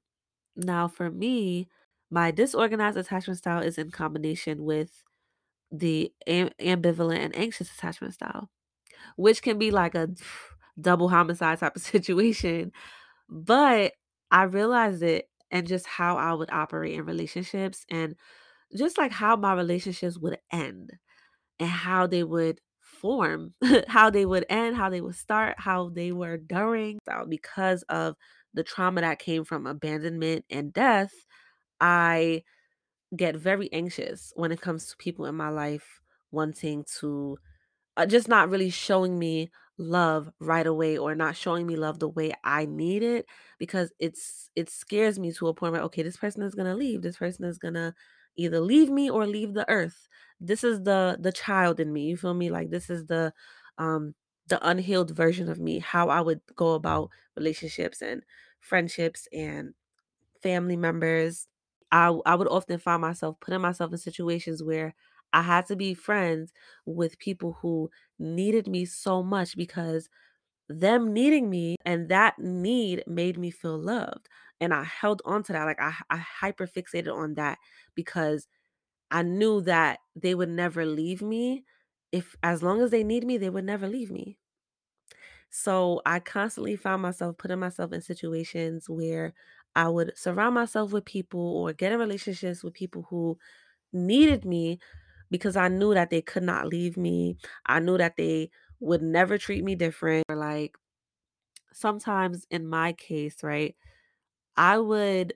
Now, 0.56 0.88
for 0.88 1.12
me, 1.12 1.70
my 2.12 2.32
disorganized 2.32 2.98
attachment 2.98 3.40
style 3.40 3.62
is 3.64 3.78
in 3.78 3.92
combination 3.92 4.64
with 4.64 5.04
the 5.72 6.14
am- 6.28 6.52
ambivalent 6.60 7.18
and 7.20 7.36
anxious 7.36 7.72
attachment 7.74 8.14
style, 8.14 8.50
which 9.18 9.42
can 9.42 9.58
be 9.60 9.72
like 9.72 9.96
a 9.96 10.10
double 10.82 11.10
homicide 11.10 11.60
type 11.60 11.76
of 11.76 11.82
situation. 11.94 12.72
But 13.30 13.94
I 14.32 14.44
realized 14.44 15.04
it 15.04 15.30
and 15.52 15.68
just 15.68 15.88
how 15.88 16.18
I 16.18 16.34
would 16.34 16.52
operate 16.52 16.96
in 16.96 17.06
relationships 17.06 17.86
and 17.90 18.16
just 18.78 18.98
like 18.98 19.12
how 19.12 19.36
my 19.38 19.54
relationships 19.54 20.18
would 20.20 20.40
end 20.52 20.92
and 21.60 21.70
how 21.70 22.08
they 22.08 22.24
would 22.24 22.62
form, 23.04 23.54
how 23.90 24.10
they 24.10 24.26
would 24.26 24.48
end, 24.50 24.78
how 24.78 24.90
they 24.90 25.02
would 25.02 25.18
start, 25.18 25.58
how 25.60 25.90
they 25.90 26.14
were 26.14 26.38
during. 26.38 27.00
So 27.08 27.28
because 27.30 27.84
of 27.90 28.16
the 28.56 28.64
trauma 28.64 29.02
that 29.02 29.20
came 29.20 29.46
from 29.46 29.68
abandonment 29.68 30.46
and 30.50 30.74
death, 30.74 31.14
I 31.82 32.44
get 33.16 33.36
very 33.36 33.72
anxious 33.74 34.34
when 34.36 34.52
it 34.52 34.62
comes 34.62 34.88
to 34.88 34.98
people 34.98 35.26
in 35.26 35.36
my 35.36 35.50
life 35.50 36.02
wanting 36.32 36.86
to 37.00 37.38
uh, 37.98 38.06
just 38.06 38.28
not 38.28 38.50
really 38.50 38.70
showing 38.70 39.20
me 39.20 39.52
love 39.78 40.30
right 40.40 40.68
away 40.68 40.98
or 40.98 41.16
not 41.16 41.36
showing 41.36 41.68
me 41.68 41.76
love 41.76 42.00
the 42.00 42.10
way 42.10 42.34
I 42.44 42.66
need 42.66 43.04
it 43.04 43.26
because 43.60 43.92
it's 44.00 44.50
it 44.56 44.70
scares 44.70 45.20
me 45.20 45.32
to 45.34 45.48
a 45.48 45.54
point 45.54 45.74
where 45.74 45.82
okay 45.84 46.04
this 46.04 46.18
person 46.18 46.44
is 46.44 46.56
going 46.56 46.68
to 46.68 46.76
leave 46.76 47.02
this 47.02 47.18
person 47.18 47.46
is 47.46 47.58
going 47.58 47.74
to 47.76 47.94
either 48.38 48.60
leave 48.60 48.90
me 48.90 49.10
or 49.10 49.26
leave 49.28 49.54
the 49.54 49.70
earth. 49.70 50.08
This 50.40 50.64
is 50.64 50.84
the 50.84 51.18
the 51.20 51.32
child 51.32 51.80
in 51.80 51.94
me 51.94 52.04
you 52.08 52.18
feel 52.18 52.34
me? 52.34 52.50
Like 52.52 52.70
this 52.70 52.90
is 52.90 53.06
the 53.08 53.34
um 53.78 54.16
the 54.48 54.66
unhealed 54.68 55.12
version 55.12 55.50
of 55.50 55.60
me 55.60 55.80
how 55.80 56.10
I 56.10 56.22
would 56.22 56.42
go 56.56 56.74
about 56.74 57.10
relationships 57.36 58.02
and 58.02 58.24
friendships 58.60 59.28
and 59.34 59.74
family 60.42 60.78
members. 60.78 61.48
I 61.92 62.08
I 62.26 62.36
would 62.36 62.48
often 62.48 62.80
find 62.80 63.02
myself 63.02 63.40
putting 63.40 63.62
myself 63.62 63.92
in 63.92 63.98
situations 63.98 64.64
where 64.64 64.96
I 65.32 65.42
had 65.42 65.66
to 65.68 65.76
be 65.76 65.94
friends 65.94 66.54
with 66.86 67.20
people 67.20 67.54
who 67.62 67.90
needed 68.20 68.68
me 68.68 68.86
so 68.86 69.24
much 69.24 69.56
because 69.58 70.10
them 70.70 71.14
needing 71.14 71.50
me 71.50 71.76
and 71.86 72.10
that 72.10 72.40
need 72.40 73.04
made 73.08 73.38
me 73.38 73.52
feel 73.52 73.78
loved. 73.78 74.30
And 74.60 74.74
I 74.74 74.84
held 74.84 75.22
on 75.26 75.44
to 75.44 75.54
that. 75.54 75.66
Like 75.66 75.82
I, 75.82 75.94
I 76.10 76.18
hyper 76.18 76.68
fixated 76.68 77.14
on 77.14 77.36
that 77.36 77.60
because 77.96 78.48
I 79.12 79.24
knew 79.24 79.62
that 79.62 80.00
they 80.16 80.36
would 80.36 80.50
never 80.50 80.86
leave 80.86 81.22
me. 81.22 81.66
If 82.12 82.36
as 82.44 82.64
long 82.64 82.82
as 82.82 82.92
they 82.92 83.04
need 83.04 83.26
me, 83.26 83.38
they 83.38 83.50
would 83.50 83.66
never 83.66 83.88
leave 83.88 84.12
me. 84.12 84.38
So 85.50 86.02
I 86.06 86.20
constantly 86.20 86.76
found 86.76 87.02
myself 87.02 87.38
putting 87.38 87.60
myself 87.60 87.92
in 87.94 88.02
situations 88.02 88.90
where 88.90 89.34
I 89.76 89.90
would 89.90 90.18
surround 90.18 90.56
myself 90.56 90.92
with 90.92 91.06
people 91.06 91.40
or 91.40 91.74
get 91.74 91.92
in 91.92 92.00
relationships 92.00 92.64
with 92.64 92.74
people 92.74 93.04
who 93.10 93.38
needed 93.94 94.46
me 94.46 94.80
because 95.32 95.58
I 95.58 95.70
knew 95.70 95.94
that 95.96 96.12
they 96.12 96.22
could 96.24 96.44
not 96.44 96.68
leave 96.68 96.98
me. 96.98 97.38
I 97.68 97.80
knew 97.82 97.98
that 98.00 98.18
they 98.18 98.52
would 98.84 99.02
never 99.02 99.38
treat 99.38 99.64
me 99.64 99.76
different. 99.76 100.26
Or 100.30 100.36
like 100.36 100.76
sometimes 101.74 102.46
in 102.50 102.68
my 102.68 102.94
case, 102.94 103.44
right, 103.44 103.76
I 104.58 104.80
would 104.80 105.36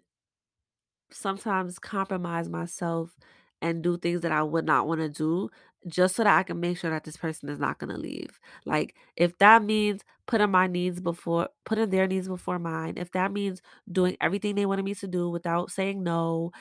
sometimes 1.11 1.79
compromise 1.79 2.49
myself 2.49 3.15
and 3.61 3.81
do 3.83 3.97
things 3.97 4.21
that 4.21 4.31
I 4.31 4.43
would 4.43 4.65
not 4.65 4.87
want 4.87 5.01
to 5.01 5.09
do 5.09 5.49
just 5.87 6.15
so 6.15 6.23
that 6.23 6.37
I 6.37 6.43
can 6.43 6.59
make 6.59 6.77
sure 6.77 6.89
that 6.91 7.03
this 7.05 7.17
person 7.17 7.49
is 7.49 7.59
not 7.59 7.79
going 7.79 7.89
to 7.89 7.97
leave. 7.97 8.39
Like 8.65 8.95
if 9.15 9.37
that 9.39 9.63
means 9.63 10.01
putting 10.27 10.51
my 10.51 10.67
needs 10.67 10.99
before 10.99 11.49
putting 11.65 11.89
their 11.89 12.07
needs 12.07 12.27
before 12.27 12.59
mine, 12.59 12.95
if 12.97 13.11
that 13.11 13.31
means 13.31 13.61
doing 13.91 14.17
everything 14.21 14.55
they 14.55 14.65
wanted 14.65 14.85
me 14.85 14.95
to 14.95 15.07
do 15.07 15.29
without 15.29 15.71
saying 15.71 16.03
no, 16.03 16.51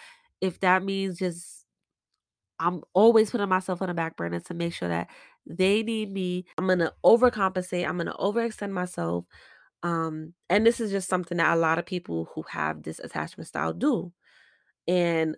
if 0.41 0.61
that 0.61 0.84
means 0.84 1.18
just 1.18 1.64
I'm 2.59 2.82
always 2.95 3.30
putting 3.30 3.49
myself 3.49 3.82
on 3.82 3.89
the 3.89 3.95
back 3.95 4.16
burner 4.16 4.41
to 4.41 4.55
make 4.55 4.72
sure 4.72 4.89
that 4.89 5.09
they 5.47 5.82
need 5.82 6.12
me. 6.12 6.44
I'm 6.59 6.66
going 6.66 6.80
to 6.80 6.92
overcompensate. 7.05 7.86
I'm 7.86 7.97
going 7.97 8.07
to 8.07 8.12
overextend 8.14 8.70
myself. 8.72 9.26
Um 9.82 10.34
and 10.51 10.66
this 10.66 10.80
is 10.80 10.90
just 10.90 11.09
something 11.09 11.38
that 11.38 11.57
a 11.57 11.61
lot 11.61 11.78
of 11.78 11.86
people 11.86 12.28
who 12.34 12.42
have 12.49 12.82
this 12.82 12.99
attachment 12.99 13.49
style 13.49 13.72
do. 13.74 14.12
And 14.88 15.36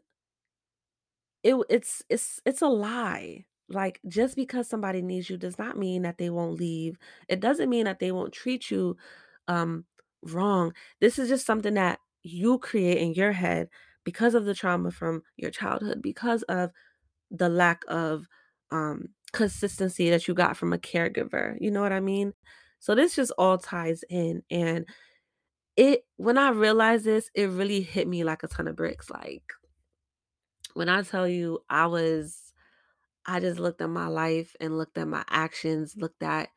it 1.43 1.57
it's 1.69 2.03
it's 2.09 2.41
it's 2.45 2.63
a 2.63 2.67
lie. 2.69 3.45
Like 3.69 4.01
just 4.09 4.35
because 4.37 4.69
somebody 4.69 5.03
needs 5.03 5.29
you 5.29 5.37
does 5.37 5.59
not 5.59 5.77
mean 5.79 6.03
that 6.03 6.19
they 6.19 6.31
won't 6.31 6.59
leave. 6.59 6.99
It 7.29 7.41
doesn't 7.41 7.69
mean 7.71 7.85
that 7.85 7.99
they 7.99 8.13
won't 8.13 8.33
treat 8.33 8.71
you 8.71 8.97
um 9.49 9.85
wrong. 10.23 10.73
This 11.01 11.19
is 11.19 11.29
just 11.29 11.47
something 11.47 11.75
that 11.75 12.01
you 12.23 12.59
create 12.59 12.99
in 12.99 13.15
your 13.15 13.33
head 13.33 13.69
because 14.05 14.35
of 14.35 14.45
the 14.45 14.55
trauma 14.55 14.91
from 14.91 15.23
your 15.37 15.51
childhood, 15.51 16.03
because 16.03 16.43
of 16.45 16.71
the 17.31 17.49
lack 17.49 17.83
of 17.89 18.27
um 18.71 19.09
consistency 19.33 20.11
that 20.11 20.27
you 20.29 20.35
got 20.35 20.57
from 20.57 20.73
a 20.73 20.79
caregiver. 20.79 21.57
You 21.61 21.71
know 21.71 21.83
what 21.83 21.93
I 21.93 22.01
mean? 22.01 22.33
So 22.79 22.95
this 22.95 23.17
just 23.17 23.33
all 23.39 23.59
ties 23.59 24.05
in 24.09 24.43
and 24.51 24.87
it 25.77 26.05
when 26.17 26.39
I 26.39 26.51
realized 26.51 27.05
this, 27.05 27.31
it 27.35 27.51
really 27.51 27.81
hit 27.83 28.09
me 28.09 28.25
like 28.25 28.43
a 28.43 28.49
ton 28.49 28.69
of 28.69 28.77
bricks. 28.77 29.11
Like 29.11 29.53
when 30.75 30.89
I 30.89 31.03
tell 31.03 31.29
you 31.29 31.61
I 31.69 31.87
was 31.87 32.53
I 33.27 33.41
just 33.41 33.59
looked 33.61 33.83
at 33.83 33.91
my 33.91 34.07
life 34.09 34.57
and 34.61 34.79
looked 34.79 34.99
at 34.99 35.09
my 35.09 35.25
actions, 35.29 35.97
looked 35.97 36.23
at 36.23 36.49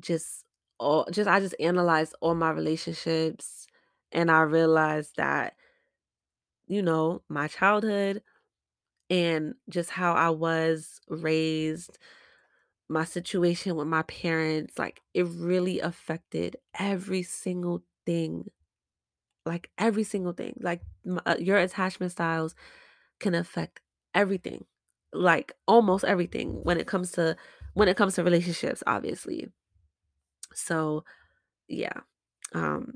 just 0.00 0.44
all 0.78 1.06
just 1.10 1.28
I 1.28 1.40
just 1.40 1.54
analyzed 1.60 2.14
all 2.20 2.34
my 2.34 2.50
relationships 2.50 3.66
and 4.12 4.30
I 4.30 4.42
realized 4.42 5.16
that, 5.16 5.54
you 6.66 6.82
know, 6.82 7.22
my 7.28 7.48
childhood 7.48 8.22
and 9.12 9.54
just 9.68 9.90
how 9.90 10.14
I 10.14 10.30
was 10.30 11.00
raised, 11.10 11.98
my 12.88 13.04
situation 13.04 13.76
with 13.76 13.86
my 13.86 14.02
parents, 14.04 14.78
like 14.78 15.02
it 15.14 15.24
really 15.24 15.80
affected 15.80 16.56
every 16.78 17.22
single 17.22 17.82
thing. 18.06 18.50
Like 19.44 19.70
every 19.78 20.04
single 20.04 20.32
thing. 20.32 20.58
Like 20.60 20.80
m- 21.06 21.20
uh, 21.26 21.36
your 21.38 21.58
attachment 21.58 22.12
styles 22.12 22.54
can 23.20 23.34
affect 23.34 23.80
everything. 24.14 24.64
Like 25.12 25.52
almost 25.68 26.04
everything 26.04 26.62
when 26.64 26.78
it 26.80 26.86
comes 26.86 27.12
to 27.12 27.36
when 27.74 27.88
it 27.88 27.96
comes 27.98 28.14
to 28.14 28.24
relationships, 28.24 28.82
obviously. 28.86 29.48
So, 30.54 31.04
yeah. 31.68 32.00
Um 32.54 32.94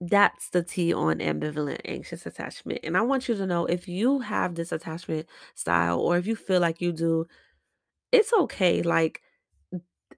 that's 0.00 0.50
the 0.50 0.62
T 0.62 0.92
on 0.92 1.18
ambivalent 1.18 1.80
anxious 1.84 2.26
attachment. 2.26 2.80
And 2.84 2.96
I 2.96 3.02
want 3.02 3.28
you 3.28 3.34
to 3.36 3.46
know 3.46 3.66
if 3.66 3.88
you 3.88 4.20
have 4.20 4.54
this 4.54 4.72
attachment 4.72 5.26
style 5.54 6.00
or 6.00 6.18
if 6.18 6.26
you 6.26 6.36
feel 6.36 6.60
like 6.60 6.80
you 6.80 6.92
do, 6.92 7.26
it's 8.12 8.32
okay. 8.32 8.82
Like 8.82 9.22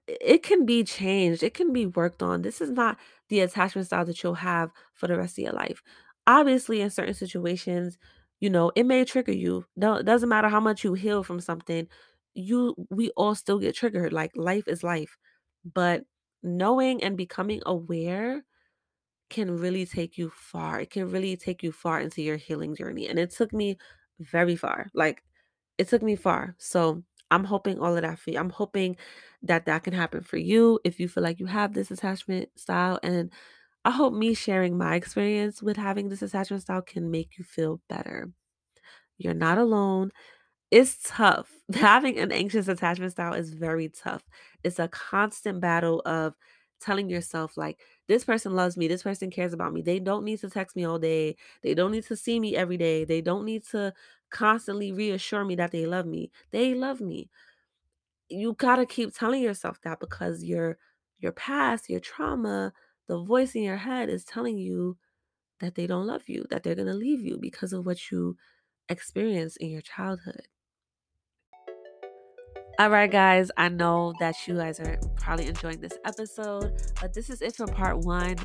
it 0.07 0.43
can 0.43 0.65
be 0.65 0.83
changed, 0.83 1.43
it 1.43 1.53
can 1.53 1.71
be 1.73 1.85
worked 1.85 2.23
on. 2.23 2.41
This 2.41 2.61
is 2.61 2.71
not 2.71 2.97
the 3.29 3.41
attachment 3.41 3.87
style 3.87 4.05
that 4.05 4.21
you'll 4.23 4.33
have 4.35 4.71
for 4.93 5.07
the 5.07 5.17
rest 5.17 5.37
of 5.37 5.43
your 5.43 5.53
life. 5.53 5.81
Obviously, 6.27 6.81
in 6.81 6.89
certain 6.89 7.13
situations, 7.13 7.97
you 8.39 8.49
know, 8.49 8.71
it 8.75 8.85
may 8.85 9.03
trigger 9.05 9.31
you. 9.33 9.65
No, 9.75 9.95
it 9.95 10.05
doesn't 10.05 10.29
matter 10.29 10.49
how 10.49 10.59
much 10.59 10.83
you 10.83 10.93
heal 10.93 11.23
from 11.23 11.39
something, 11.39 11.87
you 12.33 12.75
we 12.89 13.09
all 13.11 13.35
still 13.35 13.59
get 13.59 13.75
triggered. 13.75 14.13
Like 14.13 14.31
life 14.35 14.67
is 14.67 14.83
life. 14.83 15.17
But 15.73 16.03
knowing 16.43 17.03
and 17.03 17.17
becoming 17.17 17.61
aware 17.65 18.43
can 19.29 19.57
really 19.57 19.85
take 19.85 20.17
you 20.17 20.31
far. 20.35 20.81
It 20.81 20.89
can 20.91 21.11
really 21.11 21.37
take 21.37 21.63
you 21.63 21.71
far 21.71 21.99
into 22.01 22.21
your 22.21 22.37
healing 22.37 22.75
journey. 22.75 23.07
And 23.07 23.19
it 23.19 23.31
took 23.31 23.53
me 23.53 23.77
very 24.19 24.55
far. 24.55 24.87
Like 24.93 25.23
it 25.77 25.89
took 25.89 26.01
me 26.03 26.15
far. 26.15 26.55
So 26.59 27.03
I'm 27.31 27.43
hoping 27.45 27.79
all 27.79 27.95
of 27.95 28.01
that 28.03 28.19
for 28.19 28.31
you. 28.31 28.39
I'm 28.39 28.49
hoping 28.51 28.97
that 29.43 29.65
that 29.65 29.83
can 29.83 29.93
happen 29.93 30.23
for 30.23 30.37
you 30.37 30.79
if 30.83 30.99
you 30.99 31.07
feel 31.07 31.23
like 31.23 31.39
you 31.39 31.45
have 31.47 31.73
this 31.73 31.91
attachment 31.91 32.49
style. 32.59 32.99
And 33.03 33.31
I 33.85 33.91
hope 33.91 34.13
me 34.13 34.33
sharing 34.35 34.77
my 34.77 34.95
experience 34.95 35.61
with 35.63 35.77
having 35.77 36.09
this 36.09 36.21
attachment 36.23 36.63
style 36.63 36.81
can 36.83 37.11
make 37.11 37.37
you 37.37 37.43
feel 37.45 37.81
better. 37.89 38.31
You're 39.17 39.33
not 39.33 39.57
alone. 39.57 40.11
It's 40.71 40.99
tough. 41.05 41.51
Having 41.75 42.19
an 42.19 42.31
anxious 42.31 42.67
attachment 42.67 43.13
style 43.13 43.33
is 43.33 43.51
very 43.51 43.89
tough. 43.89 44.23
It's 44.63 44.79
a 44.79 44.87
constant 44.89 45.61
battle 45.61 46.01
of 46.05 46.35
telling 46.81 47.09
yourself, 47.09 47.57
like, 47.57 47.81
this 48.09 48.25
person 48.25 48.55
loves 48.55 48.77
me, 48.77 48.89
this 48.89 49.03
person 49.03 49.31
cares 49.31 49.53
about 49.53 49.73
me. 49.73 49.81
They 49.81 49.99
don't 49.99 50.25
need 50.25 50.41
to 50.41 50.49
text 50.49 50.75
me 50.75 50.85
all 50.85 50.99
day, 50.99 51.37
they 51.63 51.75
don't 51.75 51.93
need 51.93 52.05
to 52.07 52.17
see 52.17 52.41
me 52.41 52.57
every 52.57 52.77
day, 52.77 53.05
they 53.05 53.21
don't 53.21 53.45
need 53.45 53.65
to 53.67 53.93
constantly 54.31 54.91
reassure 54.91 55.45
me 55.45 55.55
that 55.57 55.71
they 55.71 55.85
love 55.87 56.07
me. 56.07 56.31
They 56.51 56.73
love 56.75 57.01
me. 57.01 57.29
You 58.29 58.53
got 58.53 58.77
to 58.77 58.85
keep 58.85 59.13
telling 59.13 59.41
yourself 59.41 59.81
that 59.83 59.99
because 59.99 60.43
your 60.43 60.77
your 61.19 61.31
past, 61.33 61.89
your 61.89 61.99
trauma, 61.99 62.73
the 63.07 63.19
voice 63.23 63.55
in 63.55 63.63
your 63.63 63.77
head 63.77 64.09
is 64.09 64.23
telling 64.25 64.57
you 64.57 64.97
that 65.59 65.75
they 65.75 65.87
don't 65.87 66.07
love 66.07 66.29
you, 66.29 66.45
that 66.51 66.63
they're 66.63 66.75
going 66.75 66.87
to 66.87 66.93
leave 66.93 67.21
you 67.21 67.37
because 67.39 67.73
of 67.73 67.85
what 67.85 68.11
you 68.11 68.37
experienced 68.89 69.57
in 69.57 69.69
your 69.71 69.81
childhood. 69.81 70.47
All 72.79 72.89
right, 72.89 73.11
guys, 73.11 73.51
I 73.57 73.67
know 73.67 74.13
that 74.21 74.47
you 74.47 74.55
guys 74.55 74.79
are 74.79 74.97
probably 75.17 75.47
enjoying 75.47 75.81
this 75.81 75.97
episode, 76.05 76.81
but 77.01 77.13
this 77.13 77.29
is 77.29 77.41
it 77.41 77.57
for 77.57 77.67
part 77.67 77.97
one. 78.05 78.37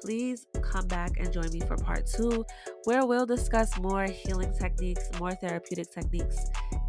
Please 0.00 0.46
come 0.62 0.86
back 0.86 1.18
and 1.18 1.32
join 1.32 1.50
me 1.50 1.58
for 1.58 1.76
part 1.76 2.06
two, 2.06 2.44
where 2.84 3.04
we'll 3.04 3.26
discuss 3.26 3.76
more 3.80 4.04
healing 4.04 4.54
techniques, 4.56 5.10
more 5.18 5.32
therapeutic 5.32 5.92
techniques 5.92 6.36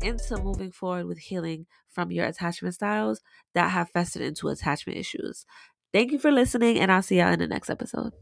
into 0.03 0.37
moving 0.43 0.71
forward 0.71 1.07
with 1.07 1.17
healing 1.17 1.65
from 1.89 2.11
your 2.11 2.27
attachment 2.27 2.75
styles 2.75 3.21
that 3.55 3.69
have 3.71 3.89
festered 3.89 4.21
into 4.21 4.49
attachment 4.49 4.99
issues. 4.99 5.47
Thank 5.91 6.11
you 6.11 6.19
for 6.19 6.31
listening, 6.31 6.77
and 6.77 6.91
I'll 6.91 7.01
see 7.01 7.17
y'all 7.17 7.33
in 7.33 7.39
the 7.39 7.47
next 7.47 7.71
episode. 7.71 8.13